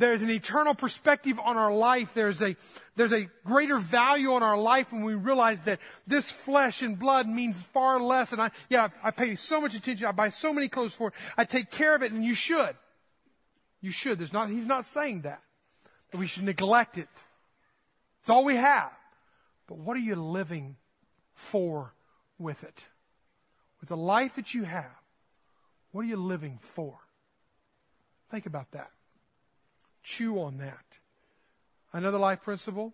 There's 0.00 0.22
an 0.22 0.30
eternal 0.30 0.74
perspective 0.74 1.38
on 1.38 1.58
our 1.58 1.70
life. 1.70 2.14
There's 2.14 2.40
a, 2.40 2.56
there's 2.96 3.12
a 3.12 3.28
greater 3.44 3.78
value 3.78 4.32
on 4.32 4.42
our 4.42 4.56
life 4.56 4.94
when 4.94 5.04
we 5.04 5.12
realize 5.12 5.60
that 5.64 5.78
this 6.06 6.32
flesh 6.32 6.80
and 6.80 6.98
blood 6.98 7.28
means 7.28 7.62
far 7.62 8.00
less. 8.00 8.32
And 8.32 8.40
I, 8.40 8.50
yeah, 8.70 8.88
I 9.02 9.10
pay 9.10 9.34
so 9.34 9.60
much 9.60 9.74
attention. 9.74 10.06
I 10.06 10.12
buy 10.12 10.30
so 10.30 10.54
many 10.54 10.68
clothes 10.68 10.94
for 10.94 11.08
it. 11.08 11.14
I 11.36 11.44
take 11.44 11.70
care 11.70 11.94
of 11.94 12.02
it 12.02 12.12
and 12.12 12.24
you 12.24 12.32
should. 12.32 12.74
You 13.82 13.90
should. 13.90 14.18
There's 14.18 14.32
not, 14.32 14.48
he's 14.48 14.66
not 14.66 14.86
saying 14.86 15.20
that. 15.22 15.42
That 16.12 16.16
we 16.16 16.26
should 16.26 16.44
neglect 16.44 16.96
it. 16.96 17.08
It's 18.20 18.30
all 18.30 18.42
we 18.42 18.56
have. 18.56 18.92
But 19.66 19.76
what 19.76 19.98
are 19.98 20.00
you 20.00 20.16
living 20.16 20.76
for 21.34 21.92
with 22.38 22.64
it? 22.64 22.86
With 23.80 23.90
the 23.90 23.98
life 23.98 24.36
that 24.36 24.54
you 24.54 24.62
have, 24.62 24.96
what 25.92 26.06
are 26.06 26.08
you 26.08 26.16
living 26.16 26.58
for? 26.62 26.96
Think 28.30 28.46
about 28.46 28.70
that. 28.70 28.92
Chew 30.10 30.40
on 30.40 30.58
that. 30.58 30.84
Another 31.92 32.18
life 32.18 32.42
principle 32.42 32.92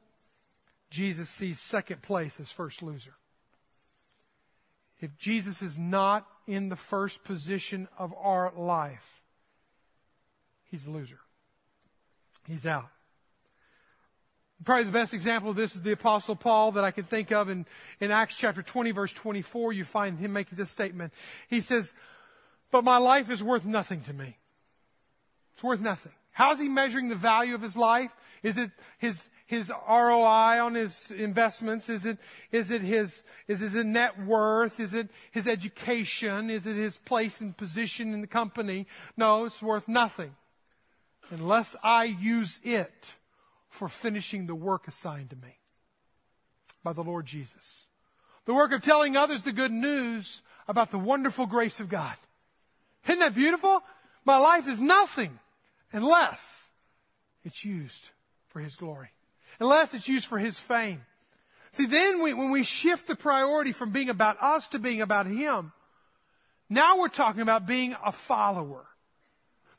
Jesus 0.91 1.31
sees 1.31 1.59
second 1.59 2.03
place 2.03 2.39
as 2.39 2.53
first 2.53 2.83
loser. 2.83 3.15
If 5.01 5.17
Jesus 5.17 5.63
is 5.63 5.79
not 5.79 6.27
in 6.47 6.69
the 6.69 6.77
first 6.77 7.25
position 7.25 7.89
of 7.99 8.15
our 8.21 8.53
life, 8.55 9.23
he's 10.71 10.87
a 10.87 10.91
loser. 10.91 11.21
He's 12.47 12.67
out. 12.67 12.89
Probably 14.63 14.85
the 14.85 14.91
best 14.91 15.15
example 15.15 15.51
of 15.51 15.57
this 15.57 15.75
is 15.75 15.83
the 15.83 15.93
Apostle 15.93 16.37
Paul 16.37 16.73
that 16.73 16.85
I 16.85 16.91
can 16.91 17.05
think 17.05 17.33
of 17.33 17.49
in, 17.49 17.65
in 17.99 18.11
Acts 18.11 18.37
chapter 18.37 18.63
20, 18.63 18.91
verse 18.91 19.13
24. 19.13 19.73
You 19.73 19.85
find 19.85 20.19
him 20.19 20.35
making 20.35 20.59
this 20.59 20.71
statement. 20.71 21.15
He 21.49 21.63
says, 21.63 21.95
But 22.71 22.85
my 22.85 22.99
life 22.99 23.31
is 23.31 23.43
worth 23.43 23.65
nothing 23.65 24.03
to 24.03 24.13
me. 24.13 24.37
It's 25.55 25.65
worth 25.65 25.81
nothing. 25.81 26.13
How's 26.37 26.61
he 26.61 26.69
measuring 26.69 27.09
the 27.09 27.15
value 27.15 27.55
of 27.55 27.63
his 27.63 27.79
life? 27.79 28.15
Is 28.43 28.59
it 28.59 28.71
his, 28.99 29.31
his 29.47 29.71
ROI 29.71 30.63
on 30.63 30.75
his 30.75 31.11
investments? 31.11 31.89
Is 31.89 32.05
it, 32.05 32.19
is 32.53 32.71
it 32.71 32.83
his, 32.83 33.25
is 33.49 33.63
it 33.63 33.73
his 33.73 33.85
net 33.87 34.23
worth? 34.23 34.79
Is 34.79 34.93
it 34.93 35.09
his 35.31 35.49
education? 35.49 36.51
Is 36.51 36.67
it 36.67 36.77
his 36.77 36.99
place 36.99 37.41
and 37.41 37.57
position 37.57 38.13
in 38.13 38.21
the 38.21 38.27
company? 38.27 38.87
No, 39.17 39.47
it's 39.47 39.63
worth 39.63 39.89
nothing 39.89 40.37
unless 41.31 41.75
I 41.83 42.05
use 42.05 42.61
it 42.65 43.15
for 43.71 43.89
finishing 43.89 44.47
the 44.47 44.55
work 44.55 44.89
assigned 44.89 45.31
to 45.31 45.37
me 45.37 45.57
by 46.85 46.93
the 46.93 47.03
Lord 47.03 47.25
Jesus. 47.25 47.87
The 48.45 48.53
work 48.53 48.73
of 48.73 48.83
telling 48.83 49.17
others 49.17 49.43
the 49.43 49.53
good 49.53 49.73
news 49.73 50.43
about 50.69 50.91
the 50.91 50.99
wonderful 50.99 51.47
grace 51.47 51.81
of 51.81 51.89
God. 51.89 52.15
Isn't 53.07 53.21
that 53.21 53.35
beautiful? 53.35 53.83
My 54.27 54.37
life 54.37 54.69
is 54.69 54.83
nothing 54.83 55.39
unless 55.93 56.65
it's 57.45 57.65
used 57.65 58.11
for 58.49 58.61
His 58.61 58.77
glory, 58.77 59.11
unless 59.61 59.95
it's 59.95 60.09
used 60.09 60.27
for 60.27 60.39
His 60.39 60.59
fame. 60.59 61.03
See, 61.73 61.87
then 61.87 62.23
we, 62.23 62.33
when 62.33 62.51
we 62.51 62.63
shift 62.63 63.07
the 63.07 63.17
priority 63.17 63.73
from 63.73 63.91
being 63.91 64.09
about 64.09 64.39
us 64.41 64.69
to 64.69 64.79
being 64.79 65.01
about 65.01 65.27
Him, 65.27 65.73
now 66.69 66.99
we're 66.99 67.09
talking 67.09 67.43
about 67.43 67.67
being 67.67 67.95
a 68.05 68.13
follower. 68.13 68.87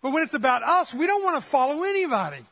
But 0.01 0.11
when 0.11 0.23
it's 0.23 0.33
about 0.33 0.63
us, 0.63 0.93
we 0.93 1.07
don't 1.07 1.23
want 1.23 1.35
to 1.35 1.41
follow 1.41 1.83
anybody. 1.83 2.45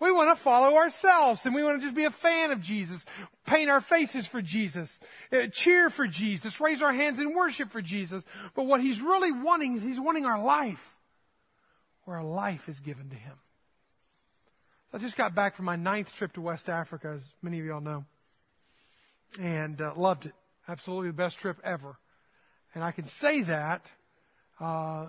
We 0.00 0.12
want 0.12 0.36
to 0.36 0.40
follow 0.42 0.76
ourselves 0.76 1.44
and 1.44 1.54
we 1.54 1.62
want 1.62 1.80
to 1.80 1.86
just 1.86 1.96
be 1.96 2.04
a 2.04 2.10
fan 2.10 2.52
of 2.52 2.62
Jesus, 2.62 3.04
paint 3.46 3.68
our 3.68 3.80
faces 3.80 4.28
for 4.28 4.40
Jesus, 4.40 5.00
uh, 5.32 5.48
cheer 5.48 5.90
for 5.90 6.06
Jesus, 6.06 6.60
raise 6.60 6.82
our 6.82 6.92
hands 6.92 7.18
in 7.18 7.34
worship 7.34 7.70
for 7.70 7.82
Jesus. 7.82 8.24
But 8.54 8.66
what 8.66 8.80
he's 8.80 9.02
really 9.02 9.32
wanting 9.32 9.74
is 9.74 9.82
he's 9.82 10.00
wanting 10.00 10.24
our 10.24 10.42
life, 10.42 10.96
where 12.08 12.16
a 12.16 12.26
life 12.26 12.70
is 12.70 12.80
given 12.80 13.10
to 13.10 13.16
him. 13.16 13.34
I 14.94 14.96
just 14.96 15.18
got 15.18 15.34
back 15.34 15.52
from 15.52 15.66
my 15.66 15.76
ninth 15.76 16.14
trip 16.14 16.32
to 16.32 16.40
West 16.40 16.70
Africa, 16.70 17.12
as 17.14 17.34
many 17.42 17.60
of 17.60 17.66
y'all 17.66 17.82
know, 17.82 18.06
and 19.38 19.78
uh, 19.82 19.92
loved 19.94 20.24
it. 20.24 20.32
Absolutely 20.66 21.08
the 21.08 21.12
best 21.12 21.38
trip 21.38 21.58
ever. 21.62 21.98
And 22.74 22.82
I 22.82 22.92
can 22.92 23.04
say 23.04 23.42
that. 23.42 23.92
Uh, 24.58 25.08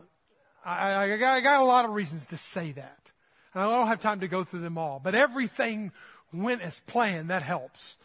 I, 0.65 1.05
I, 1.05 1.17
got, 1.17 1.37
I 1.37 1.39
got 1.39 1.61
a 1.61 1.63
lot 1.63 1.85
of 1.85 1.91
reasons 1.91 2.25
to 2.27 2.37
say 2.37 2.73
that. 2.73 3.11
And 3.53 3.63
I 3.63 3.69
don't 3.69 3.87
have 3.87 4.01
time 4.01 4.19
to 4.19 4.27
go 4.27 4.43
through 4.43 4.59
them 4.59 4.77
all, 4.77 4.99
but 5.01 5.15
everything 5.15 5.93
went 6.33 6.61
as 6.61 6.81
planned. 6.81 7.29
That 7.29 7.43
helps. 7.43 7.97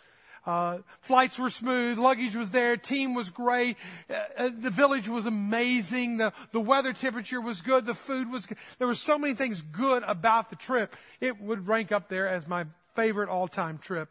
Uh, 0.47 0.79
flights 1.01 1.39
were 1.39 1.49
smooth, 1.49 1.99
luggage 1.99 2.37
was 2.37 2.51
there, 2.51 2.77
team 2.77 3.15
was 3.15 3.31
great, 3.31 3.79
uh, 4.11 4.15
uh, 4.37 4.51
the 4.55 4.69
village 4.69 5.09
was 5.09 5.25
amazing, 5.25 6.19
the, 6.19 6.35
the 6.53 6.61
weather 6.61 6.93
temperature 6.93 7.41
was 7.41 7.63
good, 7.63 7.87
the 7.87 7.95
food 7.95 8.31
was 8.31 8.45
good. 8.45 8.59
There 8.79 8.87
were 8.87 8.95
so 8.95 9.19
many 9.19 9.35
things 9.35 9.63
good 9.63 10.03
about 10.07 10.51
the 10.51 10.57
trip. 10.57 10.95
It 11.21 11.41
would 11.41 11.67
rank 11.67 11.93
up 11.93 12.11
there 12.11 12.29
as 12.29 12.47
my 12.47 12.67
favorite 12.95 13.31
all-time 13.31 13.79
trip 13.79 14.11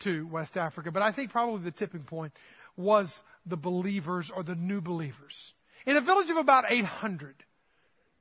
to 0.00 0.26
West 0.26 0.56
Africa. 0.56 0.90
But 0.90 1.02
I 1.02 1.12
think 1.12 1.30
probably 1.30 1.60
the 1.60 1.70
tipping 1.70 2.04
point 2.04 2.32
was 2.76 3.22
the 3.44 3.56
believers 3.58 4.30
or 4.30 4.42
the 4.42 4.54
new 4.54 4.80
believers. 4.80 5.52
In 5.86 5.96
a 5.96 6.00
village 6.00 6.30
of 6.30 6.38
about 6.38 6.64
800, 6.68 7.44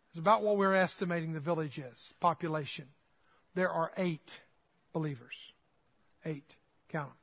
it's 0.09 0.19
about 0.19 0.43
what 0.43 0.57
we're 0.57 0.75
estimating 0.75 1.33
the 1.33 1.39
village 1.39 1.79
is, 1.79 2.13
population. 2.19 2.89
There 3.55 3.69
are 3.69 3.91
eight 3.97 4.41
believers. 4.91 5.53
Eight. 6.25 6.55
Count 6.89 7.09
them. 7.09 7.22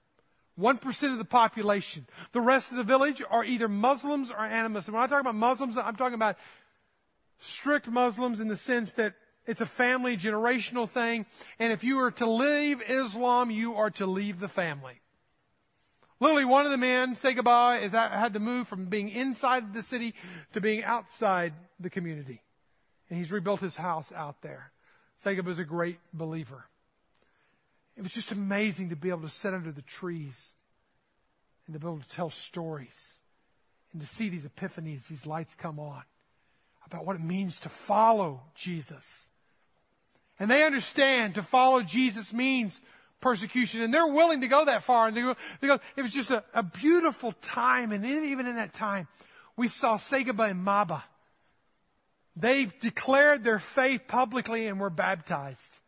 1% 0.61 1.12
of 1.12 1.18
the 1.18 1.24
population. 1.24 2.06
The 2.32 2.40
rest 2.40 2.70
of 2.70 2.76
the 2.76 2.84
village 2.84 3.22
are 3.28 3.44
either 3.44 3.68
Muslims 3.68 4.30
or 4.30 4.44
animists. 4.44 4.88
And 4.88 4.94
when 4.94 5.02
I 5.02 5.06
talk 5.06 5.20
about 5.20 5.34
Muslims, 5.34 5.76
I'm 5.76 5.96
talking 5.96 6.14
about 6.14 6.36
strict 7.38 7.88
Muslims 7.88 8.40
in 8.40 8.48
the 8.48 8.56
sense 8.56 8.92
that 8.92 9.14
it's 9.46 9.61
a 9.61 9.66
family 9.66 10.16
generational 10.16 10.88
thing. 10.88 11.26
And 11.58 11.72
if 11.72 11.82
you 11.82 11.98
are 12.00 12.11
to 12.12 12.26
leave 12.26 12.82
Islam, 12.88 13.50
you 13.50 13.74
are 13.74 13.90
to 13.90 14.06
leave 14.06 14.38
the 14.38 14.48
family. 14.48 15.00
Literally, 16.20 16.44
one 16.44 16.66
of 16.66 16.70
the 16.70 16.78
men, 16.78 17.14
say 17.14 17.32
goodbye, 17.32 17.78
is 17.78 17.92
that 17.92 18.12
had 18.12 18.34
to 18.34 18.40
move 18.40 18.68
from 18.68 18.86
being 18.86 19.08
inside 19.08 19.72
the 19.72 19.82
city 19.82 20.14
to 20.52 20.61
being 20.61 20.84
outside 20.84 21.54
the 21.80 21.88
community 21.88 22.42
and 23.11 23.18
he's 23.18 23.32
rebuilt 23.32 23.61
his 23.61 23.76
house 23.76 24.12
out 24.12 24.40
there. 24.40 24.72
Segub 25.22 25.44
was 25.44 25.58
a 25.58 25.64
great 25.64 25.98
believer. 26.14 26.66
It 28.01 28.03
was 28.03 28.14
just 28.14 28.32
amazing 28.32 28.88
to 28.88 28.96
be 28.96 29.11
able 29.11 29.20
to 29.20 29.28
sit 29.28 29.53
under 29.53 29.70
the 29.70 29.82
trees 29.82 30.53
and 31.66 31.74
to 31.74 31.78
be 31.78 31.86
able 31.86 31.98
to 31.98 32.09
tell 32.09 32.30
stories 32.30 33.18
and 33.92 34.01
to 34.01 34.09
see 34.09 34.30
these 34.30 34.46
epiphanies, 34.46 35.09
these 35.09 35.26
lights 35.26 35.55
come 35.55 35.78
on 35.78 36.03
about 36.86 37.05
what 37.05 37.16
it 37.16 37.22
means 37.22 37.61
to 37.61 37.68
follow 37.68 38.40
Jesus. 38.55 39.28
And 40.38 40.51
they 40.51 40.64
understand 40.64 41.34
to 41.34 41.42
follow 41.42 41.82
Jesus 41.82 42.32
means 42.32 42.80
persecution, 43.20 43.82
and 43.82 43.92
they're 43.92 44.07
willing 44.07 44.40
to 44.40 44.48
go 44.48 44.64
that 44.64 44.82
far. 44.82 45.09
And 45.09 45.14
they 45.14 45.20
go, 45.20 45.36
they 45.61 45.66
go 45.66 45.78
it 45.94 46.01
was 46.01 46.14
just 46.14 46.30
a, 46.30 46.42
a 46.55 46.62
beautiful 46.62 47.32
time, 47.42 47.92
and 47.92 48.03
even 48.07 48.46
in 48.46 48.57
that 48.57 48.72
time, 48.72 49.09
we 49.59 49.68
saw 49.68 49.98
Segaba 49.98 50.48
and 50.51 50.66
Maba 50.66 51.03
they 52.40 52.68
declared 52.80 53.44
their 53.44 53.59
faith 53.59 54.09
publicly 54.09 54.66
and 54.66 54.80
were 54.80 54.88
baptized. 54.88 55.80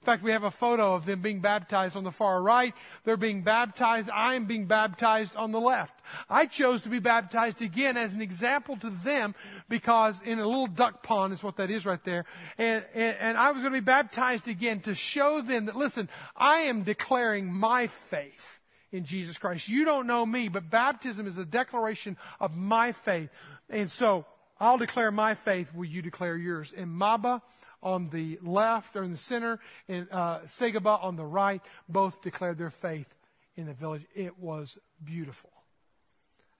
In 0.00 0.04
fact, 0.04 0.22
we 0.22 0.30
have 0.30 0.44
a 0.44 0.50
photo 0.50 0.94
of 0.94 1.06
them 1.06 1.20
being 1.20 1.40
baptized 1.40 1.96
on 1.96 2.04
the 2.04 2.12
far 2.12 2.40
right. 2.40 2.72
They're 3.04 3.16
being 3.16 3.42
baptized. 3.42 4.08
I 4.10 4.34
am 4.34 4.44
being 4.44 4.66
baptized 4.66 5.34
on 5.34 5.50
the 5.50 5.60
left. 5.60 6.00
I 6.30 6.46
chose 6.46 6.82
to 6.82 6.88
be 6.88 7.00
baptized 7.00 7.62
again 7.62 7.96
as 7.96 8.14
an 8.14 8.22
example 8.22 8.76
to 8.76 8.90
them 8.90 9.34
because 9.68 10.22
in 10.22 10.38
a 10.38 10.46
little 10.46 10.68
duck 10.68 11.02
pond 11.02 11.32
is 11.32 11.42
what 11.42 11.56
that 11.56 11.70
is 11.70 11.84
right 11.84 12.02
there. 12.04 12.26
And, 12.58 12.84
and, 12.94 13.16
and 13.18 13.36
I 13.36 13.50
was 13.50 13.62
going 13.62 13.74
to 13.74 13.80
be 13.80 13.84
baptized 13.84 14.46
again 14.46 14.80
to 14.82 14.94
show 14.94 15.40
them 15.40 15.66
that, 15.66 15.76
listen, 15.76 16.08
I 16.36 16.60
am 16.60 16.84
declaring 16.84 17.52
my 17.52 17.88
faith 17.88 18.60
in 18.92 19.04
Jesus 19.04 19.36
Christ. 19.36 19.68
You 19.68 19.84
don't 19.84 20.06
know 20.06 20.24
me, 20.24 20.48
but 20.48 20.70
baptism 20.70 21.26
is 21.26 21.38
a 21.38 21.44
declaration 21.44 22.16
of 22.38 22.56
my 22.56 22.92
faith. 22.92 23.30
And 23.68 23.90
so 23.90 24.26
I'll 24.60 24.78
declare 24.78 25.10
my 25.10 25.34
faith. 25.34 25.74
Will 25.74 25.86
you 25.86 26.02
declare 26.02 26.36
yours? 26.36 26.72
In 26.72 26.88
Maba 26.88 27.42
on 27.82 28.08
the 28.10 28.38
left 28.42 28.96
or 28.96 29.04
in 29.04 29.12
the 29.12 29.16
center, 29.16 29.58
and 29.88 30.08
uh, 30.10 30.40
Segaba 30.46 31.02
on 31.02 31.16
the 31.16 31.24
right, 31.24 31.62
both 31.88 32.22
declared 32.22 32.58
their 32.58 32.70
faith 32.70 33.14
in 33.56 33.66
the 33.66 33.72
village. 33.72 34.02
It 34.14 34.38
was 34.38 34.78
beautiful. 35.04 35.50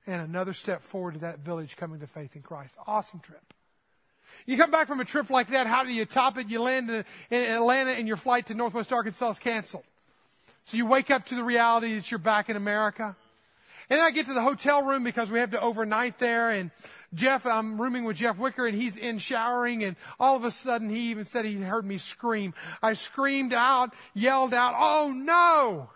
And 0.07 0.23
another 0.23 0.53
step 0.53 0.83
forward 0.83 1.15
to 1.15 1.21
that 1.21 1.41
village 1.41 1.77
coming 1.77 2.01
to 2.01 2.07
faith 2.07 2.35
in 2.35 2.43
Christ. 2.43 2.77
Awesome 2.87 3.21
trip. 3.21 3.53
You 4.47 4.57
come 4.57 4.71
back 4.71 4.87
from 4.87 5.01
a 5.01 5.05
trip 5.05 5.31
like 5.31 5.49
that, 5.49 5.67
how 5.67 5.85
do 5.85 5.93
you 5.93 6.05
top 6.05 6.39
it? 6.39 6.49
You 6.49 6.63
land 6.63 6.91
in, 6.91 7.05
in 7.31 7.43
Atlanta 7.51 7.91
and 7.91 8.07
your 8.07 8.17
flight 8.17 8.47
to 8.47 8.55
Northwest 8.55 8.93
Arkansas 8.93 9.31
is 9.31 9.39
canceled. 9.39 9.85
So 10.65 10.77
you 10.77 10.87
wake 10.87 11.11
up 11.11 11.25
to 11.27 11.35
the 11.35 11.45
reality 11.45 11.95
that 11.95 12.11
you're 12.11 12.19
back 12.19 12.51
in 12.51 12.57
America. 12.57 13.17
And 13.91 14.01
I 14.01 14.11
get 14.11 14.27
to 14.27 14.35
the 14.35 14.43
hotel 14.43 14.83
room 14.83 15.03
because 15.03 15.31
we 15.31 15.39
have 15.41 15.53
to 15.53 15.61
overnight 15.61 16.19
there 16.19 16.51
and 16.51 16.71
Jeff, 17.15 17.47
I'm 17.47 17.81
rooming 17.81 18.05
with 18.05 18.17
Jeff 18.17 18.37
Wicker 18.37 18.67
and 18.67 18.77
he's 18.77 18.97
in 18.97 19.19
showering 19.19 19.83
and 19.83 19.97
all 20.21 20.37
of 20.37 20.45
a 20.45 20.51
sudden 20.51 20.91
he 20.91 21.11
even 21.11 21.25
said 21.25 21.45
he 21.45 21.55
heard 21.55 21.85
me 21.85 21.97
scream. 21.97 22.53
I 22.83 22.93
screamed 22.93 23.55
out, 23.55 23.95
yelled 24.15 24.53
out, 24.53 24.75
oh 24.79 25.13
no! 25.13 25.91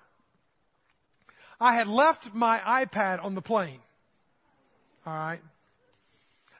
I 1.60 1.74
had 1.74 1.86
left 1.86 2.34
my 2.34 2.58
iPad 2.58 3.22
on 3.22 3.34
the 3.34 3.42
plane. 3.42 3.80
All 5.06 5.12
right. 5.12 5.40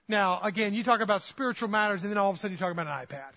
Now, 0.07 0.41
again, 0.43 0.75
you 0.75 0.85
talk 0.85 1.01
about 1.01 1.23
spiritual 1.23 1.69
matters 1.69 2.03
and 2.03 2.11
then 2.11 2.19
all 2.19 2.29
of 2.29 2.37
a 2.37 2.39
sudden 2.39 2.53
you 2.53 2.59
talk 2.59 2.73
about 2.73 2.87
an 2.87 3.07
iPad. 3.07 3.31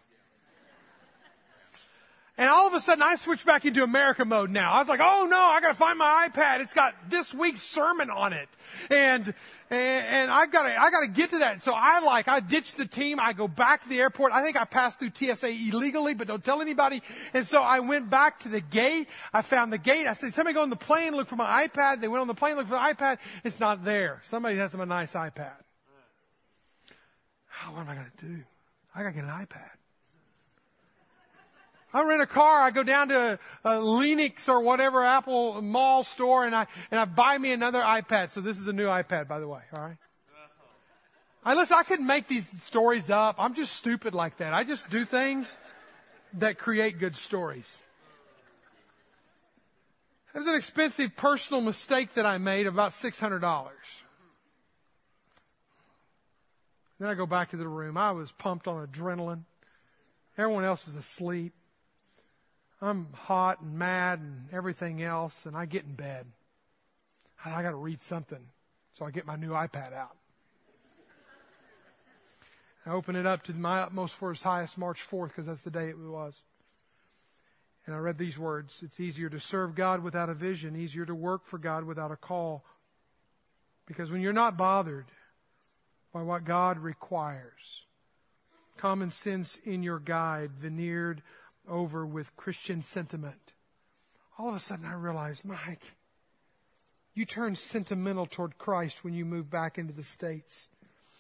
And 2.38 2.49
all 2.49 2.68
of 2.68 2.74
a 2.74 2.82
sudden 2.82 3.01
I 3.01 3.16
switched 3.16 3.45
back 3.45 3.63
into 3.63 3.84
America 3.84 4.26
mode 4.26 4.49
now. 4.49 4.74
I 4.74 4.80
was 4.80 4.89
like, 4.89 4.99
oh 5.01 5.28
no, 5.30 5.39
I 5.39 5.61
gotta 5.61 5.74
find 5.74 5.97
my 5.97 6.28
iPad. 6.30 6.59
It's 6.59 6.74
got 6.74 6.93
this 7.09 7.34
week's 7.34 7.61
sermon 7.61 8.09
on 8.09 8.34
it. 8.34 8.49
And, 8.89 9.34
and, 9.70 10.05
and 10.05 10.32
I've 10.32 10.51
gotta, 10.51 10.80
I 10.80 10.91
gotta 10.91 11.07
get 11.07 11.32
to 11.32 11.39
that. 11.39 11.61
So 11.61 11.74
I 11.76 11.99
like, 11.99 12.28
I 12.28 12.39
ditch 12.39 12.76
the 12.76 12.86
team. 12.86 13.20
I 13.20 13.34
go 13.34 13.47
back 13.47 13.84
to 13.84 13.89
the 13.89 13.99
airport. 13.99 14.32
I 14.32 14.43
think 14.43 14.59
I 14.59 14.66
passed 14.66 14.99
through 14.99 15.11
TSA 15.13 15.49
illegally, 15.49 16.13
but 16.13 16.28
don't 16.28 16.43
tell 16.43 16.61
anybody. 16.61 17.01
And 17.34 17.45
so 17.45 17.61
I 17.61 17.80
went 17.80 18.09
back 18.09 18.39
to 18.41 18.49
the 18.49 18.61
gate. 18.61 19.09
I 19.34 19.41
found 19.41 19.74
the 19.74 19.78
gate. 19.78 20.07
I 20.07 20.13
said, 20.13 20.34
somebody 20.34 20.53
go 20.53 20.61
on 20.61 20.70
the 20.70 20.76
plane, 20.76 21.16
look 21.16 21.28
for 21.28 21.36
my 21.36 21.68
iPad. 21.68 22.01
They 22.01 22.07
went 22.07 22.22
on 22.22 22.28
the 22.28 22.36
plane, 22.36 22.57
look 22.57 22.68
for 22.68 22.74
the 22.74 22.80
iPad. 22.80 23.18
It's 23.43 23.59
not 23.59 23.84
there. 23.84 24.22
Somebody 24.26 24.57
has 24.57 24.72
them 24.72 24.82
a 24.82 24.86
nice 24.86 25.13
iPad. 25.13 25.53
Oh, 27.63 27.72
what 27.74 27.82
am 27.82 27.89
I 27.89 27.95
gonna 27.95 28.11
do? 28.22 28.43
I 28.93 29.01
gotta 29.01 29.16
get 29.16 29.24
an 29.24 29.30
iPad. 29.30 29.72
I 31.95 32.03
rent 32.03 32.21
a 32.21 32.27
car, 32.27 32.61
I 32.61 32.71
go 32.71 32.83
down 32.83 33.07
to 33.07 33.17
uh, 33.17 33.37
a 33.63 33.79
Lenox 33.79 34.49
or 34.49 34.59
whatever 34.59 35.05
Apple 35.05 35.61
mall 35.61 36.03
store 36.03 36.45
and 36.45 36.53
I, 36.53 36.67
and 36.91 36.99
I 36.99 37.05
buy 37.05 37.37
me 37.37 37.53
another 37.53 37.79
iPad. 37.79 38.31
So 38.31 38.41
this 38.41 38.59
is 38.59 38.67
a 38.67 38.73
new 38.73 38.87
iPad, 38.87 39.29
by 39.29 39.39
the 39.39 39.47
way, 39.47 39.61
alright? 39.73 39.95
I 41.45 41.53
listen, 41.53 41.77
I 41.79 41.83
couldn't 41.83 42.05
make 42.05 42.27
these 42.27 42.61
stories 42.61 43.09
up. 43.09 43.37
I'm 43.39 43.53
just 43.53 43.71
stupid 43.71 44.13
like 44.13 44.37
that. 44.37 44.53
I 44.53 44.65
just 44.65 44.89
do 44.89 45.05
things 45.05 45.55
that 46.33 46.57
create 46.57 46.99
good 46.99 47.15
stories. 47.15 47.81
It 50.33 50.39
was 50.39 50.47
an 50.47 50.55
expensive 50.55 51.15
personal 51.15 51.61
mistake 51.61 52.15
that 52.15 52.25
I 52.25 52.39
made, 52.39 52.67
about 52.67 52.91
$600. 52.91 53.71
Then 56.99 57.07
I 57.07 57.13
go 57.13 57.25
back 57.25 57.51
to 57.51 57.57
the 57.57 57.69
room. 57.69 57.95
I 57.95 58.11
was 58.11 58.33
pumped 58.33 58.67
on 58.67 58.85
adrenaline. 58.85 59.43
Everyone 60.37 60.65
else 60.65 60.89
is 60.89 60.95
asleep. 60.95 61.53
I'm 62.82 63.07
hot 63.13 63.61
and 63.61 63.78
mad 63.78 64.19
and 64.19 64.45
everything 64.51 65.01
else, 65.01 65.45
and 65.45 65.55
I 65.55 65.65
get 65.65 65.86
in 65.86 65.93
bed. 65.93 66.28
I 67.43 67.61
got 67.61 67.71
to 67.71 67.78
read 67.78 68.01
something. 68.01 68.45
So 68.93 69.05
I 69.05 69.11
get 69.11 69.26
my 69.26 69.36
new 69.36 69.51
iPad 69.51 69.93
out. 69.93 70.15
I 72.86 72.91
open 72.91 73.15
it 73.15 73.26
up 73.26 73.43
to 73.43 73.53
my 73.53 73.82
utmost 73.82 74.15
for 74.15 74.30
his 74.30 74.43
highest, 74.43 74.78
March 74.78 75.01
4th, 75.05 75.30
because 75.30 75.47
that's 75.47 75.63
the 75.63 75.71
day 75.71 75.89
it 75.89 75.97
was. 75.97 76.43
And 77.86 77.95
I 77.95 77.99
read 77.99 78.17
these 78.17 78.39
words 78.39 78.82
It's 78.84 78.99
easier 78.99 79.30
to 79.30 79.39
serve 79.39 79.76
God 79.76 80.03
without 80.03 80.30
a 80.30 80.34
vision, 80.34 80.76
easier 80.76 81.05
to 81.05 81.15
work 81.15 81.45
for 81.45 81.57
God 81.57 81.84
without 81.84 82.11
a 82.11 82.15
call. 82.15 82.63
Because 83.86 84.11
when 84.11 84.21
you're 84.21 84.34
not 84.34 84.57
bothered 84.57 85.05
by 86.13 86.21
what 86.21 86.45
God 86.45 86.80
requires, 86.80 87.86
common 88.78 89.11
sense 89.11 89.57
in 89.57 89.84
your 89.84 89.99
guide, 89.99 90.51
veneered 90.51 91.21
over 91.70 92.05
with 92.05 92.36
Christian 92.36 92.82
sentiment, 92.82 93.53
all 94.38 94.49
of 94.49 94.55
a 94.55 94.59
sudden 94.59 94.86
I 94.86 94.93
realized, 94.93 95.45
Mike, 95.45 95.95
you 97.13 97.26
turned 97.26 97.57
sentimental 97.57 98.26
toward 98.26 98.57
Christ 98.57 99.03
when 99.03 99.13
you 99.13 99.26
moved 99.26 99.49
back 99.49 99.78
into 99.78 99.93
the 99.93 100.03
States. 100.03 100.68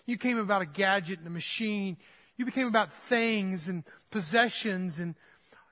You 0.05 0.17
came 0.17 0.37
about 0.37 0.61
a 0.61 0.65
gadget 0.65 1.19
and 1.19 1.27
a 1.27 1.31
machine. 1.31 1.97
You 2.37 2.45
became 2.45 2.67
about 2.67 2.91
things 2.91 3.67
and 3.69 3.83
possessions 4.11 4.99
and 4.99 5.15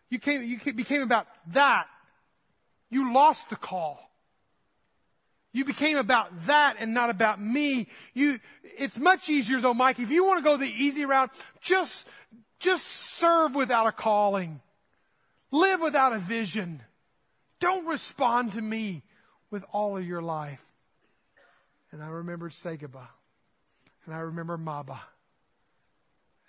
you 0.10 0.20
came, 0.20 0.44
you 0.44 0.60
became 0.74 1.02
about 1.02 1.28
that. 1.54 1.88
You 2.90 3.12
lost 3.14 3.50
the 3.50 3.56
call. 3.56 4.12
You 5.52 5.66
became 5.66 5.98
about 5.98 6.46
that 6.46 6.78
and 6.80 6.94
not 6.94 7.10
about 7.10 7.42
me. 7.42 7.88
You, 8.14 8.40
it's 8.64 9.00
much 9.00 9.30
easier 9.30 9.60
though, 9.60 9.74
Mike, 9.74 10.00
if 10.00 10.12
you 10.12 10.24
want 10.24 10.38
to 10.38 10.44
go 10.44 10.56
the 10.56 10.68
easy 10.68 11.06
route, 11.06 11.32
just, 11.62 12.08
just 12.64 12.86
serve 12.86 13.54
without 13.54 13.88
a 13.88 13.92
calling. 13.92 14.62
Live 15.52 15.82
without 15.82 16.14
a 16.14 16.18
vision. 16.18 16.82
Don't 17.60 17.86
respond 17.86 18.54
to 18.54 18.62
me 18.62 19.04
with 19.52 19.66
all 19.72 19.98
of 19.98 20.08
your 20.08 20.22
life. 20.22 20.66
And 21.92 22.02
I 22.02 22.08
remembered 22.08 22.52
Segaba. 22.52 23.08
And 24.06 24.16
I 24.16 24.20
remember 24.20 24.58
Maba. 24.58 25.00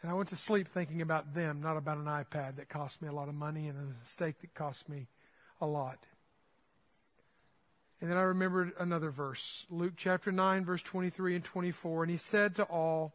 And 0.00 0.10
I 0.10 0.14
went 0.14 0.28
to 0.30 0.36
sleep 0.36 0.68
thinking 0.68 1.02
about 1.02 1.34
them, 1.34 1.60
not 1.62 1.76
about 1.76 1.98
an 1.98 2.04
iPad 2.04 2.56
that 2.56 2.68
cost 2.68 3.02
me 3.02 3.08
a 3.08 3.12
lot 3.12 3.28
of 3.28 3.34
money 3.34 3.68
and 3.68 3.78
a 3.78 4.08
steak 4.08 4.40
that 4.40 4.54
cost 4.54 4.88
me 4.88 5.06
a 5.60 5.66
lot. 5.66 5.98
And 8.00 8.10
then 8.10 8.18
I 8.18 8.22
remembered 8.22 8.72
another 8.78 9.10
verse, 9.10 9.66
Luke 9.70 9.94
chapter 9.96 10.30
9, 10.30 10.64
verse 10.64 10.82
23 10.82 11.36
and 11.36 11.44
24. 11.44 12.02
And 12.02 12.10
he 12.10 12.18
said 12.18 12.54
to 12.56 12.64
all, 12.64 13.14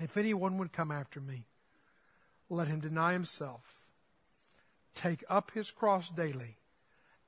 If 0.00 0.16
anyone 0.16 0.58
would 0.58 0.72
come 0.72 0.90
after 0.90 1.20
me, 1.20 1.46
let 2.52 2.68
him 2.68 2.80
deny 2.80 3.12
himself, 3.12 3.80
take 4.94 5.24
up 5.28 5.52
his 5.52 5.70
cross 5.70 6.10
daily, 6.10 6.56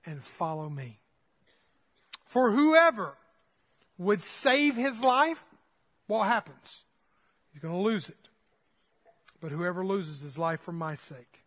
and 0.04 0.22
follow 0.22 0.68
me. 0.68 0.98
For 2.26 2.50
whoever 2.50 3.14
would 3.96 4.22
save 4.22 4.76
his 4.76 5.00
life, 5.00 5.44
what 6.06 6.26
happens? 6.26 6.84
He's 7.52 7.62
going 7.62 7.74
to 7.74 7.80
lose 7.80 8.08
it. 8.08 8.28
But 9.40 9.52
whoever 9.52 9.84
loses 9.84 10.20
his 10.20 10.36
life 10.36 10.60
for 10.60 10.72
my 10.72 10.94
sake 10.94 11.42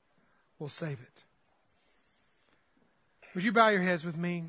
will 0.60 0.70
save 0.70 1.00
it. 1.00 1.24
Would 3.36 3.44
you 3.44 3.52
bow 3.52 3.70
your 3.70 3.82
heads 3.82 4.04
with 4.04 4.18
me? 4.18 4.46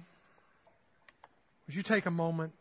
Would 1.66 1.74
you 1.74 1.82
take 1.82 2.06
a 2.06 2.10
moment? 2.10 2.52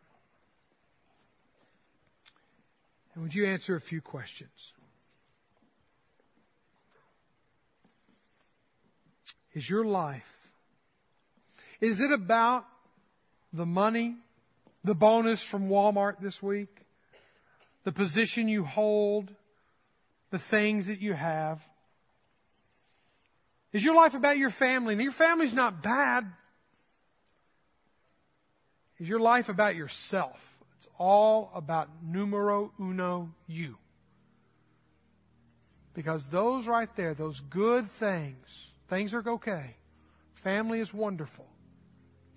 And 3.14 3.24
would 3.24 3.34
you 3.34 3.46
answer 3.46 3.76
a 3.76 3.82
few 3.82 4.02
questions? 4.02 4.74
Is 9.58 9.68
your 9.68 9.86
life, 9.86 10.52
is 11.82 12.00
it 12.00 12.12
about 12.12 12.68
the 13.52 13.66
money, 13.66 14.14
the 14.84 14.94
bonus 14.94 15.42
from 15.42 15.68
Walmart 15.68 16.20
this 16.22 16.44
week, 16.44 16.70
the 17.84 17.92
position 17.92 18.48
you 18.48 18.64
hold, 18.64 19.34
the 20.30 20.38
things 20.38 20.86
that 20.86 21.02
you 21.02 21.14
have? 21.14 21.60
Is 23.74 23.84
your 23.84 23.96
life 23.96 24.14
about 24.14 24.38
your 24.38 24.52
family? 24.52 24.94
And 24.94 25.02
your 25.02 25.12
family's 25.12 25.56
not 25.56 25.82
bad. 25.82 26.32
Is 29.00 29.10
your 29.10 29.20
life 29.20 29.50
about 29.50 29.76
yourself? 29.76 30.56
It's 30.78 30.88
all 31.00 31.50
about 31.56 31.90
numero 32.06 32.74
uno 32.80 33.32
you. 33.48 33.78
Because 35.96 36.28
those 36.28 36.68
right 36.68 36.96
there, 36.96 37.16
those 37.16 37.40
good 37.40 37.88
things, 37.88 38.68
things 38.88 39.14
are 39.14 39.24
okay. 39.28 39.76
Family 40.34 40.80
is 40.80 40.94
wonderful. 40.94 41.48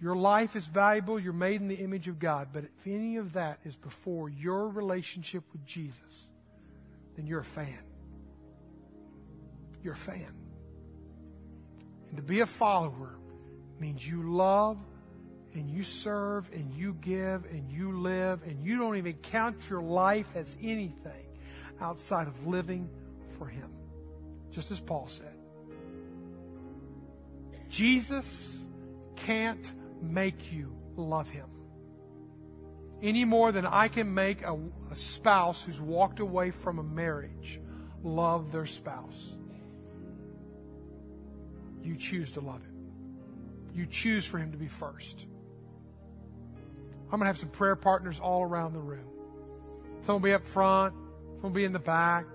Your 0.01 0.17
life 0.17 0.57
is 0.57 0.67
valuable. 0.67 1.21
You're 1.21 1.33
made 1.33 1.61
in 1.61 1.69
the 1.69 1.77
image 1.77 2.09
of 2.09 2.19
God. 2.19 2.49
But 2.53 2.65
if 2.65 2.87
any 2.87 3.17
of 3.17 3.35
that 3.35 3.59
is 3.65 3.77
before 3.77 4.31
your 4.31 4.69
relationship 4.69 5.45
with 5.53 5.65
Jesus, 5.67 6.29
then 7.17 7.27
you're 7.27 7.41
a 7.41 7.45
fan. 7.45 7.83
You're 9.83 9.93
a 9.93 9.97
fan. 9.97 10.35
And 12.09 12.17
to 12.17 12.23
be 12.23 12.41
a 12.41 12.47
follower 12.47 13.19
means 13.79 14.09
you 14.09 14.35
love 14.35 14.79
and 15.55 15.69
you 15.69 15.83
serve 15.83 16.51
and 16.53 16.73
you 16.75 16.95
give 17.01 17.45
and 17.47 17.71
you 17.71 18.01
live 18.01 18.43
and 18.45 18.65
you 18.65 18.79
don't 18.79 18.97
even 18.97 19.15
count 19.15 19.69
your 19.69 19.83
life 19.83 20.35
as 20.35 20.57
anything 20.63 21.27
outside 21.81 22.27
of 22.27 22.47
living 22.47 22.89
for 23.39 23.47
Him. 23.47 23.71
Just 24.51 24.71
as 24.71 24.81
Paul 24.81 25.09
said. 25.09 25.40
Jesus 27.71 28.55
can't 29.17 29.73
make 30.03 30.53
you 30.53 30.77
love 30.97 31.31
him 31.31 31.47
any 33.03 33.25
more 33.25 33.53
than 33.53 33.67
I 33.67 33.89
can 33.89 34.13
make 34.13 34.43
a, 34.43 34.59
a, 34.91 34.97
spouse 34.97 35.65
who's 35.65 35.81
walked 35.81 36.21
away 36.21 36.51
from 36.51 36.79
a 36.79 36.83
marriage 36.83 37.61
love 38.03 38.53
their 38.53 38.67
spouse. 38.67 39.37
You 41.83 41.97
choose 41.97 42.33
to 42.33 42.41
love 42.41 42.63
him. 42.63 42.93
You 43.75 43.87
choose 43.87 44.27
for 44.27 44.39
him 44.39 44.53
to 44.53 44.59
be 44.59 44.69
first. 44.69 45.27
I'm 47.05 47.19
going 47.19 47.21
to 47.21 47.27
have 47.27 47.39
some 47.39 47.49
prayer 47.49 47.77
partners 47.77 48.21
all 48.21 48.43
around 48.43 48.73
the 48.73 48.81
room. 48.81 49.07
Some 50.03 50.15
will 50.15 50.21
be 50.21 50.33
up 50.33 50.47
front, 50.47 50.95
some 51.37 51.43
will 51.43 51.51
be 51.51 51.65
in 51.65 51.73
the 51.73 51.79
back. 51.79 52.27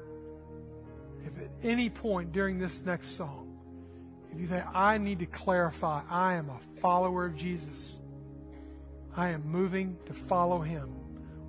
If 1.25 1.41
at 1.41 1.49
any 1.63 1.89
point 1.89 2.31
during 2.31 2.59
this 2.59 2.81
next 2.81 3.09
song, 3.09 3.54
if 4.35 4.41
you 4.41 4.47
think, 4.47 4.65
I 4.73 4.97
need 4.97 5.19
to 5.19 5.25
clarify, 5.25 6.01
I 6.09 6.33
am 6.33 6.49
a 6.49 6.59
follower 6.81 7.25
of 7.25 7.37
Jesus, 7.37 7.97
I 9.15 9.29
am 9.29 9.49
moving 9.49 9.97
to 10.07 10.13
follow 10.13 10.59
him 10.59 10.93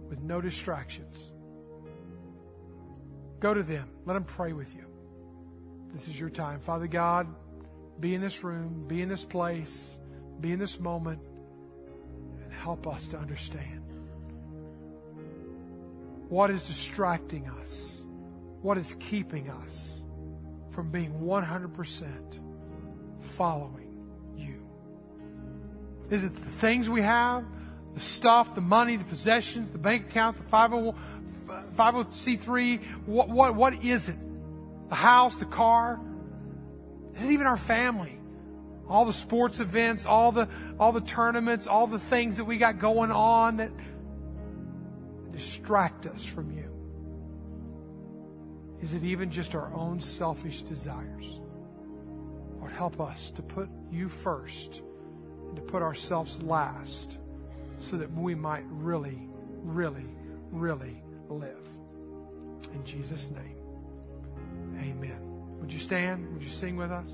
with 0.09 0.23
no 0.23 0.41
distractions, 0.41 1.33
go 3.41 3.53
to 3.53 3.65
them. 3.65 3.89
Let 4.05 4.15
them 4.15 4.23
pray 4.23 4.53
with 4.53 4.73
you. 4.73 4.85
This 5.93 6.07
is 6.07 6.19
your 6.19 6.31
time. 6.31 6.61
Father 6.61 6.87
God, 6.87 7.27
be 7.99 8.15
in 8.15 8.21
this 8.21 8.45
room, 8.45 8.85
be 8.87 9.03
in 9.03 9.09
this 9.09 9.25
place, 9.25 9.91
be 10.41 10.53
in 10.53 10.61
this 10.61 10.79
moment, 10.79 11.21
and 12.45 12.53
help 12.53 12.87
us 12.87 13.09
to 13.09 13.19
understand 13.19 13.83
what 16.29 16.51
is 16.51 16.63
distracting 16.69 17.49
us, 17.49 17.95
what 18.63 18.79
is 18.79 18.95
keeping 19.01 19.51
us 19.51 20.01
from 20.71 20.91
being 20.91 21.13
100% 21.15 22.46
following 23.27 24.07
you? 24.37 24.63
Is 26.11 26.25
it 26.25 26.35
the 26.35 26.41
things 26.41 26.89
we 26.89 27.03
have, 27.03 27.45
the 27.95 28.01
stuff, 28.01 28.55
the 28.55 28.61
money, 28.61 28.97
the 28.97 29.05
possessions, 29.05 29.73
the 29.73 29.79
bank 29.79 30.11
account, 30.11 30.37
the 30.37 30.43
50C3? 30.43 32.83
What, 33.07 33.29
what, 33.29 33.55
what 33.55 33.85
is 33.85 34.09
it? 34.09 34.17
The 34.89 34.95
house, 34.95 35.37
the 35.37 35.47
car? 35.47 36.01
Is 37.15 37.25
it 37.25 37.33
even 37.33 37.47
our 37.47 37.57
family? 37.57 38.19
All 38.89 39.05
the 39.05 39.13
sports 39.13 39.59
events, 39.59 40.07
all 40.07 40.31
the, 40.31 40.49
all 40.79 40.93
the 40.93 41.01
tournaments, 41.01 41.67
all 41.67 41.87
the 41.87 41.99
things 41.99 42.37
that 42.37 42.45
we 42.45 42.57
got 42.57 42.79
going 42.79 43.11
on 43.11 43.57
that 43.57 43.73
distract 45.33 46.07
us 46.07 46.25
from 46.25 46.53
you? 46.53 46.67
Is 48.83 48.95
it 48.95 49.03
even 49.03 49.31
just 49.31 49.55
our 49.55 49.73
own 49.75 50.01
selfish 50.01 50.63
desires? 50.63 51.41
Lord, 52.67 52.77
help 52.77 53.01
us 53.01 53.31
to 53.31 53.43
put 53.43 53.69
you 53.93 54.09
first 54.09 54.83
and 55.47 55.55
to 55.55 55.63
put 55.63 55.83
ourselves 55.83 56.43
last 56.43 57.21
so 57.79 57.97
that 57.97 58.13
we 58.13 58.35
might 58.35 58.65
really, 58.71 59.29
really, 59.63 60.09
really 60.51 61.01
live. 61.29 61.69
In 62.75 62.85
Jesus' 62.85 63.31
name, 63.31 63.57
amen. 64.81 65.21
Would 65.61 65.73
you 65.73 65.79
stand? 65.79 66.33
Would 66.33 66.43
you 66.43 66.49
sing 66.49 66.77
with 66.77 66.91
us? 66.91 67.09